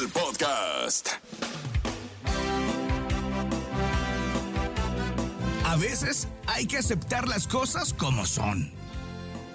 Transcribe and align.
El 0.00 0.08
podcast. 0.08 1.08
A 5.64 5.76
veces 5.76 6.28
hay 6.46 6.66
que 6.66 6.78
aceptar 6.78 7.28
las 7.28 7.46
cosas 7.46 7.92
como 7.92 8.24
son 8.24 8.72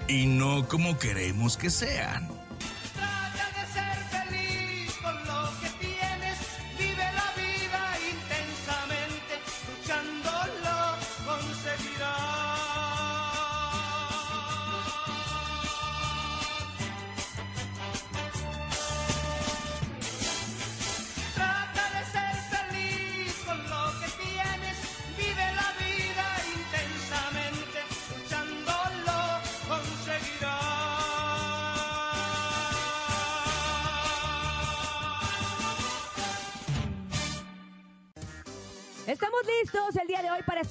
y 0.07 0.27
no 0.27 0.67
como 0.67 0.99
queremos 0.99 1.57
que 1.57 1.71
sean. 1.71 2.40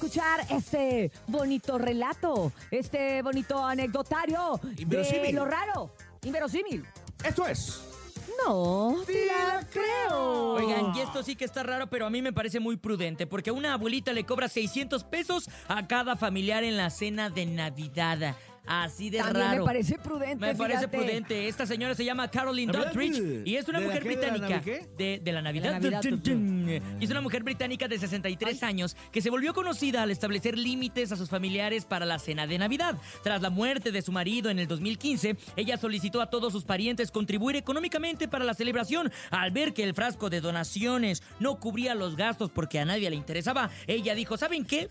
Escuchar 0.01 0.43
este 0.49 1.11
bonito 1.27 1.77
relato, 1.77 2.51
este 2.71 3.21
bonito 3.21 3.63
anecdotario 3.63 4.59
de 4.63 4.81
Inverosímil. 4.81 5.35
lo 5.35 5.45
raro, 5.45 5.93
inverosímil. 6.23 6.83
Esto 7.23 7.45
es. 7.45 7.83
No, 8.43 8.97
la 9.07 9.67
creo. 9.69 10.53
Oigan, 10.53 10.95
y 10.95 11.01
esto 11.01 11.21
sí 11.21 11.35
que 11.35 11.45
está 11.45 11.61
raro, 11.61 11.87
pero 11.87 12.07
a 12.07 12.09
mí 12.09 12.23
me 12.23 12.33
parece 12.33 12.59
muy 12.59 12.77
prudente, 12.77 13.27
porque 13.27 13.51
una 13.51 13.73
abuelita 13.73 14.11
le 14.11 14.23
cobra 14.23 14.47
600 14.47 15.03
pesos 15.03 15.47
a 15.67 15.85
cada 15.85 16.15
familiar 16.15 16.63
en 16.63 16.77
la 16.77 16.89
cena 16.89 17.29
de 17.29 17.45
Navidad. 17.45 18.35
Así 18.65 19.09
de 19.09 19.17
También 19.17 19.45
raro. 19.47 19.59
me 19.59 19.65
parece 19.65 19.97
prudente. 19.97 20.45
Me 20.45 20.55
parece 20.55 20.81
fíjate. 20.81 20.97
prudente. 20.97 21.47
Esta 21.47 21.65
señora 21.65 21.95
se 21.95 22.05
llama 22.05 22.29
Caroline. 22.29 22.71
Doddridge 22.71 23.45
y 23.45 23.55
es 23.55 23.67
una 23.67 23.79
¿De 23.79 23.85
la 23.87 23.91
mujer 23.91 24.03
qué? 24.03 24.09
¿De 24.09 24.27
la 24.27 24.33
británica. 24.33 24.87
De, 24.97 25.21
de 25.23 25.31
la 25.31 25.41
Navidad. 25.41 25.81
Y 26.99 27.03
es 27.03 27.09
una 27.09 27.21
mujer 27.21 27.43
británica 27.43 27.87
de 27.87 27.97
63 27.97 28.63
años 28.63 28.95
que 29.11 29.21
se 29.21 29.29
volvió 29.29 29.53
conocida 29.53 30.03
al 30.03 30.11
establecer 30.11 30.57
límites 30.57 31.11
a 31.11 31.15
sus 31.15 31.29
familiares 31.29 31.85
para 31.85 32.05
la 32.05 32.19
cena 32.19 32.47
de 32.47 32.57
Navidad. 32.59 32.95
Tras 33.23 33.41
la 33.41 33.49
muerte 33.49 33.91
de 33.91 34.01
su 34.01 34.11
marido 34.11 34.49
en 34.49 34.59
el 34.59 34.67
2015, 34.67 35.35
ella 35.55 35.77
solicitó 35.77 36.21
a 36.21 36.29
todos 36.29 36.53
sus 36.53 36.63
parientes 36.63 37.11
contribuir 37.11 37.55
económicamente 37.55 38.27
para 38.27 38.45
la 38.45 38.53
celebración. 38.53 39.11
Al 39.31 39.51
ver 39.51 39.73
que 39.73 39.83
el 39.83 39.93
frasco 39.93 40.29
de 40.29 40.39
donaciones 40.41 41.23
no 41.39 41.59
cubría 41.59 41.95
los 41.95 42.15
gastos 42.15 42.51
porque 42.51 42.79
a 42.79 42.85
nadie 42.85 43.09
le 43.09 43.15
interesaba, 43.15 43.69
ella 43.87 44.15
dijo, 44.15 44.37
¿saben 44.37 44.65
qué? 44.65 44.87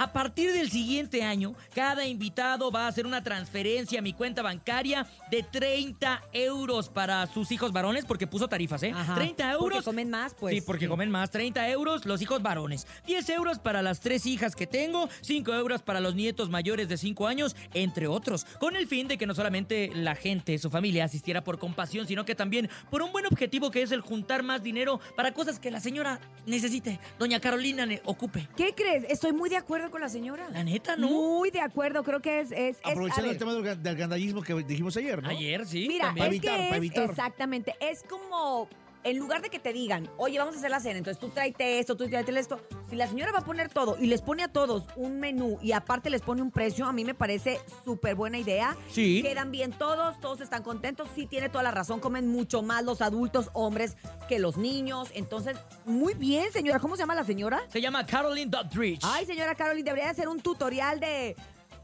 A 0.00 0.12
partir 0.12 0.52
del 0.52 0.70
siguiente 0.70 1.24
año, 1.24 1.56
cada 1.74 2.06
invitado 2.06 2.70
va 2.70 2.84
a 2.84 2.86
hacer 2.86 3.04
una 3.04 3.24
transferencia 3.24 3.98
a 3.98 4.02
mi 4.02 4.12
cuenta 4.12 4.42
bancaria 4.42 5.04
de 5.28 5.42
30 5.42 6.22
euros 6.34 6.88
para 6.88 7.26
sus 7.26 7.50
hijos 7.50 7.72
varones, 7.72 8.04
porque 8.04 8.28
puso 8.28 8.46
tarifas, 8.46 8.84
¿eh? 8.84 8.92
Ajá, 8.94 9.16
30 9.16 9.50
euros. 9.54 9.68
porque 9.70 9.82
comen 9.84 10.08
más, 10.08 10.34
pues, 10.34 10.54
Sí, 10.54 10.60
porque 10.60 10.84
sí. 10.84 10.88
comen 10.88 11.10
más. 11.10 11.32
30 11.32 11.68
euros 11.70 12.06
los 12.06 12.22
hijos 12.22 12.40
varones. 12.40 12.86
10 13.08 13.28
euros 13.30 13.58
para 13.58 13.82
las 13.82 13.98
tres 13.98 14.24
hijas 14.24 14.54
que 14.54 14.68
tengo. 14.68 15.08
5 15.22 15.52
euros 15.52 15.82
para 15.82 15.98
los 15.98 16.14
nietos 16.14 16.48
mayores 16.48 16.88
de 16.88 16.96
5 16.96 17.26
años, 17.26 17.56
entre 17.74 18.06
otros. 18.06 18.44
Con 18.60 18.76
el 18.76 18.86
fin 18.86 19.08
de 19.08 19.18
que 19.18 19.26
no 19.26 19.34
solamente 19.34 19.90
la 19.92 20.14
gente, 20.14 20.58
su 20.58 20.70
familia, 20.70 21.06
asistiera 21.06 21.42
por 21.42 21.58
compasión, 21.58 22.06
sino 22.06 22.24
que 22.24 22.36
también 22.36 22.70
por 22.88 23.02
un 23.02 23.10
buen 23.10 23.26
objetivo 23.26 23.72
que 23.72 23.82
es 23.82 23.90
el 23.90 24.02
juntar 24.02 24.44
más 24.44 24.62
dinero 24.62 25.00
para 25.16 25.34
cosas 25.34 25.58
que 25.58 25.72
la 25.72 25.80
señora 25.80 26.20
necesite. 26.46 27.00
Doña 27.18 27.40
Carolina 27.40 27.84
ocupe. 28.04 28.48
¿Qué 28.56 28.76
crees? 28.76 29.02
Estoy 29.08 29.32
muy 29.32 29.50
de 29.50 29.56
acuerdo 29.56 29.87
con 29.90 30.00
la 30.00 30.08
señora. 30.08 30.48
La 30.50 30.64
neta, 30.64 30.96
¿no? 30.96 31.08
Muy 31.08 31.50
de 31.50 31.60
acuerdo, 31.60 32.02
creo 32.04 32.20
que 32.20 32.40
es... 32.40 32.52
es, 32.52 32.76
es- 32.76 32.84
a 32.84 32.90
Aprovechando 32.90 33.30
el 33.30 33.38
tema 33.38 33.54
del, 33.54 33.82
del 33.82 33.96
gandallismo 33.96 34.42
que 34.42 34.54
dijimos 34.54 34.96
ayer, 34.96 35.22
¿no? 35.22 35.28
Ayer, 35.28 35.66
sí. 35.66 35.86
Mira, 35.88 36.06
también. 36.06 36.24
Para 36.26 36.34
evitar, 36.36 36.56
que 36.58 36.64
para 36.64 36.76
evitar. 36.76 37.10
exactamente, 37.10 37.74
es 37.80 38.02
como, 38.02 38.68
en 39.10 39.18
lugar 39.18 39.42
de 39.42 39.48
que 39.48 39.58
te 39.58 39.72
digan, 39.72 40.08
oye, 40.16 40.38
vamos 40.38 40.54
a 40.54 40.58
hacer 40.58 40.70
la 40.70 40.80
cena, 40.80 40.98
entonces 40.98 41.18
tú 41.18 41.30
tráete 41.30 41.78
esto, 41.78 41.96
tú 41.96 42.08
tráete 42.08 42.38
esto, 42.38 42.60
si 42.90 42.96
la 42.96 43.06
señora 43.06 43.32
va 43.32 43.38
a 43.38 43.44
poner 43.44 43.68
todo 43.68 43.96
y 43.98 44.06
les 44.06 44.20
pone 44.20 44.42
a 44.42 44.48
todos 44.48 44.84
un 44.96 45.18
menú 45.18 45.58
y 45.62 45.72
aparte 45.72 46.10
les 46.10 46.22
pone 46.22 46.42
un 46.42 46.50
precio, 46.50 46.86
a 46.86 46.92
mí 46.92 47.04
me 47.04 47.14
parece 47.14 47.60
súper 47.84 48.14
buena 48.14 48.38
idea. 48.38 48.76
Sí. 48.90 49.22
Quedan 49.22 49.50
bien 49.50 49.72
todos, 49.72 50.20
todos 50.20 50.40
están 50.40 50.62
contentos, 50.62 51.08
sí 51.14 51.26
tiene 51.26 51.48
toda 51.48 51.64
la 51.64 51.70
razón, 51.70 52.00
comen 52.00 52.28
mucho 52.28 52.62
más 52.62 52.84
los 52.84 53.00
adultos, 53.00 53.50
hombres, 53.54 53.96
que 54.28 54.38
los 54.38 54.56
niños, 54.56 55.10
entonces, 55.14 55.56
muy 55.84 56.14
bien, 56.14 56.52
señora, 56.52 56.78
¿cómo 56.78 56.96
se 56.96 57.02
llama 57.02 57.14
la 57.14 57.24
señora? 57.24 57.62
Se 57.68 57.80
llama 57.80 58.04
Caroline 58.04 58.50
Doddridge. 58.50 59.02
Ay, 59.04 59.24
señora 59.26 59.54
Caroline, 59.54 59.84
debería 59.84 60.10
hacer 60.10 60.28
un 60.28 60.40
tutorial 60.40 61.00
de 61.00 61.34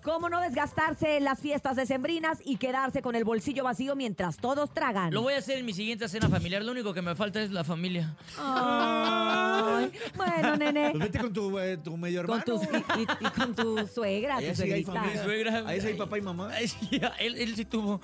cómo 0.04 0.28
no 0.28 0.41
desgastarse 0.41 1.16
en 1.16 1.25
las 1.25 1.41
fiestas 1.41 1.75
decembrinas 1.76 2.38
y 2.44 2.59
quedarse 2.59 3.03
con 3.03 3.16
el 3.16 3.25
bolsillo 3.25 3.65
vacío 3.65 3.97
mientras 3.97 4.37
todos 4.37 4.72
tragan. 4.72 5.12
Lo 5.12 5.22
voy 5.22 5.34
a 5.34 5.38
hacer 5.38 5.59
en 5.59 5.65
mi 5.66 5.72
siguiente 5.72 6.09
cena 6.09 6.28
familiar. 6.28 6.62
Lo 6.62 6.70
único 6.72 6.92
que 6.94 7.03
me 7.03 7.16
falta 7.16 7.41
es 7.42 7.50
la 7.50 7.65
familia. 7.65 8.15
Ay, 8.38 9.91
bueno, 10.15 10.56
nene. 10.56 10.91
Pues 10.91 11.03
vete 11.04 11.19
con 11.19 11.32
tu, 11.32 11.59
eh, 11.59 11.76
tu 11.78 11.97
medio 11.97 12.25
Con 12.26 12.41
hermano. 12.41 12.60
tus, 12.60 12.62
y, 12.98 13.00
y- 13.00 13.26
y 13.26 13.31
con 13.31 13.54
tu 13.54 13.87
suegra, 13.88 14.34
tu 14.37 14.41
sí 14.42 14.47
hay 14.48 14.54
suegrita. 14.56 14.92
familia. 14.92 15.16
Mi 15.20 15.25
suegra. 15.25 15.62
Ahí 15.66 15.81
sí 15.81 15.87
hay 15.88 15.94
papá 15.94 16.19
y 16.19 16.21
mamá. 16.22 16.50
Ay, 16.53 16.69
sí, 16.69 16.76
él, 17.19 17.34
él 17.36 17.56
sí 17.56 17.65
tuvo. 17.65 18.00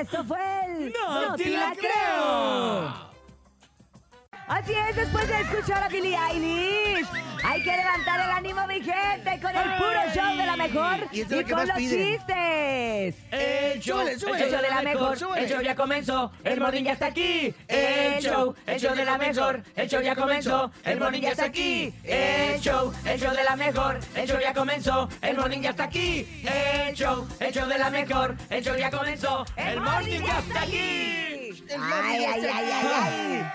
Esto 0.00 0.24
fue 0.24 0.38
el 0.66 0.92
¡No 0.92 1.34
te 1.36 1.50
la 1.50 1.74
creo! 1.76 3.11
Así 4.52 4.74
es, 4.74 4.96
después 4.96 5.26
de 5.28 5.40
escuchar 5.40 5.82
a 5.82 5.88
Billie 5.88 6.14
Eilish, 6.14 7.08
hay 7.42 7.62
que 7.62 7.74
levantar 7.74 8.20
el 8.20 8.30
ánimo, 8.30 8.66
mi 8.66 8.82
gente, 8.82 9.40
con 9.40 9.56
el 9.56 9.76
puro 9.78 10.00
show 10.14 10.36
de 10.36 10.44
la 10.44 10.56
mejor 10.56 10.96
Y 11.10 11.24
con 11.24 11.66
los 11.66 11.70
piden. 11.74 12.18
chistes. 12.18 13.14
El 13.30 13.80
show, 13.80 14.00
el 14.06 14.20
show 14.20 14.60
de 14.60 14.68
la 14.68 14.82
mejor, 14.82 15.16
el 15.38 15.48
show 15.48 15.62
ya 15.62 15.74
comenzó, 15.74 16.32
el 16.44 16.60
morning 16.60 16.84
ya 16.84 16.92
está 16.92 17.06
aquí. 17.06 17.54
El 17.66 18.22
show, 18.22 18.54
el 18.66 18.78
show 18.78 18.94
de 18.94 19.04
la 19.06 19.16
mejor, 19.16 19.62
el 19.74 19.88
show 19.88 20.02
ya 20.02 20.14
comenzó, 20.14 20.70
el 20.84 21.00
morning 21.00 21.22
ya 21.22 21.30
está 21.30 21.44
aquí. 21.46 21.94
El 22.04 22.60
show, 22.60 22.92
el 23.06 23.18
show 23.18 23.34
de 23.34 23.44
la 23.44 23.56
mejor, 23.56 24.00
el 24.14 24.28
show 24.28 24.38
ya 24.38 24.52
comenzó, 24.52 25.08
el 25.22 25.36
morning 25.38 25.62
ya 25.62 25.70
está 25.70 25.84
aquí. 25.84 26.42
El 26.44 26.94
show, 26.94 27.26
el 27.40 27.52
show 27.54 27.66
de 27.66 27.78
la 27.78 27.88
mejor, 27.88 28.36
el 28.50 28.62
show 28.62 28.76
ya 28.76 28.90
comenzó, 28.90 29.46
el 29.56 29.80
morning 29.80 30.20
ya 30.20 30.38
está 30.40 30.62
aquí. 30.62 31.18
Ay, 31.70 32.24
ay, 32.24 32.44
ay, 32.44 32.50
ay, 32.52 32.70
ay. 32.82 33.50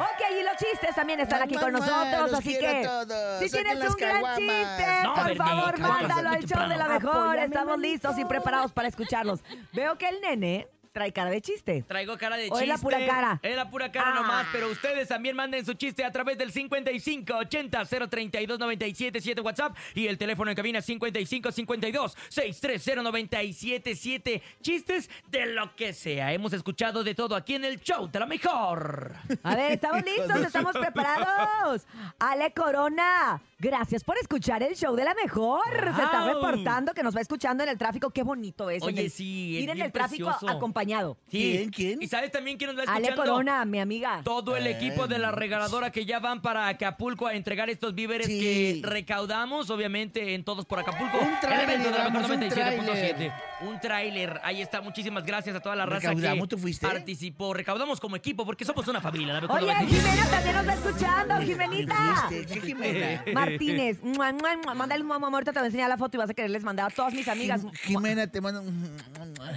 Ok, 0.00 0.39
y 0.40 0.44
los 0.44 0.56
chistes 0.56 0.94
también 0.94 1.20
están 1.20 1.42
aquí 1.42 1.54
con 1.54 1.72
nosotros, 1.72 2.32
así 2.34 2.58
que 2.58 2.66
a 2.68 2.82
todos. 2.82 3.40
si 3.40 3.50
tienes 3.50 3.74
un 3.76 3.94
gran 3.96 4.36
chiste, 4.36 4.86
No, 5.04 5.14
por 5.14 5.36
favor, 5.36 5.78
mándalo 5.78 6.28
al 6.30 6.44
show 6.44 6.68
de 6.68 6.76
la 6.76 6.88
mejor. 6.88 7.38
Estamos 7.38 7.78
listos 7.78 8.18
y 8.18 8.24
preparados 8.24 8.72
para 8.72 8.88
escucharlos. 8.88 9.40
Veo 9.72 9.96
que 9.96 10.08
el 10.08 10.20
nene 10.20 10.68
trae 10.92 11.12
cara 11.12 11.30
de 11.30 11.40
chiste. 11.40 11.84
Traigo 11.86 12.16
cara 12.18 12.36
de 12.36 12.46
¿O 12.46 12.48
chiste. 12.50 12.64
es 12.64 12.68
la 12.68 12.78
pura 12.78 13.06
cara? 13.06 13.40
Es 13.42 13.56
la 13.56 13.70
pura 13.70 13.92
cara 13.92 14.10
Ah. 14.10 14.14
nomás, 14.14 14.46
pero 14.52 14.68
ustedes 14.70 15.08
también 15.08 15.36
manden 15.36 15.64
su 15.64 15.74
chiste 15.74 16.04
a 16.04 16.10
través 16.10 16.36
del 16.38 16.52
55 16.52 17.34
80 17.36 17.84
032 17.84 18.58
97 18.58 19.20
7 19.20 19.40
WhatsApp 19.40 19.76
y 19.94 20.06
el 20.06 20.18
teléfono 20.18 20.50
en 20.50 20.56
cabina 20.56 20.80
55 20.82 21.52
52 21.52 22.16
630 22.28 23.02
97 23.02 23.94
7. 23.94 24.42
Chistes 24.62 25.10
de 25.28 25.46
lo 25.46 25.74
que 25.76 25.92
sea. 25.92 26.32
Hemos 26.32 26.52
escuchado 26.52 27.04
de 27.04 27.14
todo 27.14 27.36
aquí 27.36 27.54
en 27.54 27.64
el 27.64 27.80
show 27.80 28.08
de 28.10 28.18
la 28.18 28.26
mejor. 28.26 29.12
A 29.42 29.54
ver, 29.54 29.72
¿estamos 29.72 30.04
listos? 30.04 30.40
¿Estamos 30.40 30.72
preparados? 30.72 31.86
Ale 32.18 32.52
Corona, 32.52 33.40
gracias 33.60 34.02
por 34.02 34.16
escuchar 34.18 34.62
el 34.62 34.74
show 34.74 34.96
de 34.96 35.04
la 35.04 35.14
mejor. 35.14 35.60
Se 35.72 36.02
está 36.02 36.26
reportando 36.26 36.92
que 36.92 37.02
nos 37.02 37.14
va 37.14 37.20
escuchando 37.20 37.62
en 37.62 37.68
el 37.70 37.78
tráfico. 37.78 38.10
Qué 38.10 38.22
bonito 38.22 38.70
es. 38.70 38.82
en 38.82 38.88
Oye, 38.88 39.02
el- 39.04 39.10
sí, 39.10 39.56
es 39.58 39.62
Ir 39.64 39.70
en 39.70 39.80
el 39.82 39.92
tráfico 39.92 40.28
precioso. 40.30 40.48
acompañado. 40.56 41.16
¿Quién, 41.30 41.70
quién? 41.70 42.02
¿Y 42.02 42.08
sabes 42.08 42.32
también 42.32 42.56
quién 42.56 42.74
nos 42.74 42.78
va 42.78 42.92
Ale 42.92 43.08
escuchando? 43.08 43.22
Corona, 43.32 43.64
mi 43.64 43.78
amiga. 43.78 44.22
Todo 44.24 44.56
el 44.56 44.66
equipo 44.66 45.06
de 45.06 45.18
la 45.18 45.30
regaladora 45.30 45.92
que 45.92 46.04
ya 46.06 46.18
van 46.18 46.40
para 46.42 46.68
Acapulco 46.68 47.26
a 47.26 47.34
entregar 47.34 47.68
estos 47.70 47.94
víveres 47.94 48.26
Sí. 48.26 48.40
que 48.40 48.80
recaudamos, 48.82 49.68
obviamente, 49.70 50.34
en 50.34 50.42
Todos 50.44 50.64
por 50.64 50.78
Acapulco. 50.78 51.18
Un 51.18 51.38
tráiler, 51.40 51.78
un 51.80 52.14
97.7. 52.22 53.32
Un 53.62 53.78
tráiler. 53.80 54.40
Ahí 54.42 54.62
está. 54.62 54.80
Muchísimas 54.80 55.24
gracias 55.24 55.54
a 55.54 55.60
toda 55.60 55.76
la 55.76 55.84
raza 55.86 56.08
¿Recaudamos? 56.08 56.48
que 56.48 56.56
¿Tú 56.56 56.58
fuiste? 56.62 56.86
participó. 56.86 57.52
Recaudamos 57.52 58.00
como 58.00 58.16
equipo 58.16 58.46
porque 58.46 58.64
somos 58.64 58.86
una 58.88 59.00
familia. 59.00 59.34
La 59.34 59.40
Mejor 59.42 59.56
Oye, 59.62 59.66
97. 59.72 60.08
Jimena 60.10 60.30
también 60.30 60.56
nos 60.56 60.68
va 60.68 60.74
escuchando, 60.74 61.36
Jimenita. 61.40 62.26
¿Qué 62.30 62.60
Jimena? 62.60 63.24
Martínez, 63.50 64.02
mua, 64.02 64.32
mua, 64.32 64.56
mua, 64.56 64.74
mándale 64.74 65.02
un 65.02 65.08
mamá 65.08 65.28
ahorita 65.28 65.52
te 65.52 65.58
voy 65.58 65.64
a 65.64 65.66
enseñar 65.68 65.88
la 65.88 65.96
foto 65.98 66.16
y 66.16 66.18
vas 66.18 66.30
a 66.30 66.34
quererles 66.34 66.62
mandar 66.62 66.90
a 66.90 66.94
todas 66.94 67.12
mis 67.14 67.26
amigas. 67.28 67.62
Jim- 67.62 67.72
Jimena, 67.74 68.26
te 68.26 68.40
mando... 68.40 68.62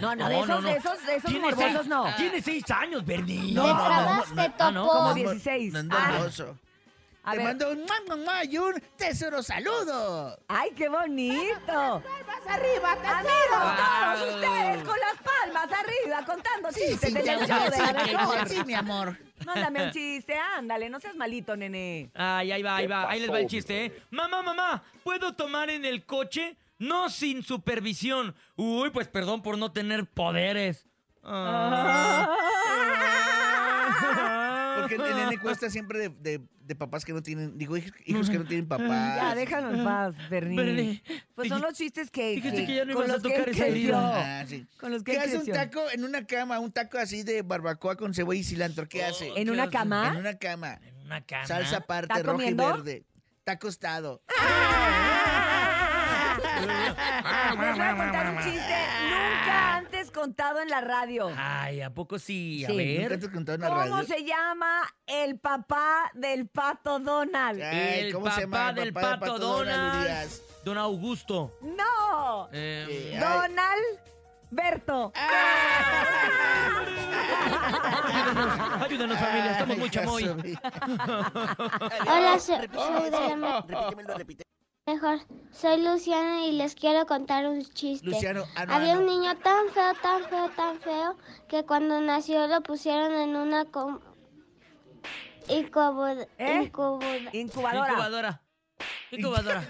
No, 0.01 0.15
no, 0.15 0.27
de 0.29 0.39
esos, 0.39 0.63
de 0.63 0.71
esos, 0.73 1.05
de 1.05 1.15
esos 1.15 1.29
Tiene 1.31 1.45
morbosos 1.45 1.71
seis- 1.73 1.87
no. 1.87 2.05
Tiene 2.17 2.41
seis 2.41 2.63
años, 2.71 3.05
Bernie. 3.05 3.51
No, 3.53 3.67
no, 3.67 3.73
no, 3.73 3.83
trabaste, 3.85 4.35
no, 4.35 4.53
Ah, 4.59 4.71
no, 4.71 5.07
no, 5.09 5.13
16. 5.13 5.73
no, 5.73 5.83
no, 5.83 5.95
Ah. 5.97 6.11
hermoso. 6.15 6.57
A 7.25 7.31
te 7.31 7.37
ver. 7.37 7.45
mando 7.47 7.71
un 7.71 7.79
mua, 7.85 7.95
mua, 8.05 8.15
mua 8.17 8.43
y 8.43 8.57
un 8.57 8.73
tesoro 8.97 9.41
saludo. 9.41 10.37
¡Ay, 10.49 10.71
qué 10.75 10.89
bonito! 10.89 11.53
Palmas 11.67 12.47
arriba, 12.47 12.91
Amigos, 12.91 13.33
Wow. 13.49 14.17
todos 14.17 14.35
ustedes 14.35 14.83
con 14.83 14.99
las 14.99 15.15
palmas 15.23 15.69
arriba 15.71 16.25
contando 16.25 16.69
chistes 16.71 17.03
en 17.03 17.13
mi 17.13 17.19
el 17.21 17.29
amor, 17.29 17.47
show 17.47 17.69
de 17.71 17.77
la 17.79 17.87
sí, 17.87 17.93
mi 17.93 18.13
mejor. 18.13 18.37
amor, 18.37 18.49
sí, 18.49 18.63
mi 18.65 18.73
amor. 18.73 19.17
Mándame 19.45 19.85
un 19.85 19.91
chiste, 19.91 20.35
ándale, 20.37 20.89
no 20.89 20.99
seas 20.99 21.15
malito, 21.15 21.55
nene. 21.55 22.11
Ay, 22.13 22.51
ahí 22.51 22.61
va, 22.63 22.75
ahí 22.77 22.87
va. 22.87 23.09
Ahí 23.09 23.19
les 23.21 23.31
va 23.31 23.39
el 23.39 23.47
chiste, 23.47 23.85
¿eh? 23.85 24.03
Mamá, 24.11 24.41
mamá, 24.41 24.83
¿puedo 25.03 25.33
tomar 25.33 25.69
en 25.69 25.85
el 25.85 26.05
coche? 26.05 26.57
No 26.77 27.09
sin 27.09 27.41
supervisión. 27.43 28.35
Uy, 28.57 28.89
pues 28.89 29.07
perdón 29.07 29.41
por 29.41 29.57
no 29.57 29.71
tener 29.71 30.05
poderes. 30.05 30.87
Ah. 31.23 32.35
Porque 34.79 34.95
el 34.95 35.15
nene 35.15 35.37
cuesta 35.37 35.69
siempre 35.69 35.99
de, 35.99 36.09
de- 36.09 36.41
de 36.65 36.75
papás 36.75 37.03
que 37.05 37.13
no 37.13 37.21
tienen, 37.21 37.57
digo, 37.57 37.75
hijos, 37.77 38.29
que 38.29 38.37
no 38.39 38.45
tienen 38.47 38.67
papás. 38.67 38.87
Ya, 38.89 39.35
déjalo 39.35 39.73
en 39.73 39.83
paz, 39.83 40.15
Bernie. 40.29 40.55
Bernie, 40.57 41.03
Pues 41.35 41.49
son 41.49 41.61
los 41.61 41.73
chistes 41.73 42.09
que, 42.09 42.31
dijiste 42.35 42.65
que 42.65 42.75
ya 42.75 42.85
no 42.85 42.93
con 42.93 43.05
ibas 43.05 43.09
a 43.09 43.13
los 43.13 43.23
que 43.23 43.29
tocar 43.37 43.49
esa 43.49 43.67
herida. 43.67 44.41
Ah, 44.41 44.45
sí. 44.47 44.65
Con 44.79 44.91
los 44.91 45.03
que 45.03 45.11
¿Qué 45.13 45.19
hace 45.19 45.37
un 45.37 45.45
taco 45.47 45.81
en 45.91 46.03
una 46.03 46.25
cama? 46.25 46.59
Un 46.59 46.71
taco 46.71 46.97
así 46.97 47.23
de 47.23 47.41
barbacoa 47.41 47.95
con 47.97 48.13
cebolla 48.13 48.39
y 48.39 48.43
cilantro. 48.43 48.87
¿Qué 48.87 49.03
hace? 49.03 49.27
¿En 49.35 49.45
¿Qué 49.45 49.51
una 49.51 49.63
hace? 49.63 49.71
cama? 49.71 50.07
En 50.09 50.17
una 50.17 50.37
cama. 50.37 50.79
En 50.83 51.05
una 51.05 51.21
cama. 51.25 51.47
Salsa 51.47 51.77
aparte, 51.77 52.13
¿Está 52.13 52.23
roja 52.23 52.37
comiendo? 52.37 52.63
y 52.63 52.71
verde. 52.71 53.05
Está 53.39 53.51
acostado. 53.53 54.21
Les 56.63 57.57
voy 57.75 57.85
a 57.85 57.95
contar 57.95 58.29
un 58.33 58.37
chiste 58.43 58.75
nunca 59.09 59.75
antes 59.77 59.92
contado 60.13 60.61
en 60.61 60.69
la 60.69 60.79
radio. 60.81 61.29
Ay, 61.37 61.81
¿a 61.81 61.93
poco 61.93 62.17
sí? 62.19 62.63
A 62.63 62.69
Sí, 62.69 62.77
ver. 62.77 63.11
¿Nunca 63.11 63.27
te 63.27 63.31
contado 63.33 63.55
en 63.55 63.61
la 63.61 63.67
¿Cómo 63.69 63.79
radio? 63.81 64.03
se 64.07 64.23
llama 64.23 64.81
el 65.05 65.39
papá 65.39 66.11
del 66.13 66.47
pato 66.47 66.99
Donald? 66.99 67.61
Ay, 67.61 67.99
el 68.05 68.13
¿cómo 68.13 68.25
papá 68.25 68.35
se 68.35 68.41
llama 68.41 68.69
el 68.69 68.75
del 68.75 68.93
papá 68.93 69.09
del 69.09 69.19
pato 69.19 69.33
pato 69.33 69.47
Donald, 69.47 69.77
Donald. 69.77 70.01
Urias? 70.05 70.41
Don 70.63 70.77
Augusto. 70.77 71.57
¡No! 71.61 72.47
Eh, 72.53 72.87
Eh, 73.13 73.19
Donald 73.19 73.99
Berto. 74.51 75.11
ayúdanos, 78.05 78.81
ayúdanos, 78.85 79.17
familia. 79.19 79.51
Estamos 79.51 79.77
muy 79.77 79.89
chamoy. 79.89 80.23
Hola, 82.07 82.39
so- 82.39 82.55
soy 82.55 83.09
de 83.09 83.19
la 83.35 83.35
me- 83.35 83.61
Repítemelo, 83.75 84.13
repite. 84.17 84.43
Mejor. 84.85 85.19
Soy 85.51 85.81
Luciana 85.81 86.45
y 86.45 86.51
les 86.53 86.75
quiero 86.75 87.05
contar 87.05 87.47
un 87.47 87.63
chiste. 87.63 88.05
Luciano, 88.05 88.43
ah, 88.55 88.65
no, 88.65 88.73
Había 88.73 88.95
ah, 88.95 88.99
un 88.99 89.05
niño 89.05 89.35
tan 89.37 89.69
feo, 89.69 89.93
tan 90.01 90.23
feo, 90.25 90.49
tan 90.55 90.79
feo 90.79 91.15
que 91.47 91.63
cuando 91.63 92.01
nació 92.01 92.47
lo 92.47 92.61
pusieron 92.61 93.13
en 93.13 93.35
una 93.35 93.65
com- 93.65 93.99
¿Eh? 95.47 95.59
Incubadora. 95.59 96.27
Incubadora. 97.33 97.33
Incubadora. 97.33 98.41
Incubadora. 99.11 99.63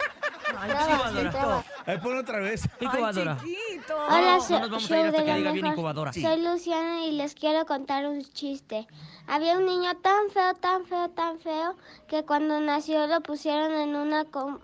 Ahí 1.86 1.98
pon 2.00 2.18
otra 2.18 2.40
vez. 2.40 2.68
Incubadora. 2.80 3.38
Ay, 3.42 3.56
chiquito. 3.56 3.96
Hola, 3.96 4.22
No 4.22 4.38
nos 4.38 4.50
vamos 4.50 4.86
a 4.86 4.88
show 4.88 4.98
ir 5.00 5.06
hasta 5.08 5.18
de 5.20 5.26
que 5.26 5.32
la 5.32 5.38
diga 5.38 5.52
bien 5.52 5.64
mejor. 5.64 5.78
incubadora. 5.78 6.14
Soy 6.14 6.42
Luciana 6.42 7.06
y 7.06 7.12
les 7.12 7.36
quiero 7.36 7.66
contar 7.66 8.08
un 8.08 8.22
chiste. 8.24 8.88
Había 9.28 9.58
un 9.58 9.66
niño 9.66 9.96
tan 9.98 10.30
feo, 10.32 10.54
tan 10.56 10.86
feo, 10.86 11.10
tan 11.10 11.40
feo 11.40 11.76
que 12.08 12.24
cuando 12.24 12.60
nació 12.62 13.06
lo 13.08 13.22
pusieron 13.22 13.72
en 13.74 13.96
una 13.96 14.26
com- 14.26 14.60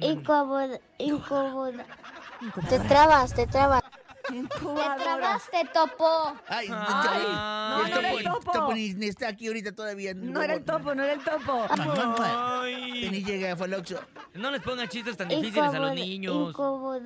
incubo- 0.00 0.80
incubo- 0.98 1.72
Te 2.68 2.78
trabas, 2.80 3.34
te 3.34 3.46
trabas. 3.46 3.82
Incubadora. 4.32 5.38
te 5.52 5.64
topó. 5.72 6.34
Ay, 6.48 6.66
Ay, 6.68 7.22
no, 7.28 7.84
el 7.86 7.90
no 7.92 7.96
era 7.98 8.10
el 8.10 8.24
topo- 8.24 8.40
topo. 8.40 8.52
topo 8.52 8.74
ni 8.74 8.92
ni 8.94 9.06
está 9.06 9.28
aquí 9.28 9.46
ahorita 9.46 9.72
todavía. 9.72 10.14
No 10.14 10.42
era 10.42 10.54
el 10.54 10.64
topo, 10.64 10.94
no 10.96 11.04
era 11.04 11.12
el 11.12 11.22
topo. 11.22 11.64
Ay. 12.20 13.08
Ni 13.10 13.22
llega, 13.22 13.54
fue 13.56 13.72
Oxxo. 13.72 14.00
No 14.34 14.50
les 14.50 14.62
pongan 14.62 14.88
chistes 14.88 15.16
tan 15.16 15.28
difíciles 15.28 15.72
a 15.72 15.78
los 15.78 15.94
niños. 15.94 16.34
incubo- 16.52 17.00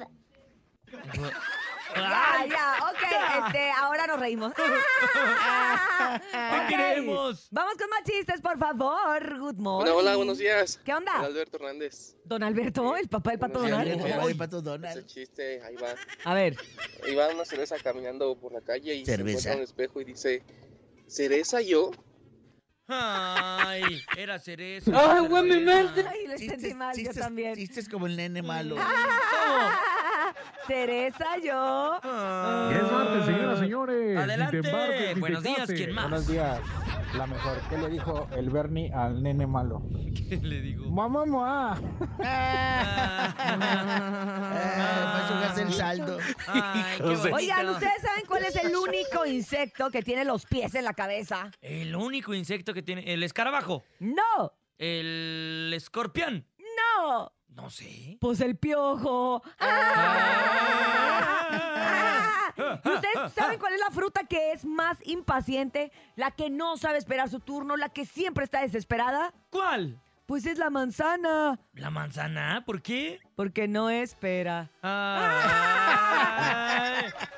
Ya, 1.97 2.47
ya, 2.49 2.77
ok, 2.91 3.47
este, 3.47 3.71
ahora 3.73 4.07
nos 4.07 4.21
reímos. 4.21 4.53
Ok. 6.11 6.69
queremos? 6.69 7.49
Vamos 7.51 7.75
con 7.75 7.89
más 7.91 8.03
chistes, 8.05 8.41
por 8.41 8.59
favor. 8.59 9.39
Good 9.39 9.57
morning. 9.57 9.91
Hola, 9.93 9.95
hola, 9.95 10.17
buenos 10.17 10.39
días. 10.39 10.81
¿Qué 10.85 10.93
onda? 10.95 11.13
Soy 11.19 11.27
Alberto 11.27 11.57
Hernández. 11.59 12.17
Don 12.25 12.43
Alberto, 12.43 12.97
el 12.97 13.09
papá 13.09 13.31
del 13.31 13.39
pato 13.39 13.61
Buenos 13.61 13.79
Donald. 13.79 13.91
El 13.93 14.11
papá 14.11 14.23
Ay. 14.23 14.29
de 14.29 14.35
Pato 14.35 14.57
Ese 14.59 14.65
Donald. 14.65 15.07
chiste, 15.07 15.63
ahí 15.63 15.77
va. 15.77 15.95
A 16.25 16.35
ver. 16.35 16.57
Iba 17.09 17.29
una 17.29 17.45
cereza 17.45 17.77
caminando 17.79 18.35
por 18.39 18.53
la 18.53 18.61
calle 18.61 18.95
y 18.95 19.05
se 19.05 19.13
Cerveza. 19.17 19.39
encuentra 19.39 19.57
un 19.57 19.63
espejo 19.63 20.01
y 20.01 20.05
dice, 20.05 20.43
¿cereza 21.07 21.61
yo? 21.61 21.91
Ay, 22.89 24.03
era 24.17 24.39
cerezo. 24.41 24.91
Ay, 24.95 25.27
güey, 25.29 25.43
mi 25.45 25.61
mente. 25.61 26.05
Ay, 26.09 26.27
lo 26.27 26.33
entendí 26.33 26.55
Chistes, 26.57 26.75
mal, 26.75 26.91
yo 26.97 27.03
chistes, 27.03 27.19
también. 27.19 27.55
chistes 27.55 27.89
como 27.89 28.07
el 28.07 28.17
nene 28.17 28.43
malo. 28.43 28.77
Teresa, 30.67 31.37
yo. 31.39 31.97
Es 31.99 32.93
martes, 32.93 33.25
señoras 33.25 33.59
y 33.59 33.61
señores. 33.63 34.19
Adelante. 34.19 34.61
Buenos 35.19 35.43
días. 35.43 35.69
¿quién 35.69 35.95
más? 35.95 36.05
Buenos 36.11 36.27
días. 36.27 36.61
La 37.17 37.27
mejor. 37.27 37.59
¿Qué 37.69 37.77
le 37.79 37.89
dijo 37.89 38.29
el 38.37 38.51
Bernie 38.51 38.93
al 38.95 39.23
nene 39.23 39.47
malo? 39.47 39.83
¿Qué 40.29 40.37
le 40.37 40.61
digo? 40.61 40.89
Mamá, 40.91 41.25
mamá. 41.27 41.81
Ah, 42.23 43.35
para 45.13 45.29
sugarse 45.29 45.63
el 45.63 45.73
saldo. 45.73 46.19
Ay, 46.47 46.99
qué 46.99 47.03
bonito. 47.03 47.35
Oigan, 47.35 47.69
¿ustedes 47.69 48.03
saben 48.03 48.25
cuál 48.27 48.45
es 48.45 48.57
el 48.57 48.77
único 48.77 49.27
insecto 49.27 49.91
que 49.91 50.03
tiene 50.03 50.25
los 50.25 50.47
pies 50.47 50.75
en 50.75 50.85
la 50.85 50.95
cabeza? 50.95 51.51
El 51.61 51.97
único 51.97 52.33
insecto 52.35 52.73
que 52.73 52.83
tiene. 52.83 53.13
El 53.13 53.23
escarabajo. 53.23 53.83
¡No! 53.99 54.53
El 54.79 55.73
escorpión. 55.75 56.47
¡No! 56.59 57.33
No 57.61 57.69
sé. 57.69 58.17
Pues 58.21 58.41
el 58.41 58.57
piojo. 58.57 59.43
Ah. 59.59 60.81
¿Y 62.57 62.89
ustedes 62.95 63.33
saben 63.35 63.59
cuál 63.59 63.75
es 63.75 63.81
la 63.81 63.91
fruta 63.91 64.25
que 64.25 64.53
es 64.53 64.65
más 64.65 64.97
impaciente? 65.05 65.93
La 66.17 66.31
que 66.31 66.49
no 66.49 66.77
sabe 66.79 66.99
esperar 66.99 67.29
su 67.29 67.41
turno, 67.41 67.77
la 67.77 67.91
que 67.91 68.07
siempre 68.07 68.45
está 68.45 68.63
desesperada. 68.63 69.35
¿Cuál? 69.51 70.01
Pues 70.31 70.47
es 70.47 70.59
la 70.59 70.71
manzana, 70.71 71.59
¿La 71.75 71.91
manzana? 71.91 72.63
¿Por 72.65 72.83
qué? 72.83 73.19
porque 73.35 73.67
no 73.67 73.91
espera. 73.91 74.71
Ay. 74.81 75.33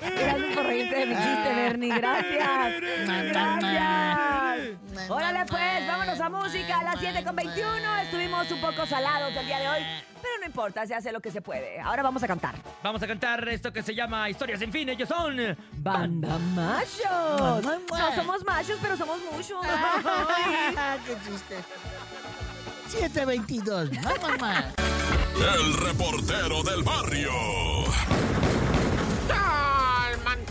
Gracias 0.14 0.54
por 0.54 0.66
reírte 0.66 0.96
de 0.96 1.06
mi 1.06 1.14
chiste, 1.14 1.54
Bernie. 1.54 1.88
Gracias. 1.88 2.82
Gracias. 3.30 5.08
Órale, 5.08 5.46
pues, 5.46 5.86
vámonos 5.86 6.20
a 6.20 6.28
música 6.28 6.80
a 6.80 6.84
las 6.84 7.00
7 7.00 7.24
con 7.24 7.34
21. 7.34 7.96
Estuvimos 8.02 8.52
un 8.52 8.60
poco 8.60 8.84
salados 8.84 9.34
el 9.36 9.46
día 9.46 9.60
de 9.60 9.68
hoy, 9.70 9.86
pero 10.20 10.34
no 10.40 10.44
importa, 10.44 10.86
se 10.86 10.94
hace 10.94 11.12
lo 11.12 11.20
que 11.20 11.30
se 11.30 11.40
puede. 11.40 11.80
Ahora 11.80 12.02
vamos 12.02 12.22
a 12.22 12.26
cantar. 12.26 12.56
Vamos 12.82 13.02
a 13.02 13.06
cantar 13.06 13.48
esto 13.48 13.72
que 13.72 13.82
se 13.82 13.94
llama 13.94 14.28
Historias 14.28 14.60
sin 14.60 14.70
fin. 14.70 14.90
Ellos 14.90 15.08
son. 15.08 15.56
Banda 15.78 16.36
Machos. 16.54 17.64
No 17.64 18.14
somos 18.14 18.44
machos, 18.44 18.78
pero 18.82 18.98
somos 18.98 19.18
muchos. 19.32 19.64
¡Qué 21.06 21.16
chiste! 21.24 21.56
722. 22.92 23.90
¡No, 24.02 24.10
mamá! 24.20 24.74
El 25.34 25.74
reportero 25.78 26.62
del 26.62 26.82
barrio. 26.82 27.30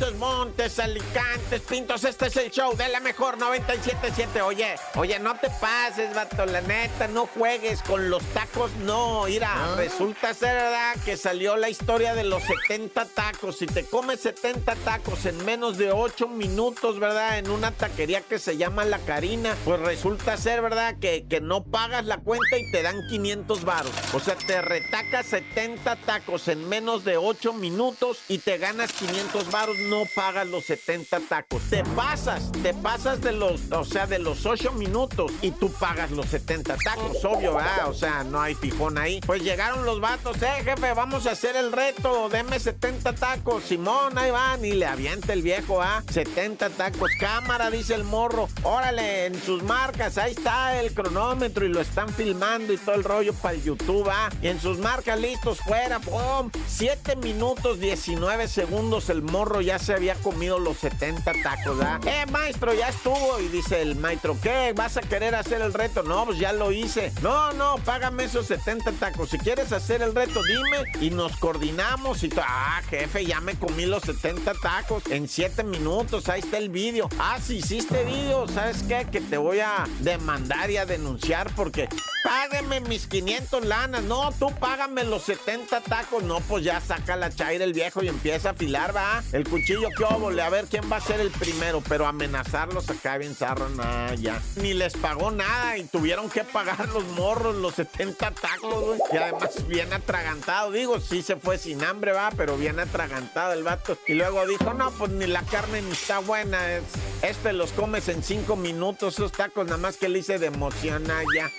Montes, 0.01 0.17
Montes, 0.17 0.79
Alicantes, 0.79 1.62
Pintos, 1.62 2.03
este 2.05 2.25
es 2.25 2.36
el 2.38 2.50
show 2.50 2.75
de 2.75 2.89
la 2.89 3.00
mejor 3.01 3.38
977. 3.38 4.41
Oye, 4.41 4.75
oye, 4.96 5.20
no 5.20 5.36
te 5.36 5.48
pases, 5.62 6.15
vato, 6.15 6.43
la 6.48 6.62
neta, 6.62 7.08
no 7.08 7.27
juegues 7.27 7.84
con 7.84 8.10
los 8.10 8.24
tacos, 8.34 8.72
no. 8.84 9.25
Mira, 9.25 9.75
resulta 9.75 10.34
ser 10.34 10.55
verdad 10.55 10.96
que 11.05 11.17
salió 11.17 11.55
la 11.55 11.70
historia 11.70 12.15
de 12.15 12.24
los 12.24 12.41
70 12.41 13.05
tacos. 13.05 13.58
Si 13.58 13.67
te 13.67 13.86
comes 13.86 14.22
70 14.22 14.74
tacos 14.77 15.27
en 15.27 15.46
menos 15.46 15.77
de 15.77 15.91
8 15.91 16.27
minutos, 16.27 17.00
¿verdad? 17.00 17.38
En 17.38 17.51
una 17.51 17.70
taquería 17.70 18.22
que 18.22 18.39
se 18.39 18.58
llama 18.58 18.86
La 18.86 18.98
Carina, 19.00 19.55
pues 19.65 19.79
resulta 19.81 20.36
ser 20.36 20.63
verdad 20.63 20.96
que, 21.00 21.27
que 21.29 21.41
no 21.41 21.63
pagas 21.63 22.05
la 22.05 22.17
cuenta 22.17 22.58
y 22.58 22.72
te 22.72 22.81
dan 22.81 22.98
500 23.08 23.65
varos. 23.65 23.91
O 24.13 24.20
sea, 24.20 24.36
te 24.36 24.63
retacas 24.63 25.27
70 25.27 25.96
tacos 25.98 26.48
en 26.48 26.67
menos 26.67 27.03
de 27.03 27.17
8 27.17 27.53
minutos 27.53 28.17
y 28.27 28.39
te 28.39 28.58
ganas 28.58 28.91
500 28.93 29.51
varos, 29.51 29.77
no 29.91 30.05
pagas 30.05 30.48
los 30.48 30.63
70 30.63 31.19
tacos. 31.27 31.62
Te 31.69 31.83
pasas, 31.83 32.50
te 32.63 32.74
pasas 32.74 33.19
de 33.19 33.33
los, 33.33 33.69
o 33.74 33.83
sea, 33.83 34.07
de 34.07 34.19
los 34.19 34.45
8 34.45 34.71
minutos 34.71 35.33
y 35.41 35.51
tú 35.51 35.69
pagas 35.69 36.12
los 36.12 36.27
70 36.27 36.77
tacos, 36.77 37.25
obvio, 37.25 37.55
¿verdad? 37.55 37.89
O 37.89 37.93
sea, 37.93 38.24
no 38.24 38.39
hay 38.39 38.55
fijón 38.55 38.98
ahí. 38.98 39.19
Pues 39.19 39.43
llegaron 39.43 39.86
los 39.86 40.00
vatos, 40.00 40.41
eh, 40.41 40.63
jefe, 40.63 40.93
vamos 40.93 41.27
a 41.27 41.31
hacer 41.31 41.57
el 41.57 41.74
reto, 41.74 42.29
deme 42.29 42.57
70 42.57 43.13
tacos. 43.15 43.65
Simón, 43.65 44.17
ahí 44.17 44.31
van, 44.31 44.63
y 44.63 44.71
le 44.71 44.86
avienta 44.86 45.33
el 45.33 45.41
viejo, 45.41 45.81
¿ah? 45.81 46.01
70 46.10 46.69
tacos. 46.69 47.12
Cámara, 47.19 47.69
dice 47.69 47.93
el 47.93 48.05
morro. 48.05 48.48
Órale, 48.63 49.25
en 49.25 49.43
sus 49.43 49.62
marcas, 49.62 50.17
ahí 50.17 50.31
está 50.31 50.79
el 50.79 50.93
cronómetro 50.93 51.65
y 51.65 51.69
lo 51.69 51.81
están 51.81 52.07
filmando 52.07 52.71
y 52.71 52.77
todo 52.77 52.95
el 52.95 53.03
rollo 53.03 53.33
para 53.33 53.55
el 53.55 53.63
YouTube, 53.63 54.07
¿ah? 54.10 54.29
Y 54.41 54.48
en 54.48 54.62
sus 54.62 54.77
marcas 54.77 55.19
listos, 55.19 55.60
fuera, 55.60 56.00
¡pum! 56.00 56.50
7 56.65 57.17
minutos 57.17 57.81
19 57.81 58.48
segundos, 58.48 59.10
el 59.10 59.21
morro 59.21 59.60
ya 59.60 59.80
se 59.81 59.93
había 59.93 60.15
comido 60.15 60.59
los 60.59 60.77
70 60.77 61.33
tacos, 61.43 61.77
¿verdad? 61.77 62.00
Eh, 62.05 62.25
maestro, 62.31 62.73
ya 62.73 62.89
estuvo. 62.89 63.39
Y 63.39 63.47
dice 63.47 63.81
el 63.81 63.95
maestro, 63.95 64.38
¿qué? 64.41 64.73
¿Vas 64.75 64.97
a 64.97 65.01
querer 65.01 65.33
hacer 65.35 65.61
el 65.61 65.73
reto? 65.73 66.03
No, 66.03 66.25
pues 66.25 66.38
ya 66.38 66.53
lo 66.53 66.71
hice. 66.71 67.11
No, 67.21 67.51
no, 67.53 67.77
págame 67.83 68.25
esos 68.25 68.45
70 68.47 68.91
tacos. 68.93 69.29
Si 69.29 69.39
quieres 69.39 69.71
hacer 69.71 70.01
el 70.01 70.13
reto, 70.13 70.41
dime 70.43 70.83
y 71.01 71.09
nos 71.09 71.35
coordinamos. 71.38 72.23
Y 72.23 72.31
ah, 72.38 72.81
jefe, 72.89 73.25
ya 73.25 73.41
me 73.41 73.55
comí 73.55 73.85
los 73.85 74.03
70 74.03 74.53
tacos 74.61 75.03
en 75.09 75.27
7 75.27 75.63
minutos. 75.63 76.29
Ahí 76.29 76.41
está 76.41 76.57
el 76.57 76.69
vídeo. 76.69 77.09
Ah, 77.17 77.39
si 77.41 77.57
hiciste 77.57 78.03
vídeo, 78.03 78.47
¿sabes 78.47 78.83
qué? 78.83 79.07
Que 79.11 79.21
te 79.21 79.38
voy 79.38 79.59
a 79.59 79.88
demandar 80.00 80.69
y 80.69 80.77
a 80.77 80.85
denunciar 80.85 81.53
porque 81.55 81.89
págame 82.23 82.81
mis 82.81 83.07
500 83.07 83.65
lanas. 83.65 84.03
No, 84.03 84.31
tú 84.38 84.53
págame 84.59 85.03
los 85.05 85.23
70 85.23 85.81
tacos. 85.81 86.23
No, 86.23 86.39
pues 86.41 86.63
ya 86.63 86.79
saca 86.81 87.15
la 87.15 87.31
chaira 87.31 87.63
el 87.63 87.73
viejo 87.73 88.03
y 88.03 88.09
empieza 88.09 88.50
a 88.50 88.51
afilar, 88.51 88.95
va. 88.95 89.23
El 89.31 89.47
cuchillo, 89.47 89.70
qué 89.97 90.03
óvole. 90.03 90.41
A 90.41 90.49
ver 90.49 90.65
quién 90.65 90.91
va 90.91 90.97
a 90.97 91.01
ser 91.01 91.19
el 91.19 91.31
primero. 91.31 91.81
Pero 91.87 92.05
amenazarlos 92.05 92.89
acá 92.89 93.17
bien 93.17 93.35
zarro, 93.35 93.69
nada, 93.69 94.15
ya. 94.15 94.41
Ni 94.57 94.73
les 94.73 94.93
pagó 94.93 95.31
nada 95.31 95.77
y 95.77 95.83
tuvieron 95.85 96.29
que 96.29 96.43
pagar 96.43 96.89
los 96.89 97.03
morros, 97.09 97.55
los 97.55 97.75
70 97.75 98.31
tacos, 98.31 98.83
güey. 98.85 98.99
Y 99.11 99.17
además 99.17 99.67
bien 99.67 99.91
atragantado. 99.93 100.71
Digo, 100.71 100.99
sí 100.99 101.21
se 101.21 101.35
fue 101.35 101.57
sin 101.57 101.83
hambre, 101.83 102.11
va, 102.11 102.31
pero 102.35 102.57
bien 102.57 102.79
atragantado 102.79 103.53
el 103.53 103.63
vato. 103.63 103.97
Y 104.07 104.13
luego 104.13 104.45
dijo, 104.45 104.73
no, 104.73 104.91
pues 104.91 105.11
ni 105.11 105.27
la 105.27 105.43
carne 105.43 105.81
ni 105.81 105.91
está 105.91 106.19
buena. 106.19 106.71
Es, 106.71 106.83
este 107.21 107.53
los 107.53 107.71
comes 107.71 108.07
en 108.09 108.23
cinco 108.23 108.55
minutos, 108.55 109.15
esos 109.15 109.31
tacos, 109.31 109.65
nada 109.65 109.77
más 109.77 109.97
que 109.97 110.09
le 110.09 110.19
hice 110.19 110.39
de 110.39 110.47
emoción 110.47 111.09
ah, 111.09 111.23
ya. 111.35 111.49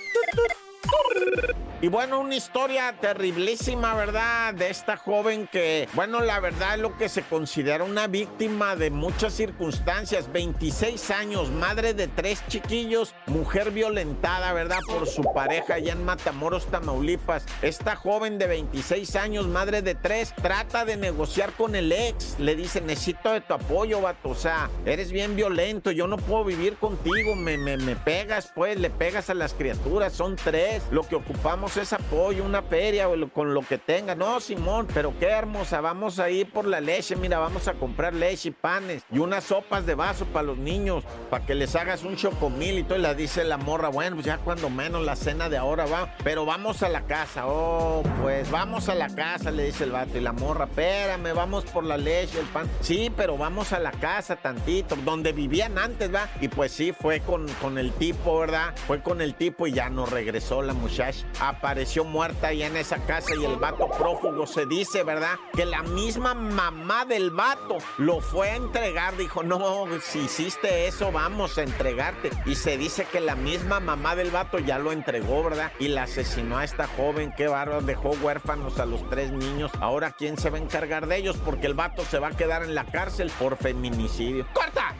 Y 1.83 1.89
bueno, 1.89 2.21
una 2.21 2.37
historia 2.37 2.95
terriblísima, 3.01 3.97
¿verdad? 3.97 4.55
De 4.55 4.71
esta 4.71 4.97
joven 4.97 5.49
que, 5.51 5.89
bueno, 5.95 6.21
la 6.21 6.39
verdad 6.39 6.77
es 6.77 6.81
lo 6.81 6.97
que 6.97 7.09
se 7.09 7.23
considera 7.23 7.83
una 7.83 8.07
víctima 8.07 8.77
de 8.77 8.93
muchas 8.93 9.33
circunstancias. 9.33 10.31
26 10.31 11.11
años, 11.11 11.51
madre 11.51 11.93
de 11.93 12.07
tres 12.07 12.41
chiquillos, 12.47 13.17
mujer 13.27 13.73
violentada, 13.73 14.53
¿verdad? 14.53 14.79
Por 14.87 15.09
su 15.09 15.25
pareja 15.35 15.75
allá 15.75 15.95
en 15.95 16.05
Matamoros, 16.05 16.67
Tamaulipas. 16.67 17.47
Esta 17.63 17.97
joven 17.97 18.39
de 18.39 18.47
26 18.47 19.17
años, 19.17 19.49
madre 19.49 19.83
de 19.83 19.97
tres, 19.97 20.33
trata 20.41 20.85
de 20.85 20.97
negociar 20.97 21.51
con 21.55 21.75
el 21.75 21.91
ex. 21.91 22.39
Le 22.39 22.55
dice, 22.55 22.81
necesito 22.81 23.33
de 23.33 23.41
tu 23.41 23.55
apoyo, 23.55 24.01
vato. 24.01 24.29
O 24.29 24.37
sea, 24.37 24.71
eres 24.87 25.11
bien 25.11 25.35
violento, 25.35 25.91
yo 25.91 26.07
no 26.07 26.17
puedo 26.17 26.45
vivir 26.45 26.77
contigo. 26.77 27.35
Me, 27.35 27.59
me, 27.59 27.77
me 27.77 27.97
pegas, 27.97 28.53
pues, 28.55 28.79
le 28.79 28.89
pegas 28.89 29.31
a 29.31 29.35
las 29.35 29.53
criaturas. 29.53 30.13
Son 30.13 30.37
tres. 30.37 30.85
Lo 30.93 31.03
que 31.03 31.17
ocupamos 31.17 31.72
es 31.81 31.93
apoyo, 31.93 32.45
una 32.45 32.63
feria 32.63 33.07
con 33.33 33.55
lo 33.55 33.63
que 33.63 33.79
tenga. 33.79 34.15
No, 34.15 34.41
Simón, 34.41 34.89
pero 34.93 35.13
qué 35.19 35.27
hermosa. 35.27 35.81
Vamos 35.81 36.19
a 36.19 36.31
ir 36.31 36.51
por 36.51 36.67
la 36.67 36.81
leche. 36.81 37.17
Mira, 37.17 37.39
vamos 37.39 37.69
a 37.69 37.75
comprar 37.75 38.15
leche 38.15 38.51
y 38.51 38.53
panes 38.53 39.03
y 39.11 39.19
unas 39.19 39.45
sopas 39.45 39.87
de 39.87 39.95
vaso 39.95 40.25
para 40.27 40.45
los 40.45 40.59
niños, 40.59 41.05
para 41.31 41.45
que 41.47 41.55
les 41.55 41.75
hagas 41.77 42.03
un 42.03 42.17
chocomil 42.17 42.79
y 42.79 42.83
todo. 42.83 42.99
Y 42.99 43.03
la 43.03 43.15
dice 43.15 43.45
la 43.45 43.57
morra, 43.57 43.89
bueno, 43.89 44.17
pues 44.17 44.27
ya 44.27 44.39
cuando 44.39 44.71
menos 44.71 45.05
la 45.05 45.17
cena 45.17 45.49
de 45.49 45.57
ahora 45.57 45.87
va. 45.87 46.15
Pero 46.25 46.45
vamos 46.45 46.83
a 46.83 46.89
la 46.89 47.03
casa. 47.03 47.47
Oh, 47.47 48.03
pues 48.21 48.51
vamos 48.51 48.89
a 48.89 48.95
la 48.95 49.09
casa, 49.09 49.51
le 49.51 49.65
dice 49.65 49.85
el 49.85 49.93
vato. 49.93 50.19
Y 50.19 50.21
la 50.21 50.33
morra, 50.33 50.65
espérame, 50.65 51.35
vamos 51.35 51.65
por 51.65 51.85
la 51.85 51.97
leche, 51.97 52.41
el 52.41 52.47
pan. 52.47 52.69
Sí, 52.81 53.13
pero 53.17 53.37
vamos 53.37 53.73
a 53.73 53.79
la 53.79 53.93
casa 53.93 54.37
tantito, 54.37 54.97
donde 54.97 55.33
vivían 55.33 55.79
antes, 55.79 56.13
¿va? 56.13 56.29
Y 56.41 56.49
pues 56.49 56.73
sí, 56.73 56.93
fue 56.93 57.21
con, 57.21 57.49
con 57.61 57.79
el 57.79 57.93
tipo, 57.93 58.39
¿verdad? 58.39 58.75
Fue 58.87 59.03
con 59.03 59.21
el 59.21 59.35
tipo 59.35 59.67
y 59.67 59.73
ya 59.73 59.89
no 59.91 60.07
regresó 60.07 60.63
la 60.63 60.75
muchacha. 60.75 61.27
Apareció 61.63 62.03
muerta 62.03 62.49
ahí 62.49 62.65
en 62.65 62.77
esa 62.77 62.97
casa 63.07 63.37
y 63.41 63.45
el 63.45 63.55
vato 63.55 63.89
prófugo 63.89 64.49
se 64.49 64.67
dice, 64.67 65.05
¿verdad? 65.05 65.39
Que 65.53 65.65
la 65.65 65.85
misma 65.85 66.35
mamá 66.35 67.05
del 67.05 67.31
vato 67.31 67.79
lo 67.99 68.21
fue 68.21 68.51
a 68.51 68.57
entregar. 68.57 69.17
Dijo, 69.17 69.45
no, 69.45 69.87
si 70.01 70.23
hiciste 70.23 70.89
eso, 70.89 71.13
vamos 71.13 71.59
a 71.59 71.63
entregarte. 71.63 72.31
Y 72.47 72.57
se 72.57 72.77
dice 72.77 73.05
que 73.05 73.21
la 73.21 73.37
misma 73.37 73.79
mamá 73.79 74.17
del 74.17 74.33
vato 74.33 74.59
ya 74.59 74.81
lo 74.81 74.91
entregó, 74.91 75.45
¿verdad? 75.45 75.71
Y 75.79 75.87
la 75.87 76.03
asesinó 76.03 76.59
a 76.59 76.65
esta 76.65 76.89
joven. 76.89 77.33
Qué 77.37 77.47
bárbaro, 77.47 77.81
dejó 77.81 78.11
huérfanos 78.11 78.81
a 78.81 78.87
los 78.87 79.09
tres 79.09 79.31
niños. 79.31 79.71
Ahora, 79.79 80.11
¿quién 80.11 80.39
se 80.39 80.51
va 80.51 80.59
a 80.59 80.63
encargar 80.63 81.07
de 81.07 81.19
ellos? 81.19 81.37
Porque 81.45 81.69
el 81.69 81.75
vato 81.75 82.05
se 82.05 82.19
va 82.19 82.27
a 82.27 82.37
quedar 82.37 82.65
en 82.65 82.75
la 82.75 82.87
cárcel 82.87 83.31
por 83.39 83.57
feminicidio. 83.57 84.49
¡Corta! 84.53 84.97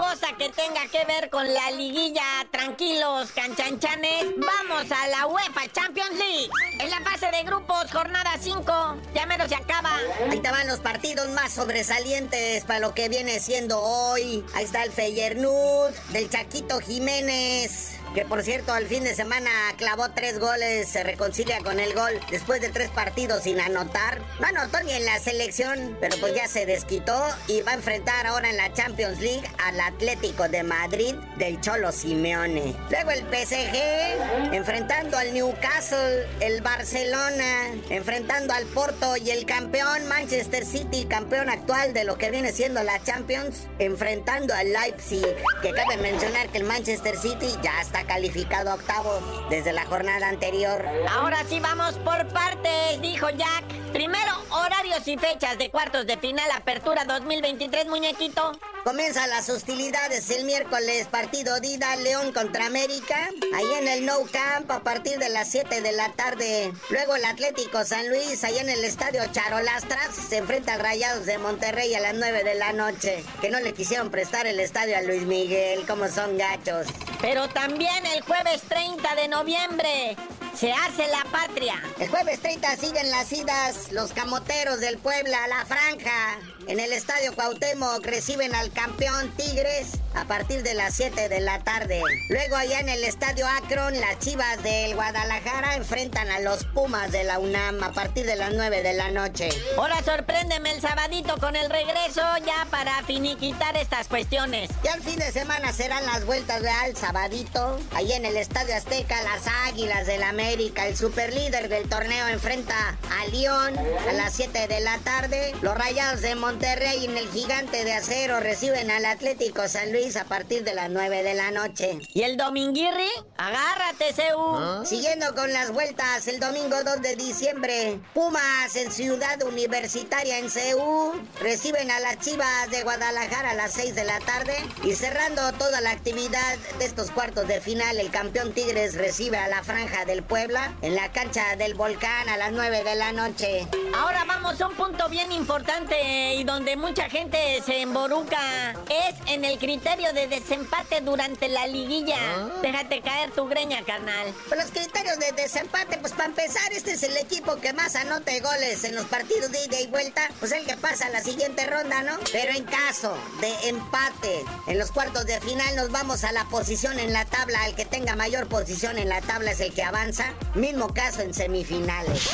Cosa 0.00 0.34
que 0.38 0.48
tenga 0.48 0.86
que 0.90 1.04
ver 1.04 1.28
con 1.28 1.52
la 1.52 1.70
liguilla, 1.72 2.24
tranquilos, 2.50 3.32
canchanchanes, 3.32 4.28
vamos 4.38 4.90
a 4.90 5.08
la 5.08 5.26
UEFA 5.26 5.68
Champions 5.70 6.16
League. 6.16 6.48
En 6.78 6.88
la 6.88 7.00
fase 7.00 7.30
de 7.30 7.42
grupos, 7.42 7.92
jornada 7.92 8.30
5, 8.40 8.96
ya 9.14 9.26
menos 9.26 9.50
se 9.50 9.56
acaba. 9.56 9.98
Ahí 10.30 10.40
te 10.40 10.50
van 10.50 10.66
los 10.68 10.80
partidos 10.80 11.28
más 11.32 11.52
sobresalientes 11.52 12.64
para 12.64 12.80
lo 12.80 12.94
que 12.94 13.10
viene 13.10 13.40
siendo 13.40 13.78
hoy. 13.78 14.42
Ahí 14.54 14.64
está 14.64 14.84
el 14.84 14.90
Feyernud 14.90 15.90
del 16.12 16.30
Chaquito 16.30 16.80
Jiménez. 16.80 17.99
Que 18.14 18.24
por 18.24 18.42
cierto, 18.42 18.72
al 18.72 18.86
fin 18.86 19.04
de 19.04 19.14
semana 19.14 19.50
clavó 19.76 20.10
tres 20.10 20.40
goles, 20.40 20.88
se 20.88 21.04
reconcilia 21.04 21.60
con 21.60 21.78
el 21.78 21.94
gol 21.94 22.12
después 22.30 22.60
de 22.60 22.68
tres 22.68 22.90
partidos 22.90 23.44
sin 23.44 23.60
anotar. 23.60 24.20
No 24.40 24.48
anotó 24.48 24.82
ni 24.82 24.92
en 24.92 25.04
la 25.04 25.18
selección, 25.20 25.96
pero 26.00 26.16
pues 26.18 26.34
ya 26.34 26.48
se 26.48 26.66
desquitó 26.66 27.22
y 27.46 27.62
va 27.62 27.72
a 27.72 27.74
enfrentar 27.74 28.26
ahora 28.26 28.50
en 28.50 28.56
la 28.56 28.72
Champions 28.72 29.20
League 29.20 29.48
al 29.58 29.80
Atlético 29.80 30.48
de 30.48 30.64
Madrid 30.64 31.14
del 31.36 31.60
Cholo 31.60 31.92
Simeone. 31.92 32.74
Luego 32.90 33.12
el 33.12 33.20
PSG 33.20 34.54
enfrentando 34.54 35.16
al 35.16 35.32
Newcastle, 35.32 36.26
el 36.40 36.62
Barcelona 36.62 37.70
enfrentando 37.90 38.52
al 38.54 38.64
Porto 38.66 39.16
y 39.16 39.30
el 39.30 39.46
campeón 39.46 40.08
Manchester 40.08 40.66
City, 40.66 41.06
campeón 41.08 41.48
actual 41.48 41.92
de 41.92 42.04
lo 42.04 42.18
que 42.18 42.30
viene 42.30 42.52
siendo 42.52 42.82
la 42.82 43.00
Champions, 43.04 43.68
enfrentando 43.78 44.52
al 44.54 44.72
Leipzig. 44.72 45.24
Que 45.62 45.72
cabe 45.72 45.96
mencionar 45.98 46.48
que 46.48 46.58
el 46.58 46.64
Manchester 46.64 47.16
City 47.16 47.54
ya 47.62 47.80
está 47.80 47.99
calificado 48.04 48.70
a 48.70 48.74
octavos 48.74 49.22
desde 49.48 49.72
la 49.72 49.84
jornada 49.86 50.28
anterior. 50.28 50.84
Ahora 51.10 51.44
sí 51.48 51.60
vamos 51.60 51.94
por 51.98 52.26
partes, 52.28 53.00
dijo 53.00 53.28
Jack. 53.30 53.79
Primero, 53.92 54.32
horarios 54.50 55.06
y 55.08 55.16
fechas 55.18 55.58
de 55.58 55.68
cuartos 55.70 56.06
de 56.06 56.16
final 56.16 56.48
Apertura 56.52 57.04
2023, 57.04 57.86
muñequito. 57.88 58.52
Comienzan 58.84 59.28
las 59.28 59.50
hostilidades 59.50 60.30
el 60.30 60.44
miércoles, 60.44 61.06
partido 61.08 61.58
Dida 61.60 61.96
León 61.96 62.32
contra 62.32 62.66
América, 62.66 63.28
ahí 63.54 63.66
en 63.78 63.88
el 63.88 64.06
No 64.06 64.20
Camp 64.30 64.70
a 64.70 64.80
partir 64.80 65.18
de 65.18 65.28
las 65.28 65.50
7 65.50 65.80
de 65.80 65.92
la 65.92 66.12
tarde. 66.12 66.72
Luego 66.88 67.16
el 67.16 67.24
Atlético 67.24 67.84
San 67.84 68.08
Luis, 68.08 68.42
ahí 68.44 68.58
en 68.58 68.68
el 68.68 68.84
estadio 68.84 69.22
Charolastras, 69.32 70.14
se 70.14 70.38
enfrenta 70.38 70.74
al 70.74 70.80
Rayados 70.80 71.26
de 71.26 71.38
Monterrey 71.38 71.92
a 71.94 72.00
las 72.00 72.14
9 72.14 72.44
de 72.44 72.54
la 72.54 72.72
noche. 72.72 73.24
Que 73.40 73.50
no 73.50 73.60
le 73.60 73.74
quisieron 73.74 74.10
prestar 74.10 74.46
el 74.46 74.60
estadio 74.60 74.96
a 74.96 75.02
Luis 75.02 75.22
Miguel, 75.22 75.84
como 75.86 76.08
son 76.08 76.38
gachos. 76.38 76.86
Pero 77.20 77.48
también 77.48 78.06
el 78.06 78.22
jueves 78.22 78.62
30 78.62 79.14
de 79.16 79.28
noviembre 79.28 80.16
se 80.60 80.70
hace 80.70 81.08
la 81.08 81.24
patria. 81.32 81.82
El 81.98 82.08
jueves 82.08 82.40
30 82.40 82.76
siguen 82.76 83.10
las 83.10 83.32
idas, 83.32 83.92
los 83.92 84.12
camoteros 84.12 84.78
del 84.78 84.98
Puebla, 84.98 85.48
la 85.48 85.64
franja. 85.64 86.38
En 86.66 86.78
el 86.78 86.92
estadio 86.92 87.34
Cuauhtémoc 87.34 88.04
reciben 88.04 88.54
al 88.54 88.70
campeón 88.72 89.30
Tigres 89.36 89.92
a 90.14 90.24
partir 90.24 90.62
de 90.62 90.74
las 90.74 90.94
7 90.94 91.28
de 91.28 91.40
la 91.40 91.60
tarde. 91.60 92.02
Luego 92.28 92.56
allá 92.56 92.80
en 92.80 92.88
el 92.88 93.04
estadio 93.04 93.46
Akron, 93.46 93.98
las 93.98 94.18
chivas 94.18 94.62
del 94.62 94.94
Guadalajara 94.94 95.76
enfrentan 95.76 96.30
a 96.30 96.40
los 96.40 96.64
Pumas 96.64 97.12
de 97.12 97.24
la 97.24 97.38
UNAM 97.38 97.82
a 97.82 97.92
partir 97.92 98.26
de 98.26 98.36
las 98.36 98.52
9 98.52 98.82
de 98.82 98.92
la 98.92 99.10
noche. 99.10 99.48
Ahora 99.76 100.02
sorpréndeme 100.04 100.72
el 100.72 100.80
sabadito 100.80 101.36
con 101.38 101.56
el 101.56 101.70
regreso 101.70 102.22
ya 102.44 102.66
para 102.70 103.02
finiquitar 103.04 103.76
estas 103.76 104.08
cuestiones. 104.08 104.70
Y 104.84 104.88
al 104.88 105.00
fin 105.02 105.18
de 105.18 105.32
semana 105.32 105.72
serán 105.72 106.04
las 106.06 106.24
vueltas 106.24 106.62
de 106.62 106.70
al 106.70 106.96
sabadito. 106.96 107.78
Allí 107.94 108.12
en 108.12 108.26
el 108.26 108.36
Estadio 108.36 108.74
Azteca, 108.74 109.22
las 109.22 109.46
Águilas 109.66 110.06
del 110.06 110.22
América, 110.22 110.86
el 110.86 110.96
superlíder 110.96 111.68
del 111.68 111.88
torneo 111.88 112.28
enfrenta 112.28 112.96
a 113.18 113.26
León 113.26 113.76
a 114.08 114.12
las 114.12 114.34
7 114.34 114.68
de 114.68 114.80
la 114.80 114.98
tarde. 114.98 115.54
Los 115.62 115.76
Rayados 115.76 116.20
de 116.20 116.34
Monterrey 116.50 117.04
en 117.04 117.16
el 117.16 117.28
Gigante 117.30 117.84
de 117.84 117.92
Acero 117.92 118.40
reciben 118.40 118.90
al 118.90 119.04
Atlético 119.04 119.68
San 119.68 119.92
Luis 119.92 120.16
a 120.16 120.24
partir 120.24 120.64
de 120.64 120.74
las 120.74 120.90
9 120.90 121.22
de 121.22 121.34
la 121.34 121.52
noche. 121.52 122.00
¿Y 122.12 122.22
el 122.22 122.36
Dominguirri? 122.36 123.08
Agárrate, 123.36 124.12
Seu. 124.12 124.84
Siguiendo 124.84 125.32
con 125.36 125.52
las 125.52 125.70
vueltas, 125.72 126.26
el 126.26 126.40
domingo 126.40 126.82
2 126.84 127.02
de 127.02 127.14
diciembre, 127.14 128.00
Pumas 128.14 128.74
en 128.74 128.90
Ciudad 128.90 129.40
Universitaria 129.44 130.38
en 130.38 130.50
CEU 130.50 131.12
reciben 131.40 131.88
a 131.92 132.00
las 132.00 132.18
Chivas 132.18 132.68
de 132.72 132.82
Guadalajara 132.82 133.50
a 133.50 133.54
las 133.54 133.72
6 133.74 133.94
de 133.94 134.04
la 134.04 134.18
tarde 134.18 134.56
y 134.82 134.96
cerrando 134.96 135.52
toda 135.52 135.80
la 135.80 135.92
actividad 135.92 136.58
de 136.80 136.84
estos 136.84 137.12
cuartos 137.12 137.46
de 137.46 137.60
final, 137.60 138.00
el 138.00 138.10
campeón 138.10 138.52
Tigres 138.52 138.96
recibe 138.96 139.36
a 139.36 139.46
la 139.46 139.62
Franja 139.62 140.04
del 140.04 140.24
Puebla 140.24 140.40
Puebla, 140.40 140.72
en 140.80 140.94
la 140.94 141.12
cancha 141.12 141.54
del 141.56 141.74
volcán 141.74 142.28
a 142.28 142.36
las 142.38 142.50
9 142.52 142.82
de 142.82 142.94
la 142.94 143.12
noche. 143.12 143.66
Ahora 143.94 144.24
vamos 144.24 144.58
a 144.60 144.68
un 144.68 144.74
punto 144.74 145.08
bien 145.08 145.30
importante 145.32 146.39
y 146.40 146.44
donde 146.44 146.74
mucha 146.76 147.10
gente 147.10 147.38
se 147.66 147.82
emboruca. 147.82 148.72
Es 148.88 149.14
en 149.26 149.44
el 149.44 149.58
criterio 149.58 150.10
de 150.14 150.26
desempate 150.26 151.02
durante 151.02 151.48
la 151.48 151.66
liguilla. 151.66 152.16
Déjate 152.62 153.02
caer 153.02 153.30
tu 153.32 153.46
greña, 153.46 153.82
carnal. 153.84 154.32
Pues 154.48 154.62
los 154.62 154.70
criterios 154.70 155.18
de 155.18 155.32
desempate, 155.32 155.98
pues 155.98 156.12
para 156.12 156.26
empezar, 156.26 156.72
este 156.72 156.92
es 156.92 157.02
el 157.02 157.16
equipo 157.18 157.56
que 157.56 157.74
más 157.74 157.94
anote 157.94 158.40
goles 158.40 158.84
en 158.84 158.94
los 158.94 159.04
partidos 159.04 159.52
de 159.52 159.64
ida 159.64 159.80
y 159.80 159.88
vuelta, 159.88 160.30
pues 160.38 160.52
el 160.52 160.64
que 160.64 160.78
pasa 160.78 161.06
a 161.06 161.10
la 161.10 161.20
siguiente 161.20 161.66
ronda, 161.66 162.02
¿no? 162.02 162.18
Pero 162.32 162.52
en 162.52 162.64
caso 162.64 163.14
de 163.42 163.68
empate 163.68 164.44
en 164.66 164.78
los 164.78 164.92
cuartos 164.92 165.26
de 165.26 165.40
final, 165.40 165.76
nos 165.76 165.90
vamos 165.90 166.24
a 166.24 166.32
la 166.32 166.44
posición 166.44 166.98
en 166.98 167.12
la 167.12 167.26
tabla. 167.26 167.66
El 167.66 167.74
que 167.74 167.84
tenga 167.84 168.16
mayor 168.16 168.48
posición 168.48 168.98
en 168.98 169.10
la 169.10 169.20
tabla 169.20 169.50
es 169.50 169.60
el 169.60 169.74
que 169.74 169.82
avanza. 169.82 170.32
Mismo 170.54 170.94
caso 170.94 171.20
en 171.20 171.34
semifinales. 171.34 172.30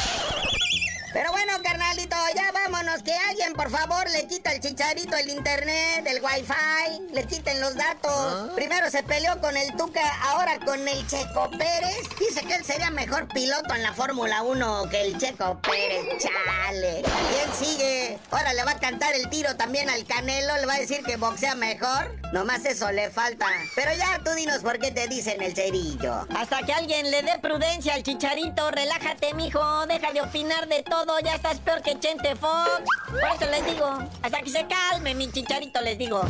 Pero 1.16 1.32
bueno, 1.32 1.54
carnalito, 1.62 2.14
ya 2.34 2.52
vámonos. 2.52 3.02
Que 3.02 3.14
alguien, 3.14 3.54
por 3.54 3.70
favor, 3.70 4.06
le 4.10 4.26
quita 4.26 4.52
el 4.52 4.60
chicharito, 4.60 5.16
el 5.16 5.30
internet, 5.30 6.06
el 6.06 6.22
wifi, 6.22 7.10
le 7.10 7.24
quiten 7.24 7.58
los 7.58 7.74
datos. 7.74 8.50
Primero 8.54 8.90
se 8.90 9.02
peleó 9.02 9.40
con 9.40 9.56
el 9.56 9.74
Tuca, 9.76 10.02
ahora 10.24 10.58
con 10.62 10.86
el 10.86 11.06
Checo 11.06 11.50
Pérez. 11.52 12.02
Dice 12.20 12.42
que 12.44 12.56
él 12.56 12.66
sería 12.66 12.90
mejor 12.90 13.28
piloto 13.28 13.74
en 13.74 13.82
la 13.82 13.94
Fórmula 13.94 14.42
1 14.42 14.90
que 14.90 15.06
el 15.06 15.16
Checo 15.16 15.58
Pérez. 15.62 16.04
Chale. 16.22 17.02
¿Quién 17.02 17.54
sigue? 17.54 18.18
Ahora 18.30 18.52
le 18.52 18.64
va 18.64 18.72
a 18.72 18.78
cantar 18.78 19.14
el 19.14 19.30
tiro 19.30 19.56
también 19.56 19.88
al 19.88 20.04
Canelo, 20.04 20.58
le 20.58 20.66
va 20.66 20.74
a 20.74 20.80
decir 20.80 21.02
que 21.02 21.16
boxea 21.16 21.54
mejor. 21.54 22.14
Nomás 22.34 22.66
eso 22.66 22.92
le 22.92 23.08
falta. 23.08 23.46
Pero 23.74 23.94
ya 23.94 24.20
tú 24.22 24.32
dinos 24.32 24.58
por 24.58 24.78
qué 24.78 24.90
te 24.90 25.08
dicen 25.08 25.40
el 25.40 25.54
cerillo. 25.54 26.26
Hasta 26.36 26.58
que 26.66 26.74
alguien 26.74 27.10
le 27.10 27.22
dé 27.22 27.38
prudencia 27.38 27.94
al 27.94 28.02
chicharito, 28.02 28.70
relájate, 28.70 29.32
mijo, 29.32 29.86
deja 29.86 30.12
de 30.12 30.20
opinar 30.20 30.68
de 30.68 30.82
todo, 30.82 31.05
ya 31.22 31.36
estás 31.36 31.60
peor 31.60 31.82
que 31.82 31.98
Chente 31.98 32.34
Fox. 32.36 32.82
Por 33.08 33.22
eso 33.22 33.50
les 33.50 33.64
digo, 33.66 33.86
hasta 34.22 34.42
que 34.42 34.50
se 34.50 34.66
calme, 34.66 35.14
mi 35.14 35.30
chicharito, 35.30 35.80
les 35.80 35.96
digo. 35.96 36.22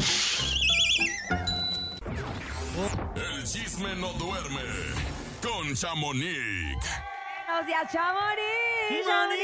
El 3.14 3.44
chisme 3.44 3.94
no 3.96 4.12
duerme 4.14 4.60
con 5.42 5.74
Chamonix. 5.74 6.76
Buenos 7.46 7.66
días, 7.66 7.92
Chamonix. 7.92 9.06
Chamonix, 9.06 9.42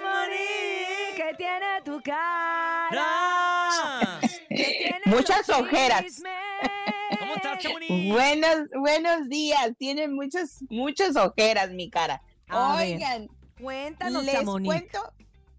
Chamonix. 0.00 1.16
¿Qué 1.16 1.34
tiene 1.36 1.82
tu 1.84 2.02
cara? 2.02 3.06
¿Qué 4.48 4.76
tiene 4.78 5.00
Muchas 5.04 5.48
ojeras. 5.50 6.22
¿Cómo 7.18 7.34
estás, 7.34 7.58
Chamonix? 7.58 8.12
Buenos, 8.12 8.58
buenos 8.74 9.28
días. 9.28 9.72
Tiene 9.78 10.08
muchas, 10.08 10.64
muchas 10.70 11.16
ojeras 11.16 11.70
mi 11.70 11.90
cara. 11.90 12.22
A 12.48 12.76
ver, 12.76 12.94
Oigan, 12.94 13.28
Cuéntanos, 13.60 14.24
les 14.24 14.42
cuento. 14.42 15.12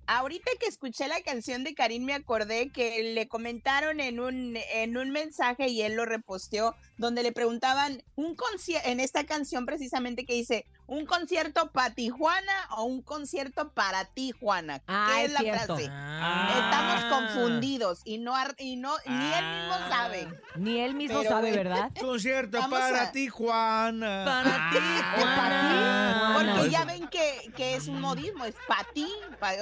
Ahorita 0.08 0.52
que 0.60 0.66
escuché 0.66 1.08
la 1.08 1.22
canción 1.22 1.64
de 1.64 1.74
Karim 1.74 2.04
me 2.04 2.14
acordé 2.14 2.70
que 2.70 3.14
le 3.14 3.28
comentaron 3.30 4.02
en 4.02 4.20
un, 4.20 4.58
en 4.74 4.98
un 4.98 5.12
mensaje 5.12 5.70
y 5.70 5.84
él 5.84 5.94
lo 5.94 6.06
reposteó 6.06 6.76
donde 6.98 7.24
le 7.24 7.32
preguntaban 7.32 8.04
un 8.16 8.36
en 8.84 9.00
esta 9.00 9.26
canción 9.26 9.66
precisamente 9.66 10.26
que 10.26 10.34
dice, 10.34 10.66
¿un 10.92 11.06
concierto 11.06 11.72
para 11.72 11.94
Tijuana 11.96 12.52
o 12.76 12.84
un 12.84 13.02
concierto 13.02 13.72
para 13.72 14.04
ti, 14.06 14.32
Juana? 14.38 14.80
¿Qué 14.80 14.86
Ah, 14.90 15.16
es, 15.20 15.28
es 15.28 15.32
la 15.34 15.40
cierto. 15.40 15.76
frase? 15.78 15.88
Ah. 15.90 16.50
Estamos 16.60 17.06
confundidos 17.06 18.02
y 18.04 18.18
no, 18.18 18.36
ar- 18.36 18.56
y 18.60 18.76
no 18.76 18.94
ni 19.06 19.14
él 19.34 19.46
mismo 19.46 19.74
Ah. 19.74 19.88
sabe. 19.90 20.28
Ni 20.58 20.80
él 20.82 20.94
mismo 20.96 21.20
Pero 21.20 21.30
sabe. 21.30 21.52
¿verdad? 21.54 21.92
Concierto 22.02 22.60
Vamos 22.60 22.78
para 22.80 23.04
a- 23.04 23.12
ti, 23.14 23.30
Juana. 23.30 24.24
Para 24.26 24.70
ti. 24.72 24.78
Porque 26.34 26.52
Por 26.60 26.70
ya 26.70 26.86
ven 26.86 27.08
que, 27.08 27.52
que 27.56 27.76
es 27.76 27.88
un 27.88 28.02
modismo, 28.02 28.46
es 28.46 28.56
para 28.68 28.84
ti, 28.94 29.08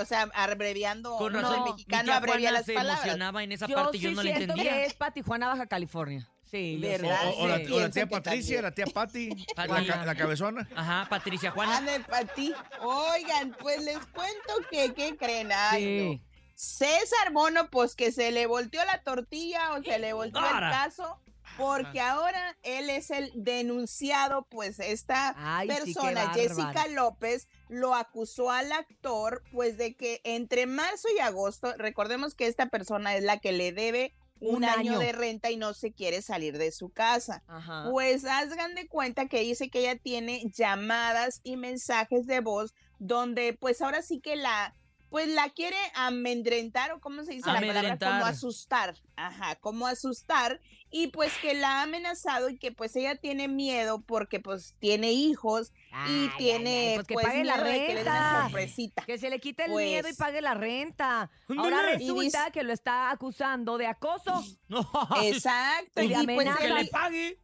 o 0.02 0.06
sea, 0.06 0.30
abreviando, 0.34 1.16
Con 1.18 1.34
razón, 1.34 1.54
el 1.54 1.60
No, 1.60 1.66
mi 1.66 1.72
mexicano 1.74 2.14
abrevia 2.14 2.52
las 2.52 2.66
se 2.66 2.74
palabras. 2.74 3.04
emocionaba 3.06 3.44
en 3.44 3.52
esa 3.52 3.68
Yo 3.68 3.76
parte 3.76 3.98
y 3.98 4.00
sí 4.00 4.06
yo 4.06 4.12
no 4.12 4.16
la 4.18 4.22
siento 4.24 4.42
entendía. 4.54 4.72
que 4.72 4.86
es 4.86 4.94
para 4.96 5.12
Tijuana, 5.12 5.48
Baja 5.48 5.68
California. 5.68 6.28
Sí, 6.50 6.78
¿Verdad? 6.82 7.28
O, 7.38 7.44
o 7.44 7.48
la, 7.48 7.56
o 7.86 7.90
tía 7.92 8.08
Patricia, 8.08 8.62
la 8.62 8.72
tía 8.72 8.86
Patti, 8.88 9.30
Pati. 9.56 9.86
la, 9.88 10.06
la 10.06 10.16
cabezona. 10.16 10.68
Ajá, 10.76 11.06
Patricia 11.10 11.52
Juana. 11.52 11.78
Ande 11.78 12.00
para 12.02 12.26
ti. 12.34 12.54
Oigan, 12.82 13.56
pues 13.60 13.84
les 13.84 14.00
cuento 14.08 14.54
que, 14.72 14.94
¿qué 14.94 15.16
creen? 15.16 15.52
Ay, 15.54 15.84
Sí. 15.84 16.16
no. 16.20 16.30
César 16.56 17.32
Bono, 17.32 17.70
pues 17.70 17.96
que 17.96 18.12
se 18.12 18.32
le 18.32 18.46
volteó 18.46 18.84
la 18.86 19.02
tortilla 19.04 19.74
o 19.74 19.84
se 19.84 19.98
le 19.98 20.12
volteó 20.12 20.42
el 20.42 20.60
caso, 20.60 21.18
porque 21.58 22.02
ahora 22.02 22.58
él 22.64 22.90
es 22.90 23.12
el 23.12 23.32
denunciado, 23.34 24.46
pues 24.50 24.80
esta 24.80 25.36
Ay, 25.38 25.70
sí, 25.70 25.76
qué 25.76 25.84
persona, 25.94 26.34
Jessica. 26.34 26.88
López, 26.88 27.48
lo 27.70 27.96
acusó 27.96 28.52
al 28.52 28.74
actor, 28.74 29.42
pues 29.54 29.78
de 29.78 29.96
que 29.96 30.20
entre 30.26 30.66
marzo 30.66 31.08
y 31.16 31.20
agosto, 31.20 31.74
recordemos 31.78 32.34
que 32.36 32.48
esta 32.48 32.66
persona 32.66 33.16
es 33.16 33.24
la 33.24 33.38
que 33.38 33.54
le 33.54 33.72
debe 33.72 34.14
un, 34.40 34.58
Un 34.58 34.66
año. 34.66 34.94
año. 34.94 35.00
de 35.00 35.12
renta 35.12 35.52
y 35.52 35.58
no 35.58 35.74
se 35.74 35.92
quiere 35.92 36.22
salir 36.22 36.58
de 36.58 36.72
su 36.72 36.90
casa. 36.90 37.44
Ajá. 37.48 37.88
Pues 37.92 38.26
hagan 38.26 38.76
de 38.76 38.88
cuenta 38.88 39.28
que 39.28 39.42
dice 39.42 39.70
que 39.70 39.80
ella 39.82 39.98
tiene 39.98 40.44
llamadas 40.54 41.42
y 41.44 41.58
mensajes 41.58 42.26
de 42.28 42.40
voz 42.40 42.74
donde 43.00 43.54
pues 43.54 43.82
ahora 43.82 44.02
sí 44.02 44.20
que 44.20 44.36
la 44.36 44.76
pues 45.10 45.28
la 45.28 45.50
quiere 45.50 45.78
amedrentar 45.96 46.92
o 46.92 47.00
cómo 47.00 47.24
se 47.24 47.34
dice 47.34 47.52
la 47.52 47.60
palabra 47.60 47.98
como 47.98 48.26
asustar, 48.26 48.96
ajá, 49.16 49.56
como 49.56 49.88
asustar 49.88 50.60
y 50.92 51.08
pues 51.08 51.32
que 51.42 51.54
la 51.54 51.80
ha 51.80 51.82
amenazado 51.84 52.50
y 52.50 52.58
que 52.58 52.72
pues 52.72 52.96
ella 52.96 53.16
tiene 53.16 53.48
miedo 53.48 54.02
porque 54.02 54.40
pues 54.40 54.76
tiene 54.80 55.12
hijos 55.12 55.72
y 55.72 55.92
Ay, 55.92 56.30
tiene 56.38 56.70
ay, 56.80 56.88
ay, 56.90 56.96
pues 56.96 57.08
que 57.08 57.14
pues, 57.16 57.26
pague 57.28 57.44
la 57.44 57.56
que 57.56 57.94
renta. 57.94 58.42
sorpresita. 58.44 59.04
Que 59.06 59.18
se 59.18 59.30
le 59.30 59.40
quite 59.40 59.66
el 59.66 59.72
Pues- 59.72 59.86
miedo 59.88 60.10
y 60.10 60.14
pague 60.14 60.42
la 60.42 60.54
renta. 60.54 61.30
Ahora 61.58 61.82
resulta 61.84 62.22
dice- 62.24 62.52
que 62.54 62.64
lo 62.64 62.74
está 62.74 63.12
acusando 63.12 63.78
de 63.78 63.88
acoso. 63.88 64.44
No. 64.68 64.88
Exacto, 65.24 66.02
Y 66.02 66.14
y, 66.14 66.26
pues 66.28 66.56
que 66.58 66.70
le 66.70 66.86
pague. 66.86 67.40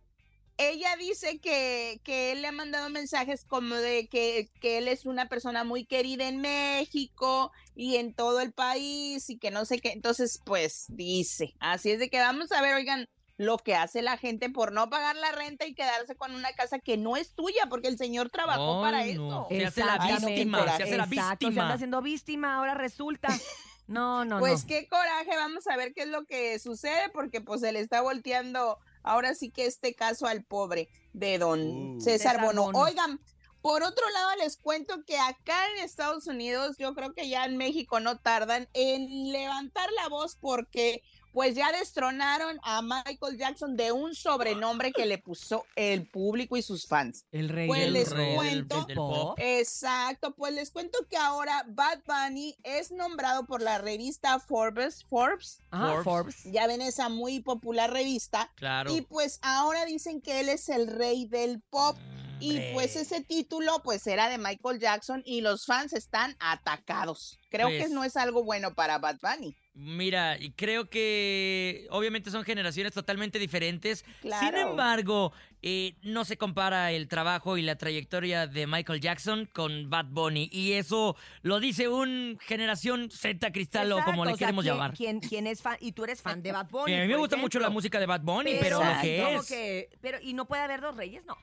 Ella 0.57 0.95
dice 0.97 1.39
que, 1.39 1.99
que 2.03 2.31
él 2.31 2.41
le 2.41 2.47
ha 2.47 2.51
mandado 2.51 2.89
mensajes 2.89 3.45
como 3.45 3.75
de 3.75 4.07
que, 4.07 4.49
que 4.61 4.77
él 4.77 4.87
es 4.87 5.05
una 5.05 5.27
persona 5.27 5.63
muy 5.63 5.85
querida 5.85 6.27
en 6.27 6.39
México 6.41 7.51
y 7.75 7.97
en 7.97 8.13
todo 8.13 8.39
el 8.39 8.53
país 8.53 9.29
y 9.29 9.37
que 9.37 9.51
no 9.51 9.65
sé 9.65 9.79
qué. 9.79 9.91
Entonces, 9.91 10.41
pues 10.45 10.85
dice, 10.89 11.55
así 11.59 11.91
es 11.91 11.99
de 11.99 12.09
que 12.09 12.19
vamos 12.19 12.51
a 12.51 12.61
ver, 12.61 12.75
oigan, 12.75 13.09
lo 13.37 13.57
que 13.57 13.75
hace 13.75 14.01
la 14.01 14.17
gente 14.17 14.49
por 14.49 14.71
no 14.71 14.89
pagar 14.89 15.17
la 15.17 15.33
renta 15.33 15.65
y 15.65 15.73
quedarse 15.75 16.15
con 16.15 16.33
una 16.33 16.53
casa 16.53 16.79
que 16.79 16.95
no 16.95 17.17
es 17.17 17.33
tuya 17.35 17.65
porque 17.69 17.89
el 17.89 17.97
señor 17.97 18.29
trabajó 18.29 18.81
para 18.81 18.99
no. 18.99 19.11
eso. 19.11 19.47
Se 19.49 19.65
hace 19.65 19.83
la 19.83 19.97
víctima, 19.97 20.77
se 20.77 20.83
hace 20.83 20.97
la 20.97 21.03
Exacto, 21.03 21.45
se 21.47 21.49
víctima. 21.49 21.63
anda 21.63 21.75
haciendo 21.75 22.01
víctima, 22.01 22.55
ahora 22.55 22.73
resulta. 22.75 23.27
No, 23.87 24.25
no, 24.25 24.39
Pues 24.39 24.63
no. 24.63 24.67
qué 24.67 24.87
coraje, 24.87 25.29
vamos 25.35 25.67
a 25.67 25.77
ver 25.77 25.93
qué 25.93 26.01
es 26.01 26.07
lo 26.07 26.25
que 26.25 26.57
sucede 26.57 27.09
porque 27.13 27.39
pues 27.39 27.61
se 27.61 27.71
le 27.71 27.81
está 27.81 28.01
volteando 28.01 28.79
ahora 29.05 29.35
sí 29.35 29.51
que 29.51 29.65
este 29.65 29.93
caso 29.95 30.27
al 30.27 30.43
pobre 30.43 30.89
de 31.13 31.37
don 31.37 31.95
Uh. 31.95 32.01
César. 32.01 32.41
Bono. 32.41 32.65
Oigan, 32.73 33.21
por 33.61 33.83
otro 33.83 34.07
lado 34.11 34.35
les 34.37 34.57
cuento 34.57 35.03
que 35.05 35.17
acá 35.17 35.57
en 35.71 35.83
Estados 35.83 36.27
Unidos, 36.27 36.75
yo 36.77 36.93
creo 36.93 37.13
que 37.13 37.29
ya 37.29 37.45
en 37.45 37.57
México 37.57 37.99
no 37.99 38.19
tardan 38.19 38.67
en 38.73 39.31
levantar 39.31 39.89
la 39.93 40.09
voz 40.09 40.35
porque 40.35 41.01
pues 41.35 41.53
ya 41.53 41.69
destronaron 41.73 42.57
a 42.63 42.81
Michael 42.81 43.37
Jackson 43.37 43.75
de 43.75 43.91
un 43.91 44.15
sobrenombre 44.15 44.93
que 44.93 45.05
le 45.05 45.17
puso 45.17 45.65
el 45.75 46.07
público 46.07 46.55
y 46.55 46.61
sus 46.61 46.87
fans. 46.87 47.25
El 47.33 47.49
rey 47.49 47.67
Pues 47.67 47.81
del 47.81 47.91
les 47.93 48.13
cuento- 48.13 48.85
del 48.85 48.95
pop. 48.95 49.37
Exacto, 49.37 50.33
pues 50.33 50.53
les 50.53 50.71
cuento 50.71 50.97
que 51.09 51.17
ahora 51.17 51.65
Bad 51.67 52.03
Bunny 52.07 52.55
es 52.63 52.89
nombrado 52.93 53.45
por 53.45 53.61
la 53.61 53.79
revista 53.79 54.39
Forbes, 54.39 55.03
Forbes, 55.09 55.61
Ajá, 55.71 56.01
Forbes. 56.03 56.35
Forbes. 56.35 56.43
ya 56.53 56.67
ven 56.67 56.81
esa 56.81 57.09
muy 57.09 57.41
popular 57.41 57.91
revista, 57.91 58.49
Claro. 58.55 58.95
y 58.95 59.01
pues 59.01 59.39
ahora 59.41 59.83
dicen 59.83 60.21
que 60.21 60.39
él 60.39 60.47
es 60.47 60.69
el 60.69 60.87
rey 60.87 61.25
del 61.25 61.61
pop. 61.69 61.97
Y 62.39 62.59
pues 62.73 62.95
ese 62.95 63.21
título 63.23 63.81
pues 63.83 64.05
era 64.07 64.29
de 64.29 64.37
Michael 64.37 64.79
Jackson 64.79 65.21
y 65.25 65.41
los 65.41 65.65
fans 65.65 65.93
están 65.93 66.35
atacados. 66.39 67.39
Creo 67.49 67.67
Pues- 67.67 67.83
que 67.87 67.93
no 67.93 68.03
es 68.03 68.15
algo 68.17 68.43
bueno 68.43 68.73
para 68.73 68.97
Bad 68.99 69.17
Bunny. 69.21 69.55
Mira, 69.77 70.37
y 70.39 70.51
creo 70.53 70.89
que 70.89 71.85
obviamente 71.89 72.31
son 72.31 72.45
generaciones 72.45 72.93
totalmente 72.93 73.39
diferentes. 73.39 74.05
Sin 74.21 74.55
embargo, 74.55 75.33
eh, 75.61 75.95
no 76.01 76.23
se 76.23 76.37
compara 76.37 76.93
el 76.93 77.09
trabajo 77.09 77.57
y 77.57 77.61
la 77.61 77.75
trayectoria 77.77 78.47
de 78.47 78.67
Michael 78.67 79.01
Jackson 79.01 79.49
con 79.51 79.89
Bad 79.89 80.05
Bunny. 80.11 80.47
Y 80.49 80.73
eso 80.73 81.17
lo 81.41 81.59
dice 81.59 81.89
un 81.89 82.37
generación 82.41 83.11
Z 83.11 83.51
cristal 83.51 83.91
o 83.91 84.01
como 84.05 84.23
le 84.23 84.31
o 84.31 84.37
sea, 84.37 84.47
queremos 84.47 84.63
¿quién- 84.63 84.73
llamar. 84.75 84.93
¿quién, 84.93 85.19
quién 85.19 85.45
es 85.47 85.61
fan? 85.61 85.75
Y 85.81 85.91
tú 85.91 86.05
eres 86.05 86.21
fan 86.21 86.41
de 86.41 86.53
Bad 86.53 86.69
Bunny. 86.69 86.93
A 86.95 87.01
mí 87.01 87.07
me 87.09 87.17
gusta 87.17 87.35
mucho 87.35 87.59
la 87.59 87.69
música 87.69 87.99
de 87.99 88.05
Bad 88.05 88.21
Bunny, 88.21 88.55
pero 88.61 88.81
lo 88.81 89.01
que 89.01 89.35
es... 89.35 89.45
que- 89.47 89.89
pero, 89.99 90.19
¿y 90.21 90.31
no 90.33 90.45
puede 90.45 90.61
haber 90.61 90.79
dos 90.79 90.95
reyes? 90.95 91.25
No. 91.25 91.35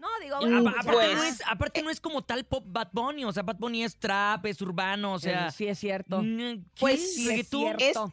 No, 0.00 0.08
digo, 0.22 0.36
A- 0.36 0.40
bueno, 0.40 0.58
a- 0.60 0.62
pues, 0.72 0.74
aparte, 0.86 1.14
no 1.14 1.22
es, 1.24 1.42
aparte 1.46 1.82
no 1.82 1.90
es 1.90 2.00
como 2.00 2.22
tal 2.22 2.44
pop 2.46 2.64
Bad 2.66 2.88
Bunny, 2.92 3.24
o 3.26 3.32
sea, 3.32 3.42
Bad 3.42 3.56
Bunny 3.58 3.84
es 3.84 3.98
trap, 3.98 4.46
es 4.46 4.60
urbano, 4.62 5.12
o 5.12 5.18
sea... 5.18 5.48
Eh, 5.48 5.50
sí 5.52 5.68
es 5.68 5.78
cierto. 5.78 6.22
mm, 6.22 6.64
Pues 6.78 7.14
cierto. 7.16 8.12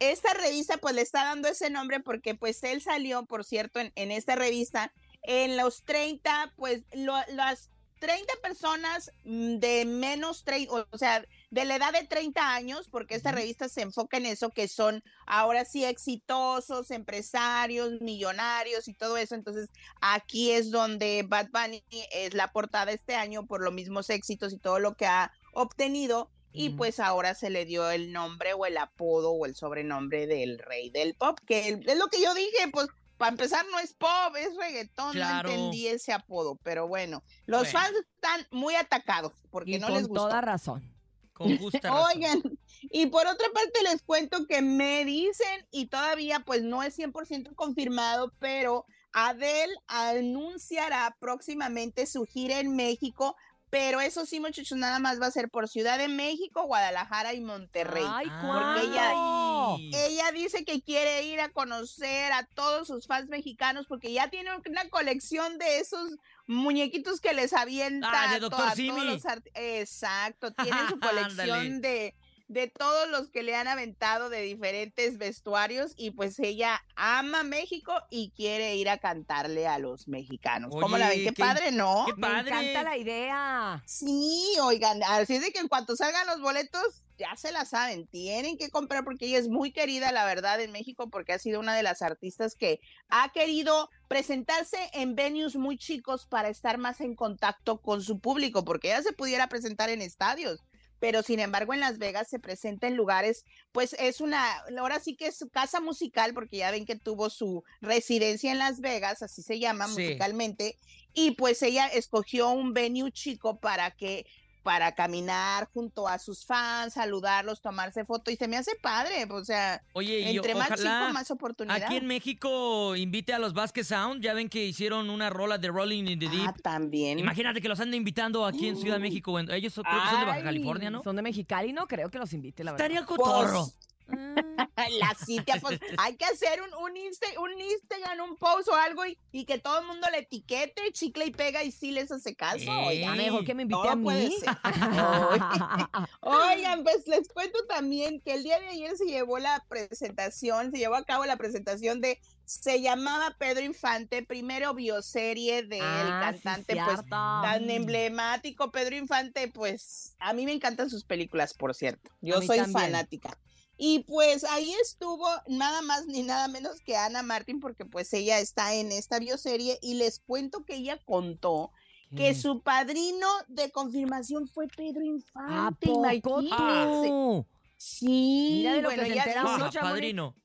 esta 0.00 0.34
revista 0.34 0.76
pues 0.78 0.94
le 0.94 1.02
está 1.02 1.24
dando 1.24 1.46
ese 1.48 1.70
nombre 1.70 2.00
porque 2.00 2.34
pues 2.34 2.62
él 2.64 2.82
salió, 2.82 3.24
por 3.26 3.44
cierto, 3.44 3.78
en, 3.78 3.92
en 3.94 4.10
esta 4.10 4.34
revista 4.34 4.92
en 5.22 5.56
los 5.56 5.84
30, 5.84 6.52
pues 6.56 6.82
lo- 6.92 7.14
las 7.28 7.70
30 8.00 8.32
personas 8.42 9.12
mm, 9.24 9.56
de 9.58 9.84
menos, 9.86 10.44
tre- 10.44 10.68
o 10.90 10.98
sea, 10.98 11.24
de 11.54 11.64
la 11.64 11.76
edad 11.76 11.92
de 11.92 12.04
30 12.04 12.52
años, 12.54 12.88
porque 12.90 13.14
esta 13.14 13.30
revista 13.30 13.68
se 13.68 13.82
enfoca 13.82 14.16
en 14.16 14.26
eso, 14.26 14.50
que 14.50 14.66
son 14.66 15.04
ahora 15.26 15.64
sí 15.64 15.84
exitosos, 15.84 16.90
empresarios, 16.90 18.00
millonarios 18.00 18.88
y 18.88 18.94
todo 18.94 19.16
eso. 19.16 19.34
Entonces, 19.36 19.70
aquí 20.00 20.50
es 20.50 20.70
donde 20.72 21.24
Bad 21.26 21.50
Bunny 21.52 21.84
es 22.12 22.34
la 22.34 22.50
portada 22.50 22.90
este 22.90 23.14
año 23.14 23.46
por 23.46 23.62
los 23.62 23.72
mismos 23.72 24.10
éxitos 24.10 24.52
y 24.52 24.58
todo 24.58 24.80
lo 24.80 24.96
que 24.96 25.06
ha 25.06 25.32
obtenido. 25.52 26.30
Y 26.56 26.70
pues 26.70 27.00
ahora 27.00 27.34
se 27.34 27.50
le 27.50 27.64
dio 27.64 27.90
el 27.90 28.12
nombre 28.12 28.52
o 28.54 28.64
el 28.66 28.76
apodo 28.76 29.32
o 29.32 29.44
el 29.46 29.56
sobrenombre 29.56 30.26
del 30.28 30.58
rey 30.60 30.88
del 30.90 31.14
pop, 31.14 31.38
que 31.46 31.80
es 31.84 31.98
lo 31.98 32.06
que 32.08 32.20
yo 32.22 32.32
dije, 32.34 32.68
pues 32.72 32.86
para 33.16 33.30
empezar 33.32 33.64
no 33.72 33.78
es 33.80 33.92
pop, 33.94 34.36
es 34.38 34.56
reggaetón, 34.56 35.12
Claro. 35.12 35.48
no 35.48 35.54
entendí 35.54 35.86
ese 35.88 36.12
apodo, 36.12 36.56
pero 36.62 36.86
bueno, 36.86 37.24
los 37.46 37.62
Bueno. 37.62 37.78
fans 37.78 37.96
están 38.14 38.46
muy 38.52 38.74
atacados 38.76 39.32
porque 39.50 39.72
Y 39.72 39.78
no 39.80 39.86
con 39.88 39.96
les 39.96 40.06
gustó. 40.06 40.26
toda 40.28 40.40
razón. 40.40 40.93
Con 41.34 41.58
razón. 41.58 42.06
Oigan, 42.14 42.42
y 42.80 43.06
por 43.06 43.26
otra 43.26 43.48
parte 43.52 43.82
les 43.82 44.02
cuento 44.02 44.46
que 44.46 44.62
me 44.62 45.04
dicen, 45.04 45.66
y 45.70 45.86
todavía 45.86 46.40
pues 46.40 46.62
no 46.62 46.82
es 46.82 46.96
100% 46.96 47.54
confirmado, 47.54 48.32
pero 48.38 48.86
Adele 49.12 49.74
anunciará 49.88 51.16
próximamente 51.20 52.06
su 52.06 52.24
gira 52.24 52.60
en 52.60 52.74
México, 52.76 53.36
pero 53.74 54.00
eso 54.00 54.24
sí, 54.24 54.38
muchachos, 54.38 54.78
nada 54.78 55.00
más 55.00 55.20
va 55.20 55.26
a 55.26 55.32
ser 55.32 55.48
por 55.48 55.68
Ciudad 55.68 55.98
de 55.98 56.06
México, 56.06 56.62
Guadalajara 56.62 57.34
y 57.34 57.40
Monterrey. 57.40 58.04
Ay, 58.08 58.28
porque 58.40 58.86
ella, 58.86 60.06
ella 60.06 60.30
dice 60.30 60.64
que 60.64 60.80
quiere 60.80 61.24
ir 61.24 61.40
a 61.40 61.48
conocer 61.48 62.30
a 62.30 62.46
todos 62.46 62.86
sus 62.86 63.08
fans 63.08 63.28
mexicanos 63.28 63.86
porque 63.88 64.12
ya 64.12 64.30
tiene 64.30 64.50
una 64.68 64.88
colección 64.90 65.58
de 65.58 65.80
esos 65.80 66.12
muñequitos 66.46 67.20
que 67.20 67.34
les 67.34 67.52
avienta 67.52 68.08
Ah, 68.12 68.38
de 68.38 68.44
a 68.44 68.46
a 68.46 68.50
todos 68.50 68.78
los 68.78 69.24
Exacto, 69.54 70.52
tiene 70.52 70.78
su 70.88 71.00
colección 71.00 71.80
de, 71.80 72.14
de 72.48 72.68
todos 72.68 73.08
los 73.08 73.30
que 73.30 73.42
le 73.42 73.56
han 73.56 73.68
aventado 73.68 74.28
de 74.28 74.42
diferentes 74.42 75.16
vestuarios 75.16 75.92
y 75.96 76.10
pues 76.10 76.38
ella 76.38 76.84
ama 76.94 77.42
México 77.42 77.92
y 78.10 78.32
quiere 78.36 78.76
ir 78.76 78.90
a 78.90 78.98
cantarle 78.98 79.66
a 79.66 79.78
los 79.78 80.08
mexicanos. 80.08 80.70
¿Cómo 80.70 80.98
la 80.98 81.08
ven? 81.08 81.24
Qué, 81.24 81.32
qué- 81.32 81.42
padre, 81.42 81.72
¿no? 81.72 82.04
qué 82.06 82.14
Me 82.16 82.28
encanta 82.40 82.82
la 82.82 82.96
idea. 82.98 83.82
Sí, 83.86 84.54
oigan, 84.62 85.02
así 85.04 85.36
es 85.36 85.42
de 85.42 85.52
que 85.52 85.60
en 85.60 85.68
cuanto 85.68 85.96
salgan 85.96 86.26
los 86.26 86.40
boletos, 86.40 86.82
ya 87.16 87.34
se 87.36 87.52
la 87.52 87.64
saben, 87.64 88.06
tienen 88.08 88.58
que 88.58 88.70
comprar 88.70 89.04
porque 89.04 89.26
ella 89.26 89.38
es 89.38 89.48
muy 89.48 89.72
querida, 89.72 90.12
la 90.12 90.24
verdad, 90.26 90.60
en 90.60 90.72
México, 90.72 91.08
porque 91.08 91.32
ha 91.32 91.38
sido 91.38 91.60
una 91.60 91.74
de 91.74 91.82
las 91.84 92.02
artistas 92.02 92.56
que 92.56 92.80
ha 93.08 93.30
querido 93.32 93.88
presentarse 94.08 94.90
en 94.92 95.14
venues 95.14 95.56
muy 95.56 95.78
chicos 95.78 96.26
para 96.26 96.48
estar 96.48 96.76
más 96.76 97.00
en 97.00 97.14
contacto 97.14 97.80
con 97.80 98.02
su 98.02 98.18
público, 98.18 98.64
porque 98.64 98.88
ella 98.88 99.02
se 99.02 99.12
pudiera 99.12 99.48
presentar 99.48 99.88
en 99.90 100.02
estadios. 100.02 100.62
Pero 101.04 101.22
sin 101.22 101.38
embargo 101.38 101.74
en 101.74 101.80
Las 101.80 101.98
Vegas 101.98 102.28
se 102.30 102.38
presenta 102.38 102.86
en 102.86 102.96
lugares, 102.96 103.44
pues 103.72 103.94
es 103.98 104.22
una, 104.22 104.42
ahora 104.78 105.00
sí 105.00 105.16
que 105.16 105.26
es 105.26 105.36
su 105.36 105.50
casa 105.50 105.82
musical, 105.82 106.32
porque 106.32 106.56
ya 106.56 106.70
ven 106.70 106.86
que 106.86 106.96
tuvo 106.96 107.28
su 107.28 107.62
residencia 107.82 108.50
en 108.50 108.56
Las 108.58 108.80
Vegas, 108.80 109.20
así 109.22 109.42
se 109.42 109.58
llama 109.58 109.86
Sí. 109.86 110.00
musicalmente, 110.00 110.78
y 111.12 111.32
pues 111.32 111.60
ella 111.62 111.88
escogió 111.88 112.48
un 112.48 112.72
venue 112.72 113.12
chico 113.12 113.60
para 113.60 113.90
que 113.90 114.24
para 114.64 114.92
caminar 114.94 115.68
junto 115.72 116.08
a 116.08 116.18
sus 116.18 116.44
fans, 116.44 116.94
saludarlos, 116.94 117.60
tomarse 117.60 118.04
foto 118.06 118.30
y 118.30 118.36
se 118.36 118.48
me 118.48 118.56
hace 118.56 118.72
padre, 118.82 119.26
o 119.30 119.44
sea, 119.44 119.82
Oye, 119.92 120.30
entre 120.30 120.54
más 120.54 120.70
ojalá 120.72 121.00
chico 121.00 121.12
más 121.12 121.30
oportunidad. 121.30 121.82
Aquí 121.82 121.96
en 121.98 122.06
México 122.06 122.96
invite 122.96 123.34
a 123.34 123.38
los 123.38 123.52
Vasquez 123.52 123.86
Sound. 123.88 124.22
Ya 124.22 124.32
ven 124.32 124.48
que 124.48 124.64
hicieron 124.64 125.10
una 125.10 125.28
rola 125.30 125.58
de 125.58 125.68
Rolling 125.68 126.06
in 126.06 126.18
the 126.18 126.28
Deep. 126.28 126.48
Ah, 126.48 126.54
también. 126.62 127.18
Imagínate 127.18 127.60
que 127.60 127.68
los 127.68 127.78
anden 127.78 127.94
invitando 127.98 128.46
aquí 128.46 128.66
en 128.66 128.76
Ciudad 128.78 128.96
de 128.96 129.02
México. 129.08 129.30
Bueno, 129.32 129.52
ellos 129.52 129.74
son- 129.74 129.84
creo 129.84 130.02
que 130.02 130.08
son 130.10 130.20
de 130.20 130.26
Baja 130.26 130.42
California, 130.42 130.90
¿no? 130.90 131.02
Son 131.02 131.14
de 131.14 131.22
Mexicali, 131.22 131.72
no 131.74 131.86
creo 131.86 132.10
que 132.10 132.18
los 132.18 132.32
invite, 132.32 132.64
la 132.64 132.72
verdad. 132.72 132.86
Estaría 132.86 133.06
cotorro. 133.06 133.66
La 135.00 135.14
Cintia, 135.24 135.56
pues 135.60 135.80
hay 135.98 136.16
que 136.16 136.24
hacer 136.24 136.60
un, 136.62 136.72
un, 136.74 136.94
Insta- 136.96 137.38
un 137.40 137.58
Instagram, 137.60 138.20
un 138.30 138.36
post 138.36 138.68
o 138.68 138.74
algo 138.74 139.04
y, 139.06 139.18
y 139.32 139.44
que 139.44 139.58
todo 139.58 139.80
el 139.80 139.86
mundo 139.86 140.06
le 140.10 140.18
etiquete, 140.18 140.92
chicle 140.92 141.26
y 141.26 141.30
pega 141.30 141.62
y 141.64 141.72
sí 141.72 141.90
les 141.90 142.10
hace 142.12 142.34
caso. 142.34 142.70
Oigan, 142.86 143.16
mejor 143.16 143.44
que 143.44 143.54
me 143.54 143.62
invite 143.62 143.88
a 143.88 143.96
mí. 143.96 144.34
Oigan, 146.20 146.82
pues 146.82 147.06
les 147.06 147.28
cuento 147.28 147.58
también 147.68 148.20
que 148.20 148.34
el 148.34 148.42
día 148.42 148.58
de 148.60 148.68
ayer 148.68 148.96
se 148.96 149.06
llevó 149.06 149.38
la 149.38 149.64
presentación, 149.68 150.70
se 150.70 150.78
llevó 150.78 150.96
a 150.96 151.04
cabo 151.04 151.24
la 151.24 151.36
presentación 151.36 152.00
de 152.00 152.20
se 152.44 152.82
llamaba 152.82 153.34
Pedro 153.38 153.62
Infante, 153.62 154.22
primero 154.22 154.74
bioserie 154.74 155.62
del 155.62 155.80
Ah, 155.82 156.32
sí, 156.34 156.42
cantante 156.42 156.76
pues 156.84 157.00
tan 157.08 157.70
emblemático 157.70 158.70
Pedro 158.70 158.96
Infante, 158.96 159.48
pues 159.48 160.14
a 160.18 160.34
mí 160.34 160.44
me 160.44 160.52
encantan 160.52 160.90
sus 160.90 161.04
películas, 161.04 161.54
por 161.54 161.74
cierto. 161.74 162.10
Yo 162.20 162.42
soy 162.42 162.58
también. 162.58 162.72
fanática. 162.72 163.38
Y 163.76 164.00
pues 164.04 164.44
ahí 164.44 164.72
estuvo 164.82 165.26
nada 165.48 165.82
más 165.82 166.06
ni 166.06 166.22
nada 166.22 166.46
menos 166.48 166.80
que 166.80 166.96
Ana 166.96 167.22
Martín, 167.22 167.58
porque 167.60 167.84
pues 167.84 168.12
ella 168.12 168.38
está 168.38 168.74
en 168.74 168.92
esta 168.92 169.18
bioserie 169.18 169.78
y 169.82 169.94
les 169.94 170.20
cuento 170.20 170.64
que 170.64 170.76
ella 170.76 170.98
contó 171.04 171.72
que 172.16 172.34
su 172.36 172.60
padrino 172.62 173.26
de 173.48 173.72
confirmación 173.72 174.46
fue 174.46 174.68
Pedro 174.68 175.00
¿A 175.00 175.04
Infante. 175.04 175.88
poco 176.22 176.42
tú? 176.42 177.46
Sí, 177.76 178.58
Mira 178.58 178.74
de 178.74 178.82
lo 178.82 178.88
bueno, 178.88 179.02
que 179.02 179.08
se 179.08 179.12
ella 179.14 179.22
entera 179.24 179.42
dice- 179.42 179.54
uno, 179.56 179.70
Chamonix. 179.70 179.80
padrino. 179.92 180.36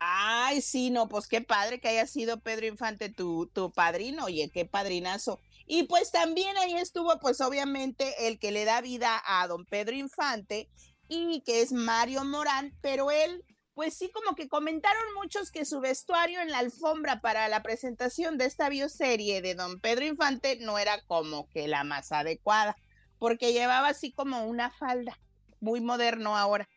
Ay, 0.00 0.60
sí, 0.60 0.90
no, 0.90 1.08
pues 1.08 1.26
qué 1.26 1.40
padre 1.40 1.80
que 1.80 1.88
haya 1.88 2.06
sido 2.06 2.40
Pedro 2.40 2.66
Infante 2.66 3.08
tu, 3.08 3.46
tu 3.52 3.72
padrino, 3.72 4.26
oye, 4.26 4.48
qué 4.52 4.64
padrinazo. 4.64 5.40
Y 5.66 5.84
pues 5.84 6.12
también 6.12 6.56
ahí 6.58 6.74
estuvo, 6.74 7.18
pues 7.18 7.40
obviamente, 7.40 8.28
el 8.28 8.38
que 8.38 8.52
le 8.52 8.64
da 8.64 8.80
vida 8.80 9.20
a 9.26 9.46
don 9.48 9.64
Pedro 9.64 9.96
Infante 9.96 10.68
y 11.08 11.42
que 11.44 11.62
es 11.62 11.72
Mario 11.72 12.24
Morán, 12.24 12.76
pero 12.80 13.10
él, 13.10 13.44
pues 13.74 13.94
sí, 13.94 14.10
como 14.12 14.36
que 14.36 14.48
comentaron 14.48 15.02
muchos 15.14 15.50
que 15.50 15.64
su 15.64 15.80
vestuario 15.80 16.40
en 16.40 16.50
la 16.50 16.58
alfombra 16.58 17.20
para 17.20 17.48
la 17.48 17.62
presentación 17.62 18.38
de 18.38 18.46
esta 18.46 18.68
bioserie 18.68 19.42
de 19.42 19.54
don 19.54 19.80
Pedro 19.80 20.04
Infante 20.04 20.58
no 20.60 20.78
era 20.78 21.02
como 21.06 21.48
que 21.48 21.68
la 21.68 21.84
más 21.84 22.12
adecuada, 22.12 22.76
porque 23.18 23.52
llevaba 23.52 23.88
así 23.88 24.12
como 24.12 24.44
una 24.44 24.70
falda, 24.70 25.18
muy 25.60 25.80
moderno 25.80 26.36
ahora 26.36 26.68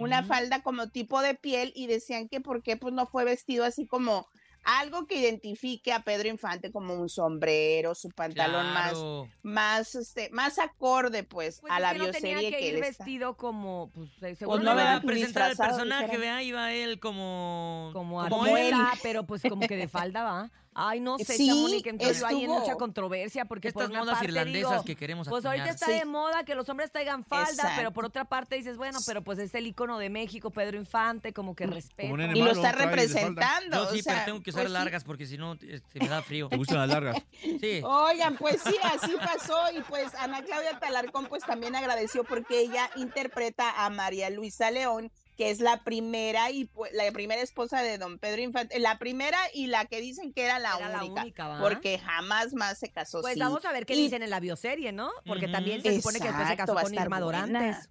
una 0.00 0.22
falda 0.22 0.62
como 0.62 0.88
tipo 0.88 1.20
de 1.20 1.34
piel 1.34 1.72
y 1.74 1.86
decían 1.86 2.28
que 2.28 2.40
por 2.40 2.62
qué 2.62 2.76
pues 2.76 2.94
no 2.94 3.06
fue 3.06 3.24
vestido 3.24 3.64
así 3.64 3.86
como 3.86 4.26
algo 4.64 5.06
que 5.06 5.16
identifique 5.16 5.92
a 5.92 6.02
Pedro 6.02 6.28
Infante 6.28 6.70
como 6.70 6.94
un 6.94 7.08
sombrero, 7.08 7.94
su 7.94 8.08
pantalón 8.10 8.66
Claro. 8.70 9.28
más 9.42 9.90
más 9.90 9.94
este 9.94 10.30
más 10.30 10.58
acorde 10.58 11.22
pues, 11.24 11.60
Pues 11.60 11.72
a 11.72 11.80
la 11.80 11.92
que 11.92 11.98
no 11.98 12.10
tenía 12.10 12.38
bioserie 12.38 12.50
que 12.50 12.56
que 12.58 12.68
ir 12.68 12.74
él 12.76 12.82
está. 12.84 13.04
vestido 13.04 13.36
como, 13.36 13.90
pues, 13.94 14.10
eh, 14.22 14.36
Pues 14.38 14.60
no, 14.62 14.70
no 14.70 14.74
¿verdad? 14.76 14.92
va 14.92 14.96
a 14.96 15.00
presentar 15.02 15.42
al 15.50 15.56
personaje, 15.56 16.16
vea, 16.18 16.42
iba 16.42 16.72
él 16.72 17.00
como... 17.00 17.90
como 17.92 18.28
Como 18.28 18.56
él. 18.56 18.74
pero 19.02 19.26
pues 19.26 19.42
como 19.42 19.66
que 19.66 19.76
de 19.76 19.88
falda 19.88 20.22
va. 20.24 20.50
Ay, 20.72 21.00
no 21.00 21.18
sé, 21.18 21.36
Sí, 21.36 21.48
Chamonix, 21.48 21.86
entonces 21.86 22.22
hay 22.22 22.46
mucha 22.46 22.76
controversia 22.76 23.44
porque 23.44 23.68
Estas 23.68 23.84
por 23.84 23.90
una 23.90 24.00
modas 24.00 24.14
parte 24.14 24.28
irlandesas 24.28 24.70
digo, 24.70 24.84
que 24.84 24.94
queremos 24.96 25.28
Pues 25.28 25.44
ahorita 25.44 25.68
está 25.68 25.86
Sí. 25.86 25.92
de 25.92 26.04
moda 26.04 26.44
que 26.44 26.54
los 26.54 26.68
hombres 26.68 26.92
traigan 26.92 27.24
falda, 27.24 27.50
Exacto. 27.50 27.74
pero 27.76 27.92
por 27.92 28.04
otra 28.04 28.24
parte 28.26 28.54
dices, 28.56 28.76
bueno, 28.76 29.00
pero 29.04 29.22
pues 29.22 29.38
es 29.40 29.52
el 29.54 29.66
icono 29.66 29.98
de 29.98 30.10
México, 30.10 30.50
Pedro 30.50 30.76
Infante, 30.76 31.32
como 31.32 31.56
que 31.56 31.66
respeto. 31.66 32.14
Y 32.16 32.40
lo 32.40 32.52
está 32.52 32.72
representando. 32.72 33.76
Yo 33.76 33.88
o 33.88 33.92
sí, 33.92 34.02
sea, 34.02 34.12
pero 34.14 34.24
tengo 34.26 34.40
que 34.42 34.50
usar 34.50 34.62
pues 34.62 34.72
sí. 34.72 34.78
largas 34.78 35.04
porque 35.04 35.26
si 35.26 35.38
no 35.38 35.54
este, 35.54 35.98
me 36.00 36.08
da 36.08 36.22
frío. 36.22 36.48
¿Te 36.48 36.56
gustan 36.56 36.78
las 36.78 36.88
largas? 36.88 37.16
Sí. 37.40 37.80
Oigan, 37.84 38.36
pues 38.36 38.62
sí, 38.62 38.76
así 38.82 39.12
pasó 39.16 39.58
y 39.76 39.82
pues 39.82 40.14
Ana 40.14 40.42
Claudia 40.42 40.78
Talarcón 40.78 41.26
pues 41.26 41.42
también 41.42 41.74
agradeció 41.74 42.22
porque 42.24 42.60
ella 42.60 42.90
interpreta 42.96 43.84
a 43.84 43.90
María 43.90 44.30
Luisa 44.30 44.70
León, 44.70 45.10
que 45.36 45.50
es 45.50 45.60
la 45.60 45.82
primera 45.84 46.50
y 46.50 46.66
pues, 46.66 46.92
la 46.92 47.10
primera 47.12 47.40
esposa 47.40 47.82
de 47.82 47.96
don 47.98 48.18
Pedro 48.18 48.42
Infante, 48.42 48.78
la 48.78 48.98
primera 48.98 49.38
y 49.54 49.68
la 49.68 49.86
que 49.86 50.00
dicen 50.00 50.32
que 50.32 50.44
era 50.44 50.58
la 50.58 50.76
Era 50.76 50.88
la 50.90 51.04
única, 51.04 51.58
porque 51.60 51.98
jamás 51.98 52.52
más 52.52 52.78
se 52.78 52.90
casó. 52.90 53.20
Pues 53.22 53.34
sí. 53.34 53.40
vamos 53.40 53.64
a 53.64 53.72
ver 53.72 53.86
qué 53.86 53.94
Y- 53.94 54.02
dicen 54.02 54.22
en 54.22 54.30
la 54.30 54.40
bioserie, 54.40 54.92
¿no? 54.92 55.10
Porque 55.26 55.48
también 55.48 55.82
se 55.82 55.94
supone 55.96 56.18
que 56.18 56.26
después 56.26 56.48
se 56.48 56.56
casó 56.56 56.74
va 56.74 56.80
a 56.82 56.84
con 56.84 56.94
Irma. 56.94 57.20
Dorantes. 57.20 57.88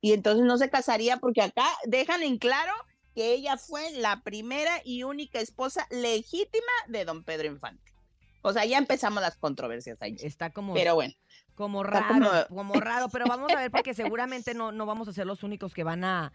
Y 0.00 0.12
entonces 0.12 0.44
no 0.44 0.58
se 0.58 0.70
casaría 0.70 1.16
porque 1.16 1.42
acá 1.42 1.66
dejan 1.86 2.22
en 2.22 2.38
claro 2.38 2.72
que 3.14 3.32
ella 3.32 3.56
fue 3.56 3.90
la 3.92 4.22
primera 4.22 4.80
y 4.84 5.02
única 5.04 5.40
esposa 5.40 5.86
legítima 5.90 6.72
de 6.88 7.04
don 7.04 7.24
Pedro 7.24 7.46
Infante. 7.48 7.92
O 8.42 8.52
sea, 8.52 8.64
ya 8.66 8.76
empezamos 8.76 9.22
las 9.22 9.36
controversias 9.36 9.96
ahí. 10.02 10.16
Está 10.20 10.50
como, 10.50 10.74
Pero 10.74 10.94
bueno. 10.96 11.14
Como 11.54 11.82
raro, 11.82 12.06
como- 12.08 12.46
como... 12.48 12.74
raro, 12.80 13.08
pero 13.08 13.26
vamos 13.26 13.52
a 13.52 13.56
ver 13.56 13.70
porque 13.70 13.94
seguramente 13.94 14.54
no, 14.54 14.72
no 14.72 14.86
vamos 14.86 15.08
a 15.08 15.12
ser 15.12 15.26
los 15.26 15.42
únicos 15.42 15.72
que 15.74 15.84
van 15.84 16.04
a, 16.04 16.32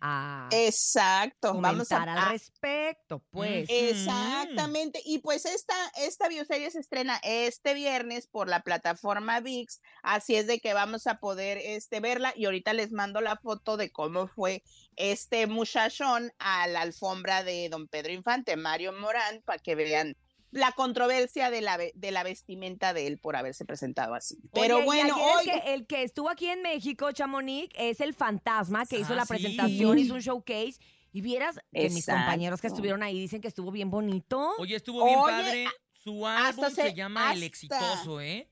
a 0.00 0.48
Exacto, 0.52 1.54
vamos 1.60 1.90
a, 1.92 1.96
comentar 1.96 2.08
al 2.08 2.18
a- 2.18 2.28
respecto, 2.30 3.22
pues. 3.30 3.68
Exactamente. 3.68 5.00
Y 5.04 5.18
pues 5.18 5.44
esta, 5.44 5.74
esta 5.98 6.28
bioserie 6.28 6.70
se 6.70 6.78
estrena 6.80 7.20
este 7.22 7.74
viernes 7.74 8.26
por 8.26 8.48
la 8.48 8.60
plataforma 8.62 9.40
VIX, 9.40 9.80
así 10.02 10.36
es 10.36 10.46
de 10.46 10.60
que 10.60 10.72
vamos 10.74 11.06
a 11.06 11.18
poder 11.18 11.58
este, 11.58 12.00
verla 12.00 12.32
y 12.36 12.46
ahorita 12.46 12.72
les 12.72 12.92
mando 12.92 13.20
la 13.20 13.36
foto 13.36 13.76
de 13.76 13.90
cómo 13.90 14.26
fue 14.26 14.62
este 14.96 15.46
muchachón 15.46 16.32
a 16.38 16.66
la 16.66 16.82
alfombra 16.82 17.42
de 17.44 17.68
don 17.68 17.88
Pedro 17.88 18.12
Infante, 18.12 18.56
Mario 18.56 18.92
Morán, 18.92 19.42
para 19.44 19.58
que 19.58 19.74
vean 19.74 20.16
la 20.50 20.72
controversia 20.72 21.50
de 21.50 21.60
la, 21.60 21.76
ve- 21.76 21.92
de 21.94 22.10
la 22.10 22.22
vestimenta 22.22 22.92
de 22.92 23.06
él 23.06 23.18
por 23.18 23.36
haberse 23.36 23.64
presentado 23.64 24.14
así. 24.14 24.38
Pero 24.52 24.76
Oye, 24.78 24.84
bueno, 24.84 25.16
hoy... 25.16 25.48
el, 25.48 25.60
que, 25.62 25.74
el 25.74 25.86
que 25.86 26.02
estuvo 26.02 26.28
aquí 26.28 26.46
en 26.46 26.62
México, 26.62 27.12
Chamonix, 27.12 27.72
es 27.78 28.00
el 28.00 28.14
fantasma 28.14 28.84
que 28.86 28.98
hizo 28.98 29.12
Ah, 29.12 29.16
la 29.16 29.22
sí. 29.24 29.28
presentación, 29.34 29.98
hizo 29.98 30.14
un 30.14 30.20
showcase. 30.20 30.74
Y 31.12 31.20
vieras 31.22 31.58
que 31.72 31.88
mis 31.90 32.06
compañeros 32.06 32.60
que 32.60 32.66
estuvieron 32.68 33.02
ahí 33.02 33.18
dicen 33.18 33.40
que 33.40 33.48
estuvo 33.48 33.70
bien 33.72 33.90
bonito. 33.90 34.54
Oye, 34.58 34.76
estuvo 34.76 35.04
bien 35.04 35.18
Oye, 35.18 35.32
padre. 35.32 35.66
Su 35.92 36.26
álbum 36.26 36.64
se- 36.70 36.82
se, 36.82 36.94
llama 36.94 37.32
El 37.32 37.42
Exitoso, 37.42 38.20
¿eh? 38.20 38.48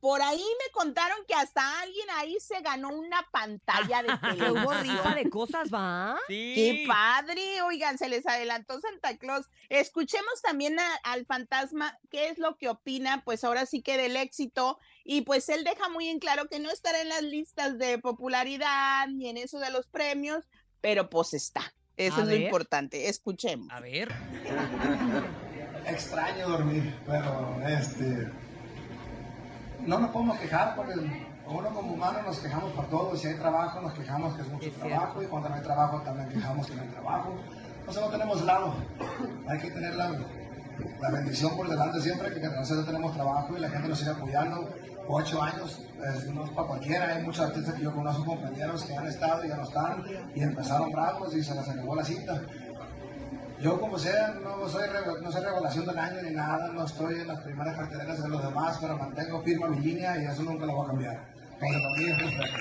Por 0.00 0.22
ahí 0.22 0.38
me 0.38 0.72
contaron 0.72 1.18
que 1.26 1.34
hasta 1.34 1.80
alguien 1.80 2.06
ahí 2.16 2.36
se 2.40 2.60
ganó 2.60 2.88
una 2.90 3.26
pantalla 3.32 4.02
de 4.02 4.08
Que 4.38 4.50
hubo 4.52 4.70
televisión. 4.70 4.96
rifa 4.96 5.14
de 5.14 5.30
cosas, 5.30 5.74
¿va? 5.74 6.16
Sí. 6.28 6.52
¡Qué 6.54 6.84
padre! 6.86 7.62
Oigan, 7.62 7.98
se 7.98 8.08
les 8.08 8.26
adelantó 8.26 8.80
Santa 8.80 9.16
Claus. 9.16 9.46
Escuchemos 9.68 10.40
también 10.42 10.78
a- 10.78 10.94
al 11.02 11.26
fantasma 11.26 11.98
qué 12.10 12.28
es 12.28 12.38
lo 12.38 12.56
que 12.56 12.68
opina, 12.68 13.22
pues 13.24 13.42
ahora 13.44 13.66
sí 13.66 13.82
que 13.82 13.96
del 13.96 14.16
éxito. 14.16 14.78
Y 15.04 15.22
pues 15.22 15.48
él 15.48 15.64
deja 15.64 15.88
muy 15.88 16.08
en 16.08 16.18
claro 16.20 16.48
que 16.48 16.60
no 16.60 16.70
estará 16.70 17.00
en 17.00 17.08
las 17.08 17.22
listas 17.22 17.78
de 17.78 17.98
popularidad 17.98 19.08
ni 19.08 19.28
en 19.28 19.36
eso 19.36 19.58
de 19.58 19.70
los 19.70 19.86
premios, 19.88 20.44
pero 20.80 21.10
pues 21.10 21.34
está. 21.34 21.74
Eso 21.96 22.18
A 22.18 22.20
es 22.20 22.26
ver. 22.28 22.38
lo 22.38 22.44
importante. 22.44 23.08
Escuchemos. 23.08 23.66
A 23.72 23.80
ver. 23.80 24.08
extraño 25.86 26.48
dormir, 26.50 26.94
pero 27.06 27.56
este 27.66 28.30
no 29.86 29.98
nos 29.98 30.10
podemos 30.10 30.38
quejar 30.38 30.74
porque 30.76 30.94
uno 31.46 31.68
como 31.70 31.92
humano 31.94 32.20
nos 32.22 32.38
quejamos 32.38 32.72
por 32.72 32.86
todo, 32.88 33.16
si 33.16 33.28
hay 33.28 33.34
trabajo 33.34 33.80
nos 33.80 33.92
quejamos 33.94 34.34
que 34.34 34.42
es 34.42 34.48
mucho 34.48 34.70
trabajo 34.72 35.22
y 35.22 35.26
cuando 35.26 35.48
no 35.48 35.54
hay 35.54 35.62
trabajo 35.62 36.00
también 36.02 36.28
quejamos 36.28 36.66
que 36.66 36.74
no 36.74 36.82
hay 36.82 36.88
trabajo. 36.88 37.34
Entonces 37.80 38.02
no 38.02 38.10
tenemos 38.10 38.44
lado, 38.44 38.74
hay 39.48 39.58
que 39.58 39.70
tener 39.70 39.94
la, 39.94 40.12
la 41.00 41.10
bendición 41.10 41.56
por 41.56 41.68
delante 41.68 42.00
siempre 42.00 42.32
que 42.32 42.40
nosotros 42.40 42.86
tenemos 42.86 43.14
trabajo 43.14 43.56
y 43.56 43.60
la 43.60 43.70
gente 43.70 43.88
nos 43.88 43.98
sigue 43.98 44.10
apoyando. 44.10 44.68
Ocho 45.10 45.42
años, 45.42 45.80
es, 46.04 46.26
no 46.34 46.44
es 46.44 46.50
para 46.50 46.68
cualquiera, 46.68 47.16
hay 47.16 47.22
muchos 47.22 47.46
artistas 47.46 47.74
que 47.74 47.82
yo 47.82 47.94
conozco, 47.94 48.26
compañeros 48.26 48.84
que 48.84 48.94
han 48.94 49.06
estado 49.06 49.42
y 49.42 49.48
ya 49.48 49.56
no 49.56 49.62
están 49.62 50.04
y 50.34 50.42
empezaron 50.42 50.92
bravos 50.92 51.34
y 51.34 51.42
se 51.42 51.54
les 51.54 51.66
acabó 51.66 51.96
la 51.96 52.04
cita. 52.04 52.42
Yo 53.60 53.80
como 53.80 53.98
sea, 53.98 54.34
no 54.40 54.68
soy, 54.68 54.84
no 55.20 55.32
soy 55.32 55.42
revelación 55.42 55.86
del 55.86 55.98
año 55.98 56.22
ni 56.22 56.30
nada, 56.30 56.68
no 56.68 56.84
estoy 56.84 57.14
en 57.16 57.26
las 57.26 57.40
primeras 57.40 57.76
carteleras 57.76 58.22
de 58.22 58.28
los 58.28 58.42
demás, 58.42 58.78
pero 58.80 58.96
mantengo 58.96 59.42
firme 59.42 59.68
mi 59.70 59.80
línea 59.80 60.22
y 60.22 60.26
eso 60.26 60.42
nunca 60.44 60.64
lo 60.64 60.74
voy 60.74 60.84
a 60.84 60.88
cambiar. 60.88 61.34
Porque 61.58 61.74
para 61.74 61.96
mí 61.96 62.04
es 62.04 62.18
respeto. 62.18 62.56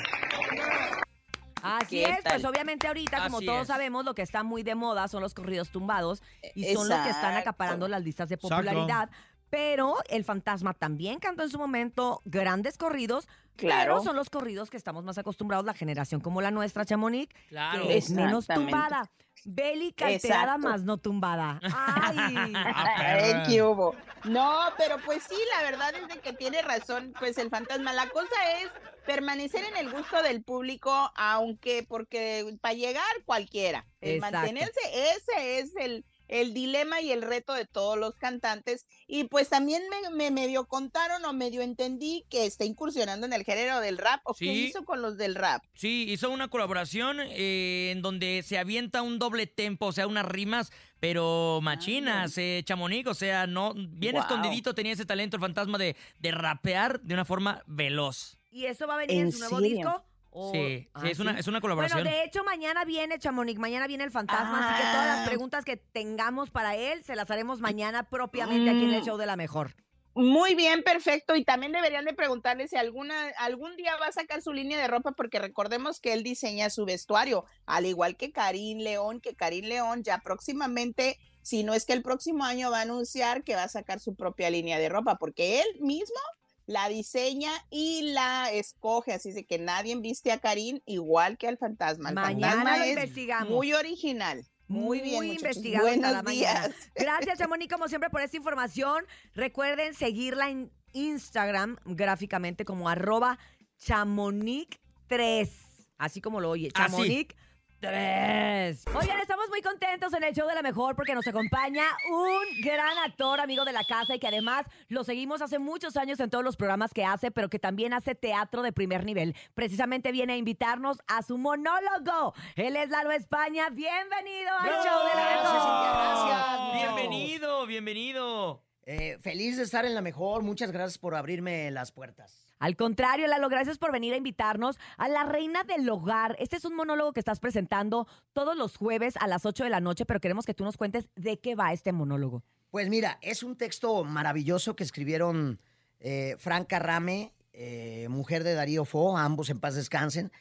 Así 1.61 1.97
¿Qué 1.97 2.03
es, 2.05 2.19
pues 2.23 2.45
obviamente 2.45 2.87
ahorita, 2.87 3.23
como 3.23 3.37
Así 3.37 3.45
todos 3.45 3.61
es. 3.61 3.67
sabemos, 3.67 4.05
lo 4.05 4.15
que 4.15 4.21
está 4.23 4.41
muy 4.43 4.63
de 4.63 4.73
moda 4.73 5.07
son 5.07 5.21
los 5.21 5.33
corridos 5.33 5.69
tumbados 5.69 6.23
y 6.55 6.73
son 6.73 6.89
los 6.89 6.99
que 6.99 7.09
están 7.09 7.35
acaparando 7.35 7.87
las 7.87 8.03
listas 8.03 8.29
de 8.29 8.35
Exacto. 8.35 9.11
Pero 9.49 9.95
el 10.09 10.23
fantasma 10.23 10.73
también 10.73 11.19
cantó 11.19 11.43
en 11.43 11.49
su 11.49 11.57
momento 11.57 12.21
grandes 12.25 12.77
corridos, 12.77 13.27
Claro. 13.55 13.93
pero 13.95 14.03
son 14.03 14.15
los 14.15 14.29
corridos 14.29 14.69
que 14.69 14.77
estamos 14.77 15.03
más 15.03 15.17
acostumbrados, 15.17 15.65
la 15.65 15.73
generación 15.73 16.21
como 16.21 16.41
la 16.41 16.51
nuestra, 16.51 16.85
Chamonix, 16.85 17.33
Claro. 17.49 17.87
que 17.87 17.97
es 17.97 18.09
menos 18.11 18.45
tumbada. 18.47 19.09
Bélica 19.45 20.07
alterada 20.07 20.55
Exacto. 20.55 20.67
más 20.67 20.83
no 20.83 20.97
tumbada. 20.97 21.59
Ay. 21.63 22.53
Ay, 22.55 23.33
¿qué 23.47 23.63
hubo? 23.63 23.95
No, 24.25 24.59
pero 24.77 24.97
pues 25.05 25.23
sí, 25.23 25.35
la 25.55 25.63
verdad 25.63 25.93
es 25.95 26.07
de 26.07 26.19
que 26.19 26.33
tiene 26.33 26.61
razón, 26.61 27.13
pues 27.17 27.37
el 27.37 27.49
fantasma. 27.49 27.93
La 27.93 28.09
cosa 28.09 28.35
es 28.61 28.69
permanecer 29.05 29.63
en 29.63 29.77
el 29.77 29.91
gusto 29.91 30.21
del 30.21 30.43
público, 30.43 31.11
aunque 31.15 31.83
porque 31.87 32.57
para 32.61 32.73
llegar 32.73 33.05
cualquiera. 33.25 33.85
El 34.01 34.15
Exacto. 34.17 34.37
mantenerse, 34.37 34.79
ese 35.15 35.59
es 35.59 35.75
el, 35.77 36.03
el 36.27 36.53
dilema 36.53 37.01
y 37.01 37.11
el 37.11 37.21
reto 37.21 37.53
de 37.53 37.65
todos 37.65 37.97
los 37.97 38.15
cantantes. 38.15 38.85
Y 39.07 39.25
pues 39.25 39.49
también 39.49 39.83
me, 39.89 40.09
me 40.09 40.31
medio 40.31 40.65
contaron 40.67 41.23
o 41.25 41.33
medio 41.33 41.61
entendí 41.61 42.25
que 42.29 42.45
está 42.45 42.65
incursionando 42.65 43.25
en 43.25 43.33
el 43.33 43.43
género 43.43 43.79
del 43.79 43.97
rap. 43.97 44.21
¿O 44.23 44.33
qué 44.33 44.45
Sí. 44.45 44.65
hizo 44.65 44.85
con 44.85 45.01
los 45.01 45.17
del 45.17 45.35
rap? 45.35 45.63
Sí, 45.73 46.05
hizo 46.09 46.29
una 46.29 46.47
colaboración 46.49 47.19
eh, 47.21 47.91
en 47.91 48.01
donde 48.01 48.43
se 48.45 48.57
avienta 48.57 49.01
un 49.01 49.19
doble 49.19 49.47
tempo, 49.47 49.87
o 49.87 49.91
sea, 49.91 50.07
unas 50.07 50.25
rimas, 50.25 50.71
pero 50.99 51.59
machinas, 51.61 52.37
eh, 52.37 52.61
Chamonix, 52.65 53.07
o 53.07 53.13
sea, 53.13 53.45
no, 53.47 53.73
bien 53.75 54.17
escondidito 54.17 54.73
tenía 54.73 54.93
ese 54.93 55.05
talento 55.05 55.37
el 55.37 55.41
fantasma 55.41 55.77
de, 55.77 55.95
de 56.19 56.31
rapear 56.31 57.01
de 57.01 57.13
una 57.13 57.25
forma 57.25 57.63
veloz. 57.67 58.37
¿Y 58.51 58.65
eso 58.65 58.87
va 58.87 58.95
a 58.95 58.97
venir 58.97 59.17
en, 59.17 59.25
¿En 59.27 59.31
su 59.31 59.39
nuevo 59.39 59.59
serio? 59.59 59.75
disco? 59.77 60.03
¿O- 60.39 60.51
Sí, 60.51 60.87
sí, 61.01 61.07
es, 61.09 61.19
una, 61.19 61.39
es 61.39 61.47
una 61.47 61.59
colaboración. 61.61 62.03
Bueno, 62.03 62.15
de 62.15 62.23
hecho, 62.23 62.43
mañana 62.43 62.85
viene 62.85 63.17
Chamonix, 63.17 63.59
mañana 63.59 63.87
viene 63.87 64.03
el 64.03 64.11
fantasma, 64.11 64.69
así 64.73 64.83
que 64.83 64.89
todas 64.91 65.07
las 65.07 65.19
Ah. 65.21 65.25
preguntas 65.25 65.65
que 65.65 65.77
tengamos 65.77 66.51
para 66.51 66.75
él 66.75 67.03
se 67.03 67.15
las 67.15 67.29
haremos 67.31 67.59
mañana 67.59 68.03
propiamente 68.09 68.69
aquí 68.69 68.83
en 68.83 68.93
el 68.93 69.01
Mm. 69.01 69.05
show 69.05 69.17
de 69.17 69.25
la 69.25 69.35
mejor. 69.35 69.73
Muy 70.13 70.55
bien, 70.55 70.81
perfecto. 70.83 71.35
Y 71.35 71.43
también 71.45 71.71
deberían 71.71 72.03
de 72.05 72.13
preguntarle 72.13 72.67
si 72.67 72.75
alguna, 72.75 73.29
algún 73.37 73.75
día 73.77 73.95
va 73.97 74.07
a 74.07 74.11
sacar 74.11 74.41
su 74.41 74.51
línea 74.51 74.79
de 74.79 74.87
ropa, 74.87 75.11
porque 75.11 75.37
recordemos 75.39 75.99
que 75.99 76.13
él 76.13 76.23
diseña 76.23 76.69
su 76.71 76.85
vestuario, 76.85 77.45
al 77.67 77.85
igual 77.85 78.15
que 78.17 78.31
Karim 78.31 78.79
León, 78.79 79.21
que 79.21 79.35
Karim 79.35 79.65
León 79.65 80.03
ya 80.03 80.17
próximamente, 80.19 81.19
si 81.43 81.63
no 81.63 81.73
es 81.75 81.85
que 81.85 81.93
el 81.93 82.01
próximo 82.01 82.43
año 82.45 82.71
va 82.71 82.79
a 82.79 82.81
anunciar 82.81 83.43
que 83.43 83.55
va 83.55 83.63
a 83.63 83.69
sacar 83.69 83.99
su 83.99 84.15
propia 84.15 84.49
línea 84.49 84.79
de 84.79 84.89
ropa, 84.89 85.17
porque 85.19 85.61
él 85.61 85.67
mismo 85.81 86.19
la 86.67 86.89
diseña 86.89 87.51
y 87.71 88.11
la 88.11 88.51
escoge, 88.51 89.13
así 89.13 89.31
de 89.31 89.45
que 89.45 89.57
nadie 89.57 89.95
viste 89.95 90.31
a 90.31 90.39
Karim 90.39 90.81
igual 90.85 91.37
que 91.37 91.47
al 91.47 91.57
fantasma. 91.57 92.11
Mañana 92.11 92.77
lo 92.77 92.85
investigamos. 92.85 93.49
Muy 93.49 93.73
original. 93.73 94.45
Muy, 94.67 94.99
bien, 94.99 95.15
muy 95.15 95.31
investigado 95.31 95.85
Buenos 95.85 96.13
hasta 96.13 96.29
días. 96.29 96.53
mañana. 96.53 96.75
Gracias, 96.93 97.39
Chamonix, 97.39 97.71
como 97.71 97.87
siempre, 97.87 98.09
por 98.09 98.21
esta 98.21 98.35
información. 98.35 99.05
Recuerden 99.33 99.93
seguirla 99.93 100.49
en 100.49 100.69
Instagram 100.91 101.77
gráficamente 101.85 102.65
como 102.65 102.89
arroba 102.89 103.39
chamonix3, 103.85 105.49
así 105.97 106.19
como 106.19 106.41
lo 106.41 106.49
oye, 106.49 106.69
ah, 106.73 106.89
chamonix3 106.89 107.33
tres. 107.79 108.83
Oigan, 108.93 109.19
estamos 109.19 109.49
muy 109.49 109.61
contentos 109.61 110.13
en 110.13 110.23
el 110.23 110.33
show 110.33 110.47
de 110.47 110.55
la 110.55 110.61
mejor 110.61 110.95
porque 110.95 111.13
nos 111.13 111.27
acompaña 111.27 111.83
un 112.09 112.61
gran 112.61 112.97
actor, 112.99 113.39
amigo 113.39 113.65
de 113.65 113.73
la 113.73 113.83
casa 113.83 114.15
y 114.15 114.19
que 114.19 114.27
además 114.27 114.65
lo 114.87 115.03
seguimos 115.03 115.41
hace 115.41 115.59
muchos 115.59 115.97
años 115.97 116.19
en 116.19 116.29
todos 116.29 116.43
los 116.43 116.57
programas 116.57 116.93
que 116.93 117.05
hace, 117.05 117.31
pero 117.31 117.49
que 117.49 117.59
también 117.59 117.93
hace 117.93 118.15
teatro 118.15 118.61
de 118.61 118.71
primer 118.71 119.05
nivel. 119.05 119.35
Precisamente 119.53 120.11
viene 120.11 120.33
a 120.33 120.37
invitarnos 120.37 120.97
a 121.07 121.21
su 121.21 121.37
monólogo. 121.37 122.33
Él 122.55 122.75
es 122.75 122.89
Lalo 122.89 123.11
España. 123.11 123.69
Bienvenido 123.69 124.51
al 124.59 124.65
¡No! 124.65 124.83
show 124.83 125.07
de 125.07 125.15
la 125.15 125.29
mejor. 125.29 125.43
Gracias, 125.43 126.27
gracias. 126.27 126.73
Bienvenido, 126.73 127.65
bienvenido. 127.67 128.63
Eh, 128.83 129.17
feliz 129.21 129.57
de 129.57 129.63
estar 129.63 129.85
en 129.85 129.93
la 129.93 130.01
mejor. 130.01 130.43
Muchas 130.43 130.71
gracias 130.71 130.97
por 130.97 131.13
abrirme 131.13 131.69
las 131.71 131.91
puertas. 131.91 132.46
Al 132.59 132.75
contrario, 132.75 133.27
Lalo, 133.27 133.49
gracias 133.49 133.77
por 133.77 133.91
venir 133.91 134.13
a 134.13 134.17
invitarnos 134.17 134.77
a 134.97 135.07
La 135.07 135.23
Reina 135.25 135.63
del 135.63 135.87
Hogar. 135.89 136.35
Este 136.39 136.55
es 136.55 136.65
un 136.65 136.75
monólogo 136.75 137.13
que 137.13 137.19
estás 137.19 137.39
presentando 137.39 138.07
todos 138.33 138.57
los 138.57 138.77
jueves 138.77 139.15
a 139.17 139.27
las 139.27 139.45
8 139.45 139.63
de 139.63 139.69
la 139.69 139.79
noche, 139.79 140.05
pero 140.05 140.19
queremos 140.19 140.45
que 140.45 140.53
tú 140.53 140.63
nos 140.63 140.77
cuentes 140.77 141.09
de 141.15 141.39
qué 141.39 141.55
va 141.55 141.71
este 141.71 141.91
monólogo. 141.91 142.43
Pues 142.71 142.89
mira, 142.89 143.19
es 143.21 143.43
un 143.43 143.55
texto 143.55 144.03
maravilloso 144.03 144.75
que 144.75 144.83
escribieron 144.83 145.59
eh, 145.99 146.35
Frank 146.39 146.67
Carrame, 146.67 147.33
eh, 147.53 148.07
mujer 148.09 148.43
de 148.43 148.53
Darío 148.53 148.85
Fo, 148.85 149.17
ambos 149.17 149.49
en 149.49 149.59
paz 149.59 149.75
descansen. 149.75 150.31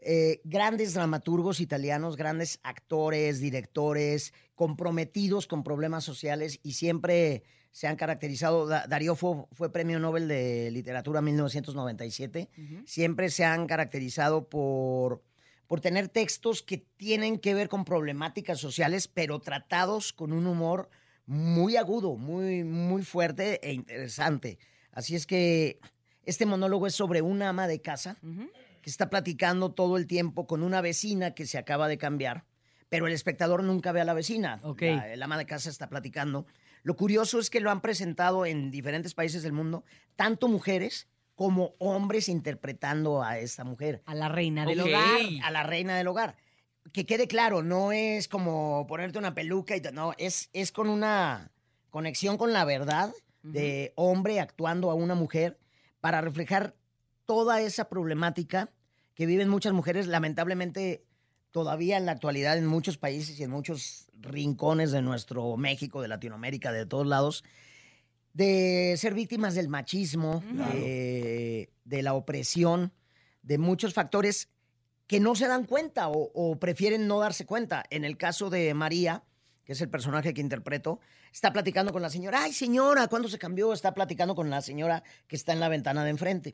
Eh, 0.00 0.40
grandes 0.44 0.94
dramaturgos 0.94 1.60
italianos, 1.60 2.16
grandes 2.16 2.60
actores, 2.62 3.40
directores, 3.40 4.32
comprometidos 4.54 5.48
con 5.48 5.64
problemas 5.64 6.04
sociales 6.04 6.60
y 6.62 6.74
siempre 6.74 7.42
se 7.76 7.86
han 7.86 7.96
caracterizado. 7.96 8.66
Da- 8.66 8.86
Darío 8.86 9.14
Fo 9.14 9.50
fue 9.52 9.70
premio 9.70 9.98
Nobel 9.98 10.28
de 10.28 10.70
Literatura 10.70 11.18
en 11.18 11.26
1997. 11.26 12.48
Siempre 12.86 13.28
se 13.28 13.44
han 13.44 13.66
caracterizado 13.66 14.48
por, 14.48 15.22
por 15.66 15.82
tener 15.82 16.08
textos 16.08 16.62
que 16.62 16.78
tienen 16.96 17.38
que 17.38 17.52
ver 17.52 17.68
con 17.68 17.84
problemáticas 17.84 18.58
sociales, 18.60 19.08
pero 19.08 19.40
tratados 19.40 20.14
con 20.14 20.32
un 20.32 20.46
humor 20.46 20.88
muy 21.26 21.76
agudo, 21.76 22.16
muy, 22.16 22.64
muy 22.64 23.02
fuerte 23.02 23.60
e 23.62 23.74
interesante. 23.74 24.58
Así 24.92 25.14
es 25.14 25.26
que 25.26 25.78
este 26.24 26.46
monólogo 26.46 26.86
es 26.86 26.94
sobre 26.94 27.20
una 27.20 27.50
ama 27.50 27.68
de 27.68 27.82
casa 27.82 28.16
que 28.80 28.88
está 28.88 29.10
platicando 29.10 29.72
todo 29.72 29.98
el 29.98 30.06
tiempo 30.06 30.46
con 30.46 30.62
una 30.62 30.80
vecina 30.80 31.32
que 31.32 31.44
se 31.46 31.58
acaba 31.58 31.88
de 31.88 31.98
cambiar, 31.98 32.44
pero 32.88 33.06
el 33.06 33.12
espectador 33.12 33.62
nunca 33.64 33.92
ve 33.92 34.00
a 34.00 34.04
la 34.06 34.14
vecina. 34.14 34.60
La- 34.96 35.12
el 35.12 35.22
ama 35.22 35.36
de 35.36 35.44
casa 35.44 35.68
está 35.68 35.90
platicando. 35.90 36.46
Lo 36.86 36.94
curioso 36.94 37.40
es 37.40 37.50
que 37.50 37.58
lo 37.58 37.72
han 37.72 37.80
presentado 37.80 38.46
en 38.46 38.70
diferentes 38.70 39.12
países 39.12 39.42
del 39.42 39.50
mundo, 39.50 39.82
tanto 40.14 40.46
mujeres 40.46 41.08
como 41.34 41.74
hombres 41.80 42.28
interpretando 42.28 43.24
a 43.24 43.40
esta 43.40 43.64
mujer. 43.64 44.04
A 44.06 44.14
la 44.14 44.28
reina 44.28 44.64
del 44.64 44.78
hogar. 44.78 45.18
A 45.42 45.50
la 45.50 45.64
reina 45.64 45.96
del 45.96 46.06
hogar. 46.06 46.36
Que 46.92 47.04
quede 47.04 47.26
claro, 47.26 47.64
no 47.64 47.90
es 47.90 48.28
como 48.28 48.86
ponerte 48.86 49.18
una 49.18 49.34
peluca 49.34 49.76
y 49.76 49.80
no, 49.92 50.12
es, 50.16 50.48
es 50.52 50.70
con 50.70 50.88
una 50.88 51.50
conexión 51.90 52.38
con 52.38 52.52
la 52.52 52.64
verdad 52.64 53.12
de 53.42 53.92
hombre 53.96 54.38
actuando 54.38 54.88
a 54.88 54.94
una 54.94 55.16
mujer 55.16 55.58
para 56.00 56.20
reflejar 56.20 56.76
toda 57.24 57.62
esa 57.62 57.88
problemática 57.88 58.70
que 59.16 59.26
viven 59.26 59.48
muchas 59.48 59.72
mujeres, 59.72 60.06
lamentablemente 60.06 61.04
todavía 61.56 61.96
en 61.96 62.04
la 62.04 62.12
actualidad 62.12 62.58
en 62.58 62.66
muchos 62.66 62.98
países 62.98 63.40
y 63.40 63.42
en 63.42 63.50
muchos 63.50 64.08
rincones 64.20 64.92
de 64.92 65.00
nuestro 65.00 65.56
México, 65.56 66.02
de 66.02 66.08
Latinoamérica, 66.08 66.70
de 66.70 66.84
todos 66.84 67.06
lados, 67.06 67.44
de 68.34 68.94
ser 68.98 69.14
víctimas 69.14 69.54
del 69.54 69.70
machismo, 69.70 70.44
de, 70.74 71.70
de 71.86 72.02
la 72.02 72.12
opresión, 72.12 72.92
de 73.40 73.56
muchos 73.56 73.94
factores 73.94 74.50
que 75.06 75.18
no 75.18 75.34
se 75.34 75.48
dan 75.48 75.64
cuenta 75.64 76.10
o, 76.10 76.30
o 76.34 76.58
prefieren 76.58 77.08
no 77.08 77.20
darse 77.20 77.46
cuenta. 77.46 77.84
En 77.88 78.04
el 78.04 78.18
caso 78.18 78.50
de 78.50 78.74
María, 78.74 79.24
que 79.64 79.72
es 79.72 79.80
el 79.80 79.88
personaje 79.88 80.34
que 80.34 80.42
interpreto, 80.42 81.00
está 81.32 81.54
platicando 81.54 81.90
con 81.90 82.02
la 82.02 82.10
señora. 82.10 82.42
Ay, 82.42 82.52
señora, 82.52 83.08
¿cuándo 83.08 83.30
se 83.30 83.38
cambió? 83.38 83.72
Está 83.72 83.94
platicando 83.94 84.34
con 84.34 84.50
la 84.50 84.60
señora 84.60 85.02
que 85.26 85.36
está 85.36 85.54
en 85.54 85.60
la 85.60 85.70
ventana 85.70 86.04
de 86.04 86.10
enfrente. 86.10 86.52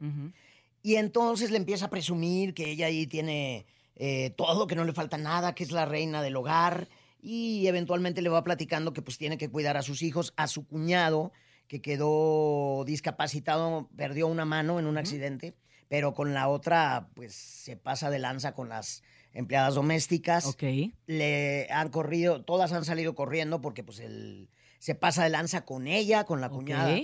Y 0.81 0.95
entonces 0.95 1.51
le 1.51 1.57
empieza 1.57 1.87
a 1.87 1.91
presumir 1.91 2.55
que 2.55 2.71
ella 2.71 2.87
ahí 2.87 3.09
tiene 3.09 3.67
eh, 3.96 4.31
todo, 4.31 4.66
que 4.66 4.74
no 4.74 4.85
le 4.85 4.92
falta 4.92 5.18
nada, 5.18 5.55
que 5.55 5.64
es 5.64 5.72
la 5.72 5.87
reina 5.87 6.22
del 6.22 6.37
hogar. 6.37 6.88
Y 7.20 7.66
eventualmente 7.66 8.22
le 8.22 8.28
va 8.28 8.42
platicando 8.42 8.92
que 8.92 9.02
pues 9.02 9.18
tiene 9.18 9.38
que 9.38 9.48
cuidar 9.48 9.76
a 9.76 9.83
sus 9.83 10.02
hijos, 10.02 10.33
a 10.37 10.48
su 10.48 10.66
cuñado, 10.66 11.33
que 11.68 11.81
quedó 11.81 12.85
discapacitado, 12.85 13.88
perdió 13.96 14.26
una 14.26 14.44
mano 14.44 14.78
en 14.81 14.87
un 14.87 14.98
accidente, 14.98 15.55
pero 15.88 16.14
con 16.14 16.35
la 16.35 16.48
otra 16.48 17.09
pues 17.14 17.35
se 17.35 17.76
pasa 17.76 18.11
de 18.11 18.18
lanza 18.18 18.55
con 18.55 18.68
las 18.68 19.02
empleadas 19.33 19.74
domésticas. 19.74 20.46
Ok. 20.46 20.64
Le 21.07 21.68
han 21.70 21.90
corrido, 21.90 22.42
todas 22.44 22.72
han 22.72 22.85
salido 22.85 23.14
corriendo 23.14 23.61
porque 23.61 23.85
pues 23.85 24.00
él 24.00 24.50
se 24.78 24.94
pasa 24.94 25.22
de 25.24 25.31
lanza 25.31 25.64
con 25.64 25.87
ella, 25.87 26.24
con 26.24 26.40
la 26.40 26.48
cuñada. 26.50 26.98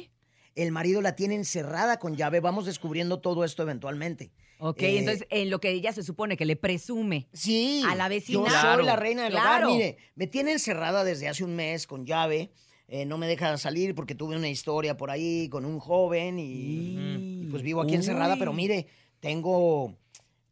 El 0.55 0.73
marido 0.73 1.01
la 1.01 1.15
tiene 1.15 1.37
encerrada 1.37 2.01
con 2.01 2.17
llave. 2.17 2.41
Vamos 2.41 2.67
descubriendo 2.67 3.21
todo 3.21 3.45
esto 3.45 3.63
eventualmente. 3.63 4.33
Ok, 4.61 4.83
Eh, 4.83 4.99
entonces 4.99 5.27
en 5.31 5.51
lo 5.51 5.61
que 5.61 5.71
ella 5.71 5.93
se 5.93 6.03
supone 6.03 6.37
que 6.37 6.45
le 6.45 6.57
presume 6.57 7.29
Sí, 7.33 7.83
a 7.89 7.95
la 7.95 8.09
vecina. 8.09 8.49
Yo 8.49 8.61
soy 8.61 8.85
la 8.85 8.97
reina 8.97 9.25
del 9.25 9.35
hogar. 9.35 9.45
Claro. 9.61 9.71
Mire, 9.71 9.97
me 10.15 10.27
tiene 10.27 10.53
encerrada 10.53 11.05
desde 11.05 11.29
hace 11.29 11.45
un 11.45 11.55
mes 11.55 11.87
con 11.87 12.05
llave. 12.05 12.51
eh, 12.89 13.05
no 13.05 13.19
me 13.19 13.27
deja 13.27 13.57
salir 13.59 13.95
porque 13.95 14.15
tuve 14.15 14.35
una 14.37 14.49
historia 14.49 14.97
por 14.97 15.11
ahí 15.11 15.49
con 15.51 15.65
un 15.65 15.79
joven 15.79 16.39
y, 16.39 17.43
y, 17.45 17.49
pues 17.51 17.63
vivo 17.63 17.83
aquí 17.83 17.95
encerrada. 17.95 18.37
Pero 18.39 18.53
mire, 18.53 18.87
tengo, 19.21 19.95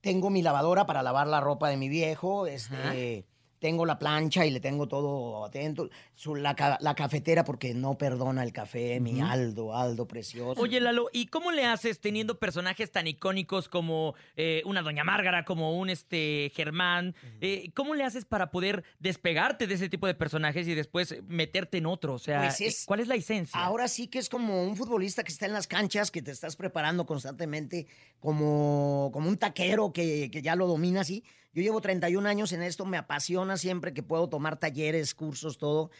tengo 0.02 0.28
mi 0.30 0.42
lavadora 0.42 0.86
para 0.86 1.02
lavar 1.02 1.26
la 1.26 1.40
ropa 1.40 1.68
de 1.70 1.76
mi 1.78 1.88
viejo. 1.88 2.46
Este, 2.46 3.24
tengo 3.66 3.84
la 3.84 3.98
plancha 3.98 4.46
y 4.46 4.50
le 4.52 4.60
tengo 4.60 4.86
todo 4.86 5.44
atento. 5.44 5.90
Su- 6.14 6.36
la, 6.36 6.54
la 6.80 6.94
cafetera 6.94 7.42
porque 7.44 7.74
no 7.74 7.98
perdona 7.98 8.44
el 8.44 8.52
café. 8.52 9.00
Mi. 9.00 9.20
Aldo, 9.20 9.76
Aldo 9.76 10.06
precioso. 10.06 10.60
Oye, 10.60 10.78
Lalo, 10.78 11.08
¿y 11.12 11.26
cómo 11.26 11.50
le 11.50 11.64
haces 11.64 11.98
teniendo 12.00 12.38
personajes 12.38 12.92
tan 12.92 13.08
icónicos 13.08 13.68
como 13.68 14.14
eh, 14.36 14.62
una 14.66 14.82
Doña 14.82 15.02
Márgara, 15.02 15.44
como 15.44 15.76
un 15.76 15.90
este 15.90 16.52
Germán? 16.54 17.16
Eh, 17.40 17.72
¿Cómo 17.74 17.96
le 17.96 18.04
haces 18.04 18.24
para 18.24 18.52
poder 18.52 18.84
despegarte 19.00 19.66
de 19.66 19.74
ese 19.74 19.88
tipo 19.88 20.06
de 20.06 20.14
personajes 20.14 20.68
y 20.68 20.74
después 20.74 21.16
meterte 21.26 21.78
en 21.78 21.86
otro? 21.86 22.14
O 22.14 22.18
sea, 22.20 22.42
Pues 22.42 22.60
es- 22.60 22.82
eh, 22.82 22.84
¿cuál 22.86 23.00
es 23.00 23.08
la 23.08 23.16
esencia? 23.16 23.58
Ahora 23.60 23.88
sí 23.88 24.06
que 24.06 24.20
es 24.20 24.28
como 24.28 24.62
un 24.62 24.76
futbolista 24.76 25.24
que 25.24 25.32
está 25.32 25.46
en 25.46 25.52
las 25.54 25.66
canchas, 25.66 26.12
que 26.12 26.22
te 26.22 26.30
estás 26.30 26.54
preparando 26.54 27.04
constantemente, 27.04 27.88
como, 28.20 29.10
como 29.12 29.28
un 29.28 29.36
taquero 29.38 29.92
que, 29.92 30.30
que 30.30 30.40
ya 30.42 30.54
lo 30.54 30.66
domina 30.68 31.00
así. 31.00 31.24
Yo 31.56 31.62
llevo 31.62 31.80
31 31.80 32.28
años 32.28 32.52
en 32.52 32.60
esto, 32.60 32.84
me 32.84 32.98
apasiona 32.98 33.56
siempre 33.56 33.94
que 33.94 34.02
puedo 34.02 34.28
tomar 34.28 34.58
talleres, 34.58 35.14
cursos, 35.14 35.56
todo. 35.56 35.90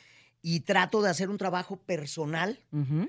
Y 0.43 0.61
trato 0.61 1.01
de 1.01 1.09
hacer 1.09 1.31
un 1.31 1.39
trabajo 1.39 1.79
personal, 1.79 2.61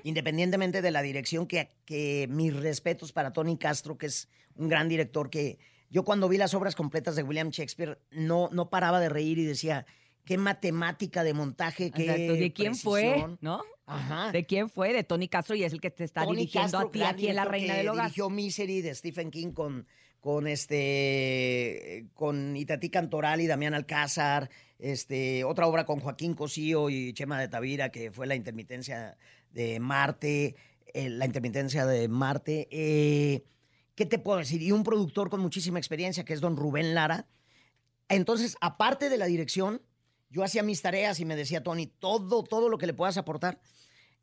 independientemente 0.02 0.80
de 0.80 0.90
la 0.90 1.02
dirección, 1.02 1.46
que, 1.46 1.68
que 1.84 2.26
mis 2.30 2.56
respetos 2.56 3.12
para 3.12 3.34
Tony 3.34 3.58
Castro, 3.58 3.98
que 3.98 4.06
es 4.06 4.30
un 4.56 4.68
gran 4.68 4.88
director 4.88 5.28
que 5.28 5.58
yo 5.90 6.04
cuando 6.04 6.26
vi 6.26 6.38
las 6.38 6.54
obras 6.54 6.74
completas 6.74 7.16
de 7.16 7.22
William 7.22 7.50
Shakespeare 7.50 7.98
no, 8.12 8.48
no 8.50 8.70
paraba 8.70 8.98
de 8.98 9.10
reír 9.10 9.36
y 9.36 9.44
decía, 9.44 9.84
qué 10.24 10.38
matemática 10.38 11.24
de 11.24 11.34
montaje, 11.34 11.90
qué 11.90 12.04
Exacto, 12.04 12.32
¿De 12.32 12.52
quién 12.54 12.74
fue? 12.74 13.02
precisión". 13.02 13.38
¿No? 13.42 13.62
Ajá. 13.84 14.32
¿De 14.32 14.46
quién 14.46 14.70
fue? 14.70 14.94
De 14.94 15.04
Tony 15.04 15.28
Castro 15.28 15.54
y 15.54 15.64
es 15.64 15.72
el 15.74 15.82
que 15.82 15.90
te 15.90 16.04
está 16.04 16.24
Tony 16.24 16.38
dirigiendo 16.38 16.78
Castro, 16.78 16.88
a 16.88 16.90
ti 16.90 17.02
aquí 17.02 17.28
en 17.28 17.36
La 17.36 17.44
Reina 17.44 17.74
del 17.74 17.90
Hogar. 17.90 18.06
Dirigió 18.06 18.30
Misery 18.30 18.80
de 18.80 18.94
Stephen 18.94 19.30
King 19.30 19.52
con, 19.52 19.86
con 20.20 20.46
este 20.46 22.06
con 22.14 22.56
Itatí 22.56 22.90
Cantoral 22.90 23.40
y 23.40 23.46
Damián 23.46 23.74
Alcázar, 23.74 24.50
este, 24.78 25.44
otra 25.44 25.66
obra 25.66 25.86
con 25.86 26.00
Joaquín 26.00 26.34
Cosío 26.34 26.90
y 26.90 27.12
Chema 27.12 27.40
de 27.40 27.48
Tavira, 27.48 27.90
que 27.90 28.10
fue 28.10 28.26
la 28.26 28.34
intermitencia 28.34 29.16
de 29.50 29.80
Marte, 29.80 30.56
eh, 30.94 31.08
la 31.08 31.26
intermitencia 31.26 31.86
de 31.86 32.08
Marte. 32.08 32.68
eh, 32.70 33.44
¿Qué 33.94 34.06
te 34.06 34.20
puedo 34.20 34.38
decir? 34.38 34.62
Y 34.62 34.70
un 34.70 34.84
productor 34.84 35.28
con 35.28 35.40
muchísima 35.40 35.80
experiencia, 35.80 36.24
que 36.24 36.32
es 36.32 36.40
don 36.40 36.56
Rubén 36.56 36.94
Lara. 36.94 37.26
Entonces, 38.08 38.56
aparte 38.60 39.08
de 39.08 39.18
la 39.18 39.26
dirección, 39.26 39.82
yo 40.30 40.44
hacía 40.44 40.62
mis 40.62 40.82
tareas 40.82 41.18
y 41.18 41.24
me 41.24 41.34
decía, 41.34 41.64
Tony, 41.64 41.86
todo, 41.86 42.44
todo 42.44 42.68
lo 42.68 42.78
que 42.78 42.86
le 42.86 42.94
puedas 42.94 43.16
aportar. 43.16 43.60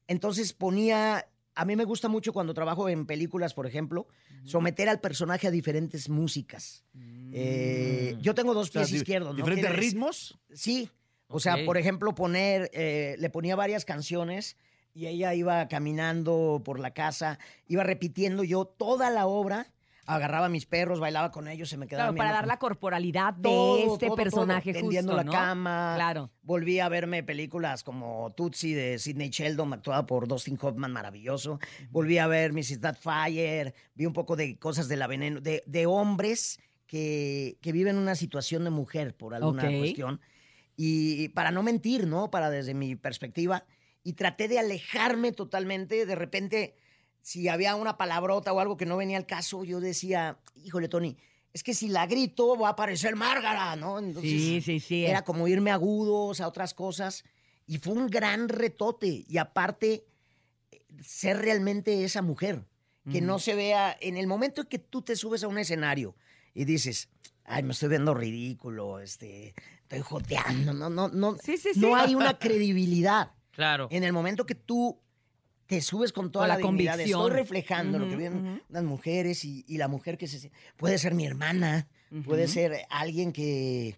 Entonces 0.07 0.53
ponía, 0.53 1.27
a 1.55 1.65
mí 1.65 1.75
me 1.75 1.85
gusta 1.85 2.09
mucho 2.09 2.33
cuando 2.33 2.53
trabajo 2.53 2.89
en 2.89 3.05
películas, 3.05 3.53
por 3.53 3.65
ejemplo, 3.65 4.07
someter 4.43 4.89
al 4.89 4.99
personaje 4.99 5.47
a 5.47 5.51
diferentes 5.51 6.09
músicas. 6.09 6.83
Eh, 7.31 8.17
yo 8.21 8.35
tengo 8.35 8.53
dos 8.53 8.69
O 8.69 8.71
sea, 8.73 8.81
pies 8.81 8.93
izquierdos. 8.93 9.35
¿diferentes 9.35 9.75
ritmos? 9.75 10.37
Sí. 10.53 10.89
O 11.27 11.39
sea, 11.39 11.65
por 11.65 11.77
ejemplo, 11.77 12.13
poner, 12.13 12.69
eh, 12.73 13.15
le 13.17 13.29
ponía 13.29 13.55
varias 13.55 13.85
canciones 13.85 14.57
y 14.93 15.07
ella 15.07 15.33
iba 15.33 15.67
caminando 15.67 16.61
por 16.63 16.79
la 16.79 16.93
casa, 16.93 17.39
iba 17.67 17.83
repitiendo 17.83 18.43
yo 18.43 18.65
toda 18.65 19.09
la 19.09 19.25
obra, 19.25 19.73
agarraba 20.05 20.45
a 20.47 20.49
mis 20.49 20.65
perros, 20.65 20.99
bailaba 20.99 21.31
con 21.31 21.47
ellos, 21.47 21.69
se 21.69 21.77
me 21.77 21.87
quedaba 21.87 22.09
Claro, 22.09 22.17
para 22.17 22.31
dar 22.31 22.47
la 22.47 22.57
corporalidad 22.57 23.33
de 23.33 23.43
todo, 23.43 23.93
este 23.93 24.07
todo, 24.07 24.15
personaje 24.15 24.73
todo. 24.73 24.83
justo, 24.85 25.15
la 25.15 25.23
¿no? 25.23 25.31
cama. 25.31 25.93
Claro. 25.95 26.31
Volví 26.43 26.79
a 26.79 26.89
verme 26.89 27.23
películas 27.23 27.83
como 27.83 28.31
Tootsie 28.35 28.75
de 28.75 28.99
Sidney 28.99 29.29
Sheldon, 29.29 29.73
actuada 29.73 30.05
por 30.05 30.27
Dustin 30.27 30.57
Hoffman, 30.61 30.91
maravilloso. 30.91 31.59
Volví 31.89 32.17
a 32.17 32.27
ver 32.27 32.53
Mrs. 32.53 32.79
Fire, 32.99 33.73
vi 33.95 34.05
un 34.05 34.13
poco 34.13 34.35
de 34.35 34.57
cosas 34.57 34.87
de 34.87 34.97
la 34.97 35.07
veneno, 35.07 35.41
de, 35.41 35.63
de 35.65 35.85
hombres 35.85 36.59
que, 36.87 37.57
que 37.61 37.71
viven 37.71 37.97
una 37.97 38.15
situación 38.15 38.63
de 38.63 38.69
mujer 38.69 39.15
por 39.15 39.33
alguna 39.33 39.63
cuestión. 39.63 40.21
Y 40.77 41.29
para 41.29 41.51
no 41.51 41.63
mentir, 41.63 42.05
¿no? 42.05 42.29
Para 42.29 42.49
desde 42.49 42.73
mi 42.73 42.95
perspectiva. 42.95 43.65
Y 44.03 44.13
traté 44.13 44.47
de 44.47 44.59
alejarme 44.59 45.31
totalmente. 45.31 46.05
De 46.05 46.15
repente, 46.15 46.75
si 47.25 47.47
había 47.47 47.75
una 47.75 47.97
palabrota 47.97 48.53
o 48.53 48.59
algo 48.59 48.77
que 48.77 48.85
no 48.85 48.97
venía 48.97 49.17
al 49.17 49.25
caso, 49.25 49.63
yo 49.63 49.79
decía, 49.79 50.37
híjole, 50.63 50.87
Tony, 50.87 51.17
es 51.53 51.63
que 51.63 51.73
si 51.73 51.87
la 51.87 52.05
grito 52.05 52.55
va 52.55 52.67
a 52.67 52.71
aparecer 52.73 53.15
Márgara, 53.15 53.75
¿no? 53.75 53.97
Entonces, 53.97 54.29
Sí, 54.31 54.61
sí, 54.61 54.79
sí. 54.79 55.05
Era 55.07 55.23
como 55.23 55.47
irme 55.47 55.71
agudos 55.71 56.39
a 56.39 56.47
otras 56.47 56.75
cosas. 56.75 57.23
Y 57.65 57.79
fue 57.79 57.93
un 57.93 58.11
gran 58.11 58.47
retote. 58.47 59.25
Y 59.27 59.39
aparte, 59.39 60.05
eh, 60.71 60.85
ser 61.01 61.39
realmente 61.39 62.03
esa 62.03 62.21
mujer. 62.21 62.63
Que 63.11 63.17
Ujú. 63.17 63.25
no 63.25 63.39
se 63.39 63.55
vea 63.55 63.97
en 64.01 64.17
el 64.17 64.27
momento 64.27 64.61
en 64.61 64.67
que 64.67 64.77
tú 64.77 65.01
te 65.01 65.15
subes 65.15 65.43
a 65.43 65.47
un 65.47 65.57
escenario 65.57 66.15
y 66.53 66.65
dices, 66.65 67.09
ay, 67.43 67.63
me 67.63 67.73
estoy 67.73 67.89
viendo 67.89 68.13
ridículo, 68.13 68.99
este, 68.99 69.55
estoy 69.81 70.01
joteando, 70.01 70.73
no, 70.73 70.91
no, 70.91 71.07
no, 71.09 71.37
no 71.75 71.95
hay 71.95 72.13
una 72.13 72.37
credibilidad. 72.39 73.31
Claro. 73.49 73.87
En 73.89 74.03
el 74.03 74.13
momento 74.13 74.45
que 74.45 74.53
tú 74.55 75.01
te 75.67 75.81
subes 75.81 76.11
con 76.13 76.31
toda 76.31 76.45
Con 76.45 76.49
la, 76.49 76.55
la 76.55 76.61
dignidad, 76.71 76.97
de, 76.97 77.03
estoy 77.03 77.13
convicción. 77.13 77.39
reflejando 77.39 77.99
lo 77.99 78.07
que 78.09 78.15
viven 78.15 78.35
ujú. 78.47 78.61
las 78.69 78.83
mujeres 78.83 79.43
y, 79.45 79.63
y 79.67 79.77
la 79.77 79.87
mujer 79.87 80.17
que 80.17 80.27
se 80.27 80.51
puede 80.77 80.97
ser 80.97 81.13
mi 81.15 81.25
hermana, 81.25 81.87
puede 82.25 82.47
ser 82.47 82.85
alguien 82.89 83.31
que, 83.31 83.97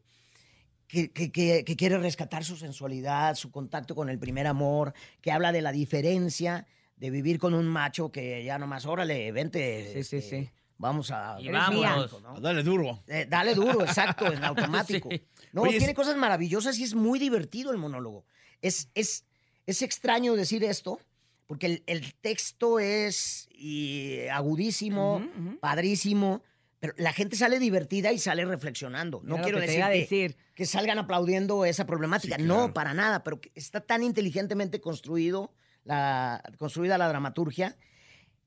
que, 0.88 1.12
que- 1.12 1.32
que- 1.32 1.64
que 1.66 1.76
quiere 1.76 1.98
rescatar 1.98 2.44
su 2.46 2.56
sensualidad, 2.56 3.36
su 3.36 3.52
contacto 3.52 3.96
con 3.96 4.10
el 4.10 4.18
primer 4.18 4.48
amor, 4.48 4.94
que 5.22 5.32
habla 5.32 5.52
de 5.52 5.62
la 5.62 5.72
diferencia 5.72 6.66
de 6.96 7.10
vivir 7.10 7.38
con 7.38 7.54
un 7.54 7.68
macho 7.68 8.12
que 8.12 8.44
ya 8.44 8.58
nomás, 8.58 8.86
órale, 8.86 9.32
vente. 9.32 9.88
Sí, 9.94 10.04
sí, 10.04 10.16
este, 10.18 10.22
sí. 10.46 10.50
Vamos 10.80 11.12
a... 11.12 11.38
Y 11.40 11.50
vámonos. 11.50 12.22
¿no? 12.22 12.40
Dale 12.40 12.64
duro. 12.64 13.04
Eh, 13.08 13.26
dale 13.30 13.54
duro, 13.56 13.82
exacto, 13.84 14.32
en 14.32 14.44
automático. 14.44 15.10
Sí. 15.12 15.22
No, 15.52 15.64
Oye, 15.64 15.72
tiene 15.80 15.88
es- 15.92 15.96
cosas 15.96 16.16
maravillosas 16.16 16.78
y 16.80 16.84
es 16.84 16.94
muy 16.96 17.20
divertido 17.20 17.72
el 17.72 17.78
monólogo. 17.78 18.26
Es, 18.62 18.90
es, 18.96 19.26
es 19.66 19.82
extraño 19.82 20.36
decir 20.36 20.64
esto, 20.64 21.00
porque 21.48 21.66
el, 21.66 21.84
el 21.88 22.14
texto 22.16 22.80
es 22.80 23.48
y, 23.52 24.20
agudísimo, 24.32 25.26
padrísimo, 25.60 26.44
pero 26.80 26.94
la 26.98 27.12
gente 27.14 27.36
sale 27.36 27.58
divertida 27.60 28.12
y 28.12 28.20
sale 28.20 28.46
reflexionando. 28.46 29.22
No 29.24 29.42
quiero 29.42 29.60
que 29.60 29.66
decir, 29.68 29.84
que, 29.84 29.98
decir. 29.98 30.38
que 30.54 30.66
salgan 30.66 31.00
aplaudiendo 31.00 31.66
esa 31.66 31.86
problemática. 31.86 32.38
No, 32.38 32.74
para 32.74 32.94
nada, 32.94 33.24
pero 33.24 33.42
que 33.42 33.52
está 33.56 33.82
tan 33.82 34.04
inteligentemente 34.04 34.80
construido 34.80 35.54
la, 35.84 36.44
construida 36.58 36.98
la 36.98 37.08
dramaturgia 37.08 37.78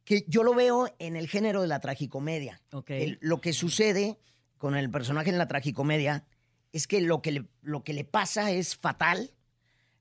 que 0.05 0.25
yo 0.29 0.43
lo 0.43 0.55
veo 0.55 0.95
en 0.99 1.17
el 1.17 1.29
género 1.29 1.63
de 1.63 1.69
la 1.69 1.81
tragicomedia. 1.81 2.61
Ok. 2.73 2.91
El- 2.91 3.19
lo 3.21 3.41
que 3.41 3.53
sucede 3.53 4.19
con 4.59 4.77
el 4.77 4.91
personaje 4.91 5.31
en 5.31 5.39
la 5.39 5.49
tragicomedia 5.49 6.25
es 6.73 6.87
que 6.87 7.01
lo 7.01 7.23
que 7.23 7.33
le, 7.33 7.45
lo 7.63 7.83
que 7.83 7.95
le 7.95 8.05
pasa 8.05 8.51
es 8.51 8.77
fatal, 8.77 9.33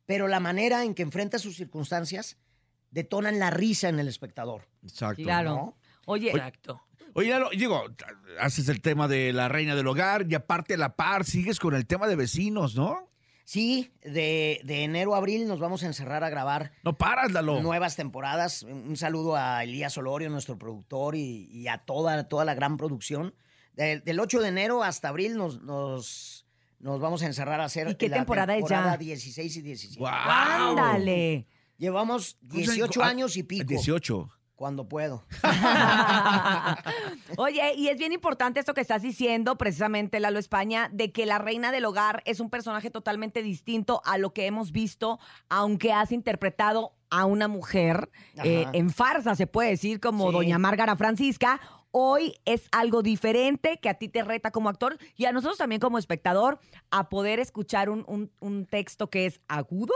pero 0.05 0.27
la 0.27 0.39
manera 0.39 0.83
en 0.83 0.93
que 0.93 1.01
enfrenta 1.03 1.39
sus 1.39 1.55
circunstancias 1.55 2.37
detonan 2.91 3.39
la 3.39 3.49
risa 3.49 3.89
en 3.89 3.99
el 3.99 4.07
espectador. 4.07 4.67
Exacto. 4.83 5.23
Claro. 5.23 5.49
¿no? 5.55 5.77
Oye, 6.05 6.31
Exacto. 6.31 6.81
Oye, 7.13 7.29
Lalo, 7.31 7.49
digo, 7.49 7.83
haces 8.39 8.69
el 8.69 8.81
tema 8.81 9.07
de 9.07 9.33
la 9.33 9.49
reina 9.49 9.75
del 9.75 9.87
hogar 9.87 10.25
y 10.29 10.35
aparte 10.35 10.75
a 10.75 10.77
la 10.77 10.95
par 10.95 11.25
sigues 11.25 11.59
con 11.59 11.73
el 11.75 11.85
tema 11.87 12.07
de 12.07 12.15
vecinos, 12.15 12.75
¿no? 12.75 13.09
Sí, 13.45 13.91
de, 14.03 14.61
de 14.63 14.83
enero 14.83 15.15
a 15.15 15.17
abril 15.17 15.47
nos 15.47 15.59
vamos 15.59 15.81
a 15.81 15.87
encerrar 15.87 16.23
a 16.23 16.29
grabar. 16.29 16.71
No 16.83 16.95
paras, 16.97 17.31
Lalo. 17.31 17.61
Nuevas 17.61 17.95
temporadas. 17.95 18.61
Un 18.61 18.95
saludo 18.95 19.35
a 19.35 19.63
Elías 19.63 19.97
Olorio, 19.97 20.29
nuestro 20.29 20.59
productor, 20.59 21.15
y, 21.15 21.49
y 21.51 21.67
a 21.67 21.79
toda, 21.79 22.27
toda 22.29 22.45
la 22.45 22.53
gran 22.53 22.77
producción. 22.77 23.33
De- 23.73 24.01
del 24.01 24.19
8 24.19 24.41
de 24.41 24.49
enero 24.49 24.83
hasta 24.83 25.09
abril 25.09 25.35
nos, 25.35 25.61
nos, 25.63 26.45
nos 26.79 26.99
vamos 26.99 27.23
a 27.23 27.25
encerrar 27.25 27.59
a 27.59 27.65
hacer 27.65 27.87
¿Y 27.89 27.95
qué 27.95 28.07
la 28.07 28.17
temporada 28.17 28.55
es 28.55 28.61
ya? 28.61 28.67
temporada 28.67 28.97
16 28.97 29.57
y 29.57 29.61
17. 29.63 30.05
¡Ándale! 30.07 31.47
Llevamos 31.79 32.37
¿Cómo 32.47 32.53
se- 32.63 32.71
18 32.73 33.01
ah, 33.03 33.07
años 33.07 33.35
y 33.37 33.41
pico. 33.43 33.65
18. 33.65 34.29
Cuando 34.55 34.87
puedo. 34.89 35.23
Oye, 37.37 37.73
y 37.75 37.87
es 37.87 37.97
bien 37.97 38.11
importante 38.11 38.59
esto 38.59 38.73
que 38.73 38.81
estás 38.81 39.01
diciendo, 39.01 39.57
precisamente, 39.57 40.19
Lalo 40.19 40.37
España, 40.39 40.89
de 40.91 41.11
que 41.13 41.25
la 41.25 41.37
reina 41.37 41.71
del 41.71 41.85
hogar 41.85 42.21
es 42.25 42.39
un 42.41 42.49
personaje 42.49 42.89
totalmente 42.89 43.41
distinto 43.41 44.01
a 44.05 44.17
lo 44.17 44.33
que 44.33 44.45
hemos 44.47 44.71
visto, 44.73 45.19
aunque 45.47 45.93
has 45.93 46.11
interpretado 46.11 46.93
a 47.09 47.25
una 47.25 47.47
mujer 47.47 48.09
eh, 48.43 48.65
en 48.73 48.89
farsa, 48.89 49.35
se 49.35 49.47
puede 49.47 49.69
decir, 49.69 49.99
como 49.99 50.27
Sí. 50.29 50.33
doña 50.33 50.57
Márgara 50.59 50.95
Francisca. 50.95 51.59
Hoy 51.91 52.35
es 52.45 52.67
algo 52.71 53.01
diferente 53.01 53.79
que 53.81 53.89
a 53.89 53.95
ti 53.95 54.09
te 54.09 54.23
reta 54.23 54.51
como 54.51 54.69
actor 54.69 54.97
y 55.15 55.25
a 55.25 55.31
nosotros 55.31 55.57
también 55.57 55.79
como 55.81 55.97
espectador 55.97 56.59
a 56.91 57.09
poder 57.09 57.39
escuchar 57.39 57.89
un, 57.89 58.03
un- 58.07 58.31
un 58.41 58.65
texto 58.67 59.09
que 59.09 59.25
es 59.25 59.41
agudo 59.47 59.93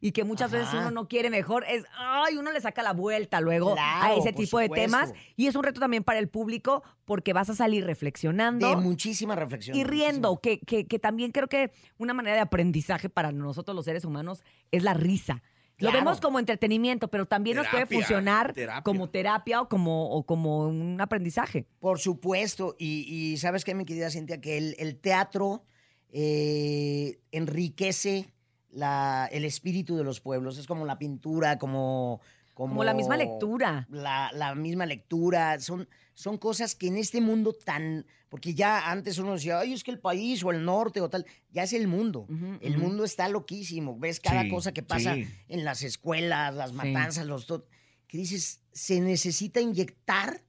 y 0.00 0.12
que 0.12 0.24
muchas 0.24 0.50
veces 0.50 0.68
uno 0.74 0.90
no 0.90 1.08
quiere 1.08 1.30
mejor. 1.30 1.64
Es, 1.68 1.84
ay, 1.98 2.36
uno 2.36 2.52
le 2.52 2.60
saca 2.60 2.82
la 2.82 2.92
vuelta 2.92 3.40
luego 3.40 3.74
a 3.78 4.14
ese 4.14 4.32
tipo 4.32 4.58
de 4.58 4.68
temas 4.68 5.10
y 5.36 5.46
es 5.46 5.54
un 5.54 5.62
reto 5.64 5.80
también 5.80 6.04
para 6.04 6.18
el 6.18 6.28
público 6.28 6.82
porque 7.04 7.32
vas 7.32 7.50
a 7.50 7.54
salir 7.54 7.84
reflexionando. 7.84 8.68
De 8.68 8.76
muchísima 8.76 9.34
reflexión. 9.36 9.76
y 9.76 9.84
riendo, 9.84 10.40
que, 10.40 10.58
que- 10.60 10.86
que 10.86 10.98
también 10.98 11.32
creo 11.32 11.48
que 11.48 11.70
una 11.98 12.14
manera 12.14 12.36
de 12.36 12.42
aprendizaje 12.42 13.08
para 13.08 13.32
nosotros 13.32 13.74
los 13.74 13.84
seres 13.84 14.04
humanos 14.04 14.42
es 14.70 14.82
la 14.82 14.94
risa. 14.94 15.42
Lo 15.78 15.92
vemos 15.92 16.22
como 16.22 16.38
entretenimiento, 16.38 17.08
pero 17.08 17.26
también 17.26 17.58
nos 17.58 17.66
puede 17.68 17.84
funcionar 17.84 18.54
terapia. 18.54 18.82
como 18.82 19.10
terapia 19.10 19.60
o 19.60 19.68
como, 19.68 20.08
o 20.10 20.24
como 20.24 20.66
un 20.68 20.98
aprendizaje. 21.02 21.66
Por 21.80 21.98
supuesto, 21.98 22.74
y, 22.78 23.04
y 23.32 23.36
sabes 23.36 23.62
qué, 23.62 23.74
mi 23.74 23.84
querida 23.84 24.08
Cintia, 24.10 24.40
que 24.40 24.56
el, 24.56 24.74
el 24.78 24.96
teatro 24.96 25.64
eh, 26.10 27.18
enriquece 27.30 28.32
la- 28.76 29.28
el 29.32 29.44
espíritu 29.44 29.96
de 29.96 30.04
los 30.04 30.20
pueblos. 30.20 30.58
Es 30.58 30.66
como 30.66 30.84
la 30.86 30.98
pintura, 30.98 31.58
como... 31.58 32.20
Como 32.54 32.84
la 32.84 32.94
misma 32.94 33.18
lectura. 33.18 33.86
La, 33.90 34.30
la 34.32 34.54
misma 34.54 34.86
lectura. 34.86 35.60
Son, 35.60 35.86
son 36.14 36.38
cosas 36.38 36.74
que 36.74 36.86
en 36.86 36.96
este 36.96 37.20
mundo 37.20 37.52
tan... 37.52 38.06
Porque 38.30 38.54
ya 38.54 38.90
antes 38.90 39.18
uno 39.18 39.34
decía, 39.34 39.58
ay, 39.58 39.72
es 39.74 39.84
que 39.84 39.90
el 39.90 39.98
país 39.98 40.42
o 40.42 40.50
el 40.50 40.64
norte 40.64 41.00
o 41.02 41.10
tal, 41.10 41.26
ya 41.50 41.64
es 41.64 41.72
el 41.74 41.86
mundo. 41.86 42.26
el 42.60 42.78
mundo 42.78 43.04
está 43.04 43.28
loquísimo. 43.28 43.98
Ves 43.98 44.20
cada 44.20 44.42
Sí, 44.42 44.48
cosa 44.50 44.72
que 44.72 44.82
pasa 44.82 45.14
sí. 45.14 45.26
en 45.48 45.64
las 45.64 45.82
escuelas, 45.82 46.54
las 46.54 46.70
Sí. 46.70 46.76
matanzas, 46.76 47.26
los... 47.26 47.46
to- 47.46 47.66
Que 48.08 48.16
dices, 48.18 48.62
se 48.72 49.00
necesita 49.00 49.60
inyectar 49.60 50.42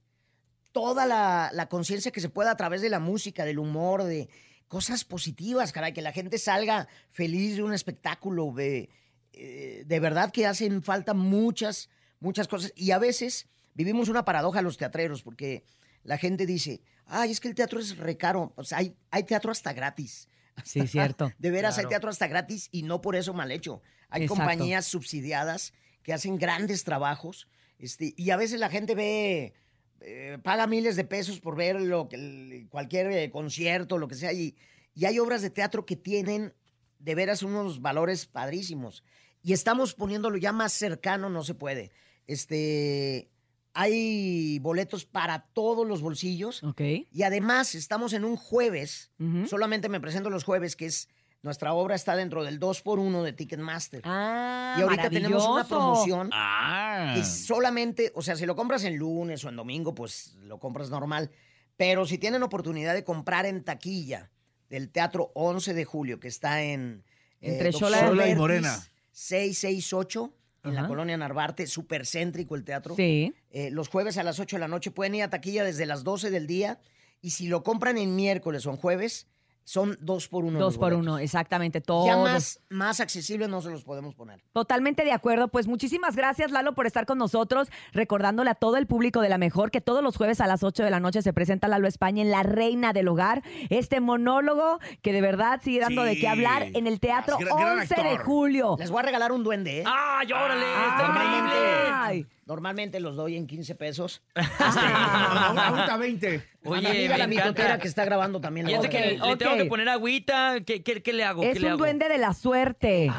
toda 0.72 1.06
la, 1.06 1.50
la 1.52 1.68
conciencia 1.68 2.10
que 2.10 2.20
se 2.20 2.28
pueda 2.28 2.52
a 2.52 2.56
través 2.56 2.80
de 2.82 2.88
la 2.88 3.00
música, 3.00 3.44
del 3.44 3.58
humor, 3.58 4.04
de 4.04 4.28
cosas 4.68 5.04
positivas, 5.04 5.72
caray, 5.72 5.92
que 5.92 6.02
la 6.02 6.12
gente 6.12 6.38
salga 6.38 6.88
feliz 7.10 7.56
de 7.56 7.62
un 7.62 7.74
espectáculo. 7.74 8.52
De, 8.54 8.90
eh, 9.32 9.82
de 9.86 10.00
verdad 10.00 10.30
que 10.30 10.46
hacen 10.46 10.82
falta 10.82 11.14
muchas, 11.14 11.90
muchas 12.20 12.48
cosas. 12.48 12.72
Y 12.76 12.92
a 12.92 12.98
veces 12.98 13.48
vivimos 13.74 14.08
una 14.08 14.24
paradoja 14.24 14.62
los 14.62 14.76
teatreros, 14.76 15.22
porque 15.22 15.64
la 16.04 16.18
gente 16.18 16.46
dice, 16.46 16.80
ay, 17.06 17.30
es 17.30 17.40
que 17.40 17.48
el 17.48 17.54
teatro 17.54 17.80
es 17.80 17.96
recaro. 17.96 18.52
O 18.56 18.64
sea, 18.64 18.78
hay, 18.78 18.94
hay 19.10 19.24
teatro 19.24 19.50
hasta 19.50 19.72
gratis. 19.72 20.28
Sí, 20.64 20.86
cierto. 20.86 21.32
De 21.38 21.50
veras, 21.50 21.78
hay 21.78 21.86
teatro 21.86 22.10
hasta 22.10 22.26
gratis 22.26 22.68
y 22.70 22.82
no 22.82 23.00
por 23.00 23.16
eso 23.16 23.32
mal 23.32 23.50
hecho. 23.50 23.82
Hay 24.08 24.22
Exacto. 24.22 24.42
compañías 24.42 24.86
subsidiadas 24.86 25.72
que 26.02 26.12
hacen 26.12 26.38
grandes 26.38 26.84
trabajos 26.84 27.48
este, 27.78 28.12
y 28.16 28.30
a 28.30 28.36
veces 28.36 28.58
la 28.58 28.68
gente 28.68 28.94
ve, 28.94 29.54
eh, 30.00 30.38
paga 30.42 30.66
miles 30.66 30.96
de 30.96 31.04
pesos 31.04 31.40
por 31.40 31.56
ver 31.56 31.80
lo 31.80 32.08
que, 32.08 32.66
cualquier 32.70 33.10
eh, 33.12 33.30
concierto, 33.30 33.98
lo 33.98 34.08
que 34.08 34.14
sea, 34.14 34.32
y, 34.32 34.56
y 34.94 35.04
hay 35.04 35.18
obras 35.18 35.42
de 35.42 35.50
teatro 35.50 35.86
que 35.86 35.96
tienen 35.96 36.54
de 36.98 37.14
veras 37.14 37.42
unos 37.42 37.80
valores 37.80 38.26
padrísimos. 38.26 39.04
Y 39.42 39.52
estamos 39.52 39.94
poniéndolo 39.94 40.36
ya 40.36 40.52
más 40.52 40.72
cercano, 40.72 41.30
no 41.30 41.44
se 41.44 41.54
puede. 41.54 41.90
Este, 42.26 43.30
hay 43.72 44.58
boletos 44.58 45.04
para 45.04 45.46
todos 45.52 45.86
los 45.86 46.02
bolsillos. 46.02 46.62
Ok. 46.64 46.80
Y 47.12 47.22
además 47.22 47.74
estamos 47.74 48.12
en 48.12 48.24
un 48.24 48.36
jueves, 48.36 49.12
solamente 49.46 49.88
me 49.88 50.00
presento 50.00 50.30
los 50.30 50.44
jueves, 50.44 50.74
que 50.74 50.86
es 50.86 51.08
nuestra 51.48 51.72
obra 51.72 51.94
está 51.94 52.14
dentro 52.14 52.44
del 52.44 52.60
2x1 52.60 53.22
de 53.22 53.32
Ticketmaster. 53.32 54.02
Ah, 54.04 54.76
y 54.78 54.82
ahorita 54.82 55.08
tenemos 55.08 55.48
una 55.48 55.64
promoción 55.66 56.28
Ah. 56.30 57.14
que 57.16 57.24
solamente, 57.24 58.12
o 58.14 58.20
sea, 58.20 58.36
si 58.36 58.44
lo 58.44 58.54
compras 58.54 58.84
en 58.84 58.96
lunes 58.96 59.42
o 59.44 59.48
en 59.48 59.56
domingo, 59.56 59.94
pues 59.94 60.34
lo 60.42 60.58
compras 60.58 60.90
normal. 60.90 61.30
Pero 61.78 62.04
si 62.04 62.18
tienen 62.18 62.42
oportunidad 62.42 62.92
de 62.92 63.02
comprar 63.02 63.46
en 63.46 63.64
taquilla 63.64 64.30
del 64.68 64.90
Teatro 64.90 65.30
11 65.34 65.72
de 65.72 65.84
Julio, 65.86 66.20
que 66.20 66.28
está 66.28 66.62
en... 66.62 67.02
Entre 67.40 67.70
Doctor 67.70 67.90
Xola 67.92 68.12
y 68.12 68.16
Vertis, 68.18 68.36
Morena. 68.36 68.78
668, 69.12 70.32
en 70.64 70.74
la 70.74 70.86
colonia 70.86 71.16
Narvarte, 71.16 71.66
súper 71.66 72.04
céntrico 72.06 72.56
el 72.56 72.64
teatro. 72.64 72.94
Sí. 72.94 73.32
Eh, 73.50 73.70
los 73.70 73.88
jueves 73.88 74.18
a 74.18 74.22
las 74.22 74.38
8 74.38 74.56
de 74.56 74.60
la 74.60 74.68
noche 74.68 74.90
pueden 74.90 75.14
ir 75.14 75.22
a 75.22 75.30
taquilla 75.30 75.64
desde 75.64 75.86
las 75.86 76.04
12 76.04 76.30
del 76.30 76.46
día. 76.46 76.78
Y 77.22 77.30
si 77.30 77.48
lo 77.48 77.62
compran 77.62 77.96
en 77.96 78.14
miércoles 78.16 78.66
o 78.66 78.70
en 78.70 78.76
jueves, 78.76 79.26
son 79.68 79.98
dos 80.00 80.28
por 80.28 80.44
uno. 80.44 80.58
Dos 80.58 80.74
los 80.74 80.78
por 80.78 80.92
boletos. 80.94 81.02
uno, 81.06 81.18
exactamente. 81.18 81.80
Todo. 81.82 82.06
Ya 82.06 82.16
más, 82.16 82.60
más 82.70 83.00
accesible 83.00 83.48
no 83.48 83.60
se 83.60 83.68
los 83.70 83.84
podemos 83.84 84.14
poner. 84.14 84.42
Totalmente 84.52 85.04
de 85.04 85.12
acuerdo. 85.12 85.48
Pues 85.48 85.66
muchísimas 85.68 86.16
gracias, 86.16 86.50
Lalo, 86.50 86.74
por 86.74 86.86
estar 86.86 87.04
con 87.04 87.18
nosotros, 87.18 87.68
recordándole 87.92 88.48
a 88.48 88.54
todo 88.54 88.76
el 88.78 88.86
público 88.86 89.20
de 89.20 89.28
la 89.28 89.36
mejor 89.36 89.70
que 89.70 89.80
todos 89.82 90.02
los 90.02 90.16
jueves 90.16 90.40
a 90.40 90.46
las 90.46 90.62
8 90.62 90.82
de 90.84 90.90
la 90.90 91.00
noche 91.00 91.20
se 91.20 91.32
presenta 91.34 91.68
Lalo 91.68 91.86
España 91.86 92.22
en 92.22 92.30
La 92.30 92.42
Reina 92.42 92.92
del 92.94 93.08
Hogar. 93.08 93.42
Este 93.68 94.00
monólogo 94.00 94.78
que 95.02 95.12
de 95.12 95.20
verdad 95.20 95.60
sigue 95.62 95.80
dando 95.80 96.02
de 96.02 96.18
qué 96.18 96.28
hablar 96.28 96.62
en 96.74 96.86
el 96.86 96.98
Teatro 96.98 97.36
Gran- 97.38 97.56
gran 97.56 97.78
11 97.80 97.94
de 98.02 98.16
julio. 98.18 98.76
Les 98.78 98.90
voy 98.90 99.00
a 99.00 99.02
regalar 99.02 99.32
un 99.32 99.44
duende, 99.44 99.80
¿eh? 99.80 99.84
¡Ay, 99.86 100.32
órale! 100.32 100.64
¡Está 100.64 102.14
increíble! 102.14 102.37
Normalmente 102.48 102.98
los 102.98 103.14
doy 103.14 103.36
en 103.36 103.46
15 103.46 103.74
pesos. 103.74 104.22
Ahorita 104.34 105.96
20. 105.98 106.42
Oye, 106.64 106.88
Amiga, 106.88 107.18
la 107.18 107.26
me 107.26 107.36
mitotera 107.36 107.78
que 107.78 107.86
está 107.86 108.04
grabando 108.04 108.40
también. 108.40 108.70
la 108.70 108.78
a 108.78 108.88
que 108.88 109.18
le 109.22 109.36
tengo 109.36 109.56
que 109.56 109.66
poner 109.66 109.88
agüita. 109.88 110.56
¿Qué, 110.66 110.82
qué, 110.82 111.02
qué 111.02 111.12
le 111.12 111.24
hago? 111.24 111.42
Es 111.42 111.52
¿Qué 111.54 111.60
le 111.60 111.66
un 111.66 111.72
hago? 111.72 111.78
duende 111.78 112.08
de 112.08 112.18
la 112.18 112.32
suerte. 112.32 113.12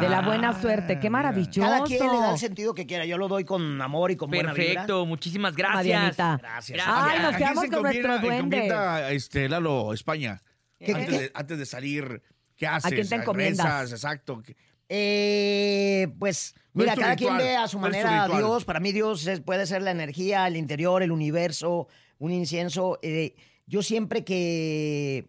de 0.00 0.08
la 0.08 0.22
buena 0.24 0.60
suerte. 0.60 1.00
Qué 1.00 1.10
maravilloso. 1.10 1.60
Cada 1.68 1.84
quien 1.84 2.00
le 2.12 2.18
da 2.18 2.32
el 2.32 2.38
sentido 2.38 2.74
que 2.74 2.86
quiera. 2.86 3.04
Yo 3.06 3.18
lo 3.18 3.28
doy 3.28 3.44
con 3.44 3.80
amor 3.80 4.10
y 4.10 4.16
con 4.16 4.30
buena 4.30 4.52
vibra. 4.52 4.66
Perfecto, 4.66 5.06
muchísimas 5.06 5.56
gracias. 5.56 5.76
Marianita. 5.76 6.38
Gracias. 6.40 6.82
Ay, 6.86 7.20
nos 7.22 7.34
¿A 7.34 7.38
quedamos 7.38 7.64
se 7.64 7.70
con 7.70 7.82
nuestro 7.82 8.18
duende. 8.18 8.68
este, 9.10 9.48
Lalo, 9.48 9.92
España? 9.94 10.42
¿Qué, 10.78 10.92
antes, 10.92 11.08
qué, 11.08 11.18
De, 11.20 11.30
antes 11.34 11.58
de 11.58 11.66
salir, 11.66 12.22
¿qué 12.56 12.66
haces? 12.66 12.92
quién 12.92 13.08
te 13.08 13.14
encomiendas? 13.14 13.66
Rezas, 13.66 13.92
exacto. 13.92 14.42
Eh, 14.88 16.08
pues, 16.18 16.54
¿Cuál 16.72 16.86
mira, 16.86 16.94
cada 16.96 17.16
quien 17.16 17.36
ve 17.36 17.56
a 17.56 17.66
su 17.68 17.78
¿Cuál 17.78 17.94
es 17.94 18.00
tu 18.02 18.06
manera 18.06 18.24
a? 18.24 18.36
Dios. 18.38 18.64
Para 18.64 18.80
mí 18.80 18.92
Dios 18.92 19.26
es- 19.26 19.40
puede 19.40 19.66
ser 19.66 19.82
la 19.82 19.90
energía, 19.90 20.46
el 20.46 20.56
interior, 20.56 21.02
el 21.02 21.10
universo, 21.12 21.88
un 22.18 22.32
incienso. 22.32 22.98
Eh, 23.02 23.34
yo 23.66 23.82
siempre 23.82 24.24
que, 24.24 25.26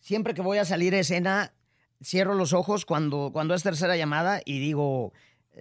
siempre 0.00 0.34
que 0.34 0.42
voy 0.42 0.58
a 0.58 0.64
salir 0.64 0.94
a 0.94 0.98
escena, 1.00 1.52
cierro 2.02 2.34
los 2.34 2.52
ojos 2.52 2.84
cuando, 2.84 3.30
cuando 3.32 3.54
es 3.54 3.62
tercera 3.62 3.96
llamada 3.96 4.40
y 4.44 4.58
digo, 4.58 5.12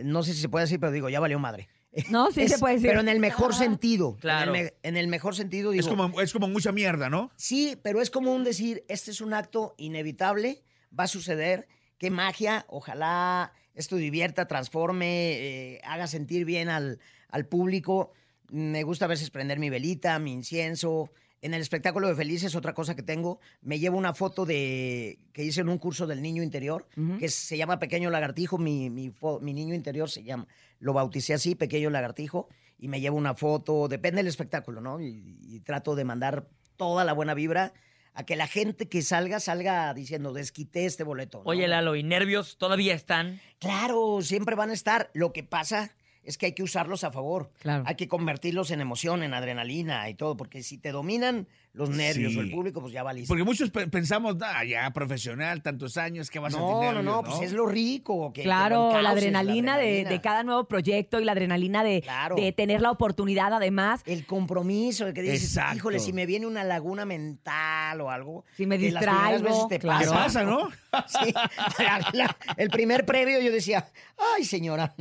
no 0.04 0.24
sé 0.24 0.34
si 0.34 0.42
se 0.42 0.50
puede 0.50 0.66
decir, 0.66 0.80
pero 0.80 0.92
digo, 0.92 1.10
ya 1.10 1.20
valió 1.20 1.40
madre. 1.40 1.68
No, 2.10 2.30
sí 2.32 2.48
se 2.50 2.58
puede 2.60 2.76
decir. 2.76 2.90
Pero 2.90 3.00
en 3.00 3.08
el 3.08 3.20
mejor 3.22 3.54
sentido. 3.56 4.18
Claro. 4.20 4.52
En 4.54 4.58
el, 4.58 4.64
me- 4.66 4.74
en 4.84 4.98
el 4.98 5.08
mejor 5.08 5.34
sentido 5.36 5.72
digo. 5.72 5.80
Es 5.82 5.88
como, 5.88 6.20
es 6.20 6.34
como 6.34 6.48
mucha 6.50 6.74
mierda, 6.74 7.10
¿no? 7.10 7.32
Sí, 7.38 7.78
pero 7.84 8.02
es 8.02 8.10
como 8.10 8.34
un 8.34 8.44
decir, 8.44 8.84
este 8.90 9.12
es 9.12 9.22
un 9.22 9.34
acto 9.34 9.76
inevitable, 9.78 10.62
va 10.98 11.06
a 11.06 11.08
suceder, 11.08 11.68
qué 11.98 12.12
magia, 12.12 12.66
ojalá 12.70 13.54
esto 13.74 13.96
divierta, 13.98 14.48
transforme, 14.48 15.34
eh, 15.34 15.82
haga 15.84 16.08
sentir 16.08 16.46
bien 16.46 16.70
al, 16.70 17.00
al 17.30 17.46
público. 17.46 18.12
Me 18.50 18.84
gusta 18.84 19.06
a 19.06 19.10
veces 19.10 19.30
prender 19.30 19.60
mi 19.60 19.70
velita, 19.70 20.18
mi 20.20 20.32
incienso. 20.32 21.12
En 21.42 21.54
el 21.54 21.62
espectáculo 21.62 22.08
de 22.08 22.16
Felices, 22.16 22.56
otra 22.56 22.74
cosa 22.74 22.96
que 22.96 23.04
tengo, 23.04 23.40
me 23.62 23.78
llevo 23.78 23.98
una 23.98 24.14
foto 24.14 24.46
de 24.46 25.20
que 25.32 25.44
hice 25.44 25.62
en 25.62 25.70
un 25.70 25.78
curso 25.78 26.08
del 26.08 26.22
niño 26.22 26.42
interior, 26.42 26.88
que 27.20 27.30
se 27.30 27.58
llama 27.58 27.78
Pequeño 27.78 28.10
Lagartijo. 28.10 28.58
Mi, 28.58 28.90
mi, 28.90 29.14
mi 29.42 29.54
niño 29.54 29.76
interior 29.76 30.10
se 30.10 30.24
llama, 30.24 30.48
lo 30.80 30.94
bauticé 30.94 31.34
así, 31.34 31.54
Pequeño 31.54 31.90
Lagartijo, 31.90 32.48
y 32.80 32.88
me 32.88 33.00
llevo 33.00 33.18
una 33.18 33.36
foto, 33.36 33.88
depende 33.88 34.20
del 34.20 34.28
espectáculo, 34.28 34.82
¿no? 34.82 35.00
Y, 35.02 35.38
y 35.44 35.60
trato 35.60 35.96
de 35.96 36.06
mandar 36.06 36.48
toda 36.78 37.04
la 37.04 37.14
buena 37.14 37.34
vibra 37.36 37.74
a 38.16 38.26
que 38.26 38.36
la 38.36 38.48
gente 38.48 38.88
que 38.88 39.02
salga, 39.02 39.40
salga 39.40 39.94
diciendo, 39.94 40.34
desquité 40.34 40.86
este 40.86 41.04
boleto. 41.04 41.40
¿no? 41.40 41.50
Oye, 41.50 41.68
Lalo, 41.68 41.96
¿y 41.96 42.04
nervios 42.04 42.58
todavía 42.58 42.96
están? 42.96 43.42
Claro, 43.60 44.22
siempre 44.22 44.56
van 44.56 44.70
a 44.70 44.74
estar. 44.74 45.12
Lo 45.14 45.34
que 45.34 45.44
pasa 45.44 45.94
es 46.24 46.38
que 46.38 46.48
hay 46.48 46.54
que 46.54 46.64
usarlos 46.64 47.04
a 47.04 47.12
favor. 47.12 47.52
Claro. 47.60 47.84
Hay 47.86 47.96
que 47.96 48.08
convertirlos 48.08 48.72
en 48.72 48.82
emoción, 48.82 49.22
en 49.22 49.34
adrenalina 49.34 50.10
y 50.10 50.16
todo, 50.16 50.38
porque 50.38 50.64
si 50.64 50.78
te 50.78 50.92
dominan 50.92 51.48
los 51.76 51.90
nervios 51.90 52.32
Sí. 52.34 52.38
o 52.40 52.42
el 52.42 52.52
público, 52.52 52.82
pues 52.82 52.94
ya 52.94 53.04
valiste. 53.04 53.28
Porque 53.28 53.44
muchos 53.44 53.70
pe- 53.70 53.88
pensamos, 53.88 54.36
ah, 54.42 54.64
ya 54.64 54.90
profesional, 54.92 55.62
tantos 55.62 55.98
años, 55.98 56.30
que 56.30 56.40
vas 56.40 56.54
a 56.56 56.58
No, 56.60 56.80
tener 56.80 56.94
no, 56.96 57.04
no, 57.04 57.22
pues 57.24 57.42
es 57.42 57.52
lo 57.54 57.66
rico. 57.68 58.32
Que, 58.34 58.42
que 58.42 58.44
Claro, 58.46 58.76
lo 58.76 58.92
la 58.94 59.00
encauces, 59.00 59.18
adrenalina, 59.24 59.78
de- 59.78 59.84
De, 59.84 59.90
adrenalina. 59.92 60.22
cada 60.22 60.44
nuevo 60.44 60.68
proyecto 60.68 61.20
y 61.20 61.26
la 61.26 61.34
adrenalina 61.34 61.84
de, 61.84 62.02
Claro. 62.02 62.36
de 62.36 62.52
tener 62.52 62.82
la 62.82 62.92
oportunidad 62.92 63.54
además. 63.54 64.02
El 64.06 64.26
compromiso, 64.26 65.06
el 65.08 65.14
que 65.14 65.22
dices, 65.22 65.44
Exacto. 65.44 65.78
híjole, 65.78 66.00
si 66.00 66.14
me 66.14 66.26
viene 66.26 66.48
una 66.48 66.64
laguna 66.64 67.06
mental 67.06 68.02
o 68.02 68.10
algo. 68.10 68.46
Si 68.56 68.66
me 68.66 68.78
que 68.78 68.86
distraigo, 68.86 69.44
veces 69.44 69.68
te 69.70 69.80
claro. 69.80 70.00
¿Qué 70.00 70.06
pasa. 70.08 70.24
pasa, 70.24 70.44
no? 70.44 70.70
Sí, 71.08 71.34
la- 71.80 72.10
la- 72.14 72.38
el 72.58 72.70
primer 72.70 73.06
previo 73.06 73.42
yo 73.42 73.52
decía, 73.52 73.86
ay, 74.36 74.46
señora. 74.46 74.96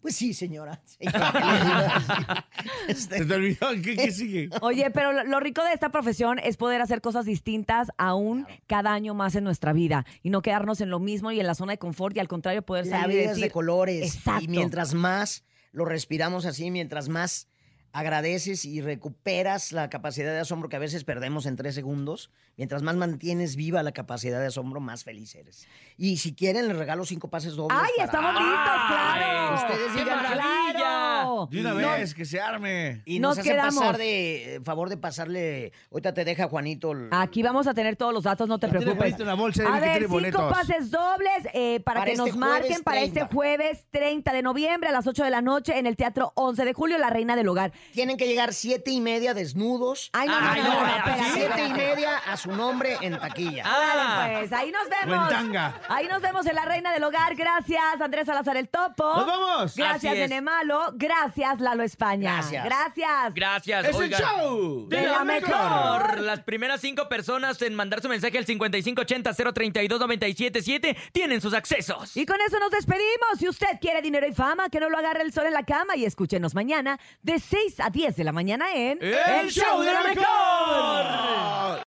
Pues 0.00 0.16
sí, 0.16 0.32
señora. 0.32 0.80
señora. 0.84 2.46
Este, 2.88 3.18
Se 3.18 3.24
te 3.26 3.34
olvidó, 3.34 3.68
¿qué, 3.82 3.96
qué 3.96 4.10
sigue? 4.10 4.48
Oye, 4.62 4.90
pero 4.90 5.24
lo, 5.24 5.40
rico 5.40 5.62
de 5.62 5.72
esta 5.72 5.90
profesión 5.90 6.38
es 6.38 6.56
poder 6.56 6.80
hacer 6.80 7.00
cosas 7.00 7.26
distintas 7.26 7.88
aún 7.98 8.46
cada 8.66 8.92
año 8.92 9.14
más 9.14 9.34
en 9.34 9.44
nuestra 9.44 9.72
vida 9.72 10.06
y 10.22 10.30
no 10.30 10.40
quedarnos 10.40 10.80
en 10.80 10.90
lo 10.90 10.98
mismo 10.98 11.30
y 11.30 11.40
en 11.40 11.46
la 11.46 11.54
zona 11.54 11.72
de 11.72 11.78
confort 11.78 12.16
y 12.16 12.20
al 12.20 12.28
contrario 12.28 12.62
poder 12.62 12.86
la 12.86 13.00
salir 13.00 13.16
y 13.16 13.18
vida 13.18 13.30
es 13.30 13.36
de 13.36 13.42
decir, 13.42 13.52
colores. 13.52 14.14
Exacto. 14.16 14.44
Y 14.44 14.48
mientras 14.48 14.94
más 14.94 15.44
lo 15.72 15.84
respiramos 15.84 16.46
así, 16.46 16.70
mientras 16.70 17.08
más 17.08 17.48
agradeces 17.92 18.64
y 18.64 18.80
recuperas 18.80 19.72
la 19.72 19.88
capacidad 19.90 20.32
de 20.32 20.40
asombro 20.40 20.68
que 20.68 20.76
a 20.76 20.80
veces 20.80 21.04
perdemos 21.04 21.46
en 21.46 21.56
tres 21.56 21.74
segundos, 21.74 22.30
mientras 22.56 22.82
más 22.82 22.96
mantienes 22.96 23.56
viva 23.56 23.82
la 23.82 23.92
capacidad 23.92 24.38
de 24.40 24.46
asombro, 24.46 24.80
más 24.80 25.04
feliz 25.04 25.34
eres. 25.34 25.66
Y 25.96 26.18
si 26.18 26.34
quieren, 26.34 26.68
les 26.68 26.76
regalo 26.76 27.04
cinco 27.04 27.28
pases 27.28 27.54
dobles. 27.56 27.78
¡Ay, 27.80 27.90
para- 27.96 28.04
estamos 28.06 28.34
listos, 28.34 28.78
claro! 28.88 29.54
Ustedes 29.54 29.92
¡Qué 29.92 29.98
digan 30.00 30.16
maravilla! 30.22 30.42
¡Claro! 30.78 31.48
De 31.50 31.60
una 31.60 31.70
No. 31.70 31.76
vez, 31.90 32.14
que 32.14 32.24
se 32.24 32.40
arme. 32.40 33.02
Y 33.04 33.18
nos, 33.20 33.30
Nos 33.30 33.38
hacen 33.38 33.52
quedamos. 33.52 33.74
pasar 33.76 33.96
de 33.98 34.56
eh, 34.56 34.60
favor 34.64 34.88
de 34.88 34.96
pasarle. 34.96 35.72
Ahorita 35.90 36.14
te 36.14 36.24
deja 36.24 36.48
Juanito. 36.48 36.92
el- 36.92 37.08
Aquí 37.12 37.42
vamos 37.42 37.66
a 37.66 37.74
tener 37.74 37.96
todos 37.96 38.12
los 38.14 38.24
datos, 38.24 38.48
no 38.48 38.58
te 38.58 38.68
Tiene 38.68 38.84
preocupes. 38.84 39.16
Bolsa, 39.38 39.62
dile 39.62 39.74
A 39.76 39.80
que 39.80 39.80
ver, 39.80 39.90
tiene 39.90 39.98
cinco 40.06 40.12
boletos. 40.12 40.52
pases 40.52 40.90
dobles 40.90 41.48
eh, 41.54 41.80
para, 41.80 42.00
Para 42.00 42.04
que 42.06 42.12
este 42.12 42.26
nos 42.30 42.36
marquen 42.36 42.60
jueves 42.68 42.82
para 42.82 42.98
30. 43.00 43.20
este 43.20 43.34
jueves 43.34 43.84
30 43.90 44.32
de 44.32 44.42
noviembre 44.42 44.88
a 44.88 44.92
las 44.92 45.06
8 45.06 45.24
de 45.24 45.30
la 45.30 45.42
noche 45.42 45.78
en 45.78 45.86
el 45.86 45.96
Teatro 45.96 46.32
11 46.34 46.64
de 46.64 46.72
Julio, 46.72 46.98
La 46.98 47.10
Reina 47.10 47.36
del 47.36 47.48
Hogar. 47.48 47.72
Tienen 47.92 48.16
que 48.16 48.26
llegar 48.26 48.52
siete 48.52 48.90
y 48.90 49.00
media 49.00 49.34
desnudos. 49.34 50.10
Ay, 50.12 50.28
no, 50.28 50.34
Ay, 50.38 50.60
no, 50.62 50.68
no, 50.68 50.80
no, 50.80 50.88
Siete 51.32 51.38
y 51.38 51.42
espérate. 51.42 51.74
media 51.74 52.18
a 52.18 52.36
su 52.36 52.52
nombre 52.52 52.96
en 53.00 53.18
taquilla. 53.18 53.62
Ah. 53.66 54.30
Pues, 54.38 54.52
ahí 54.52 54.70
nos 54.72 54.82
vemos. 54.88 55.32
Ahí 55.88 56.06
nos 56.08 56.20
vemos 56.22 56.46
en 56.46 56.54
La 56.54 56.64
Reina 56.64 56.92
del 56.92 57.04
Hogar. 57.04 57.34
Gracias, 57.34 58.00
Andrés 58.00 58.26
Salazar 58.26 58.56
el 58.56 58.68
Topo. 58.68 59.04
¡Nos 59.16 59.26
vamos! 59.26 59.76
Gracias, 59.76 60.12
Así 60.12 60.20
es. 60.22 60.30
Gracias, 60.94 61.60
Lalo 61.60 61.82
España. 61.82 62.34
Gracias. 62.34 62.64
Gracias. 62.64 63.34
Gracias. 63.34 63.88
¡Es 63.88 64.00
el 64.00 64.14
show! 64.14 64.88
de 64.88 65.06
la 65.06 65.24
mejor. 65.24 66.20
Las 66.20 66.40
primeras 66.40 66.80
cinco 66.80 67.08
personas 67.08 67.60
en 67.62 67.74
mandar 67.74 68.00
su 68.02 68.08
mensaje 68.08 68.38
al 68.38 68.46
5580-032-977 68.46 70.96
tienen 71.12 71.40
sus 71.40 71.54
accesos. 71.54 72.16
Y 72.16 72.26
con 72.26 72.36
eso 72.46 72.58
nos 72.58 72.70
despedimos. 72.70 73.38
Si 73.38 73.48
usted 73.48 73.68
quiere 73.80 74.02
dinero 74.02 74.26
y 74.26 74.32
fama, 74.32 74.68
que 74.68 74.80
no 74.80 74.90
lo 74.90 74.98
agarre 74.98 75.22
el 75.22 75.32
sol 75.32 75.46
en 75.46 75.54
la 75.54 75.62
cama 75.64 75.96
y 75.96 76.04
escúchenos 76.04 76.54
mañana 76.54 76.98
de 77.22 77.38
6 77.38 77.80
a 77.80 77.90
10 77.90 78.16
de 78.16 78.24
la 78.24 78.32
mañana 78.32 78.66
en 78.74 78.98
El 79.02 79.50
show 79.50 79.80
de 79.80 79.92
la 79.92 80.02
mejor. 80.02 80.26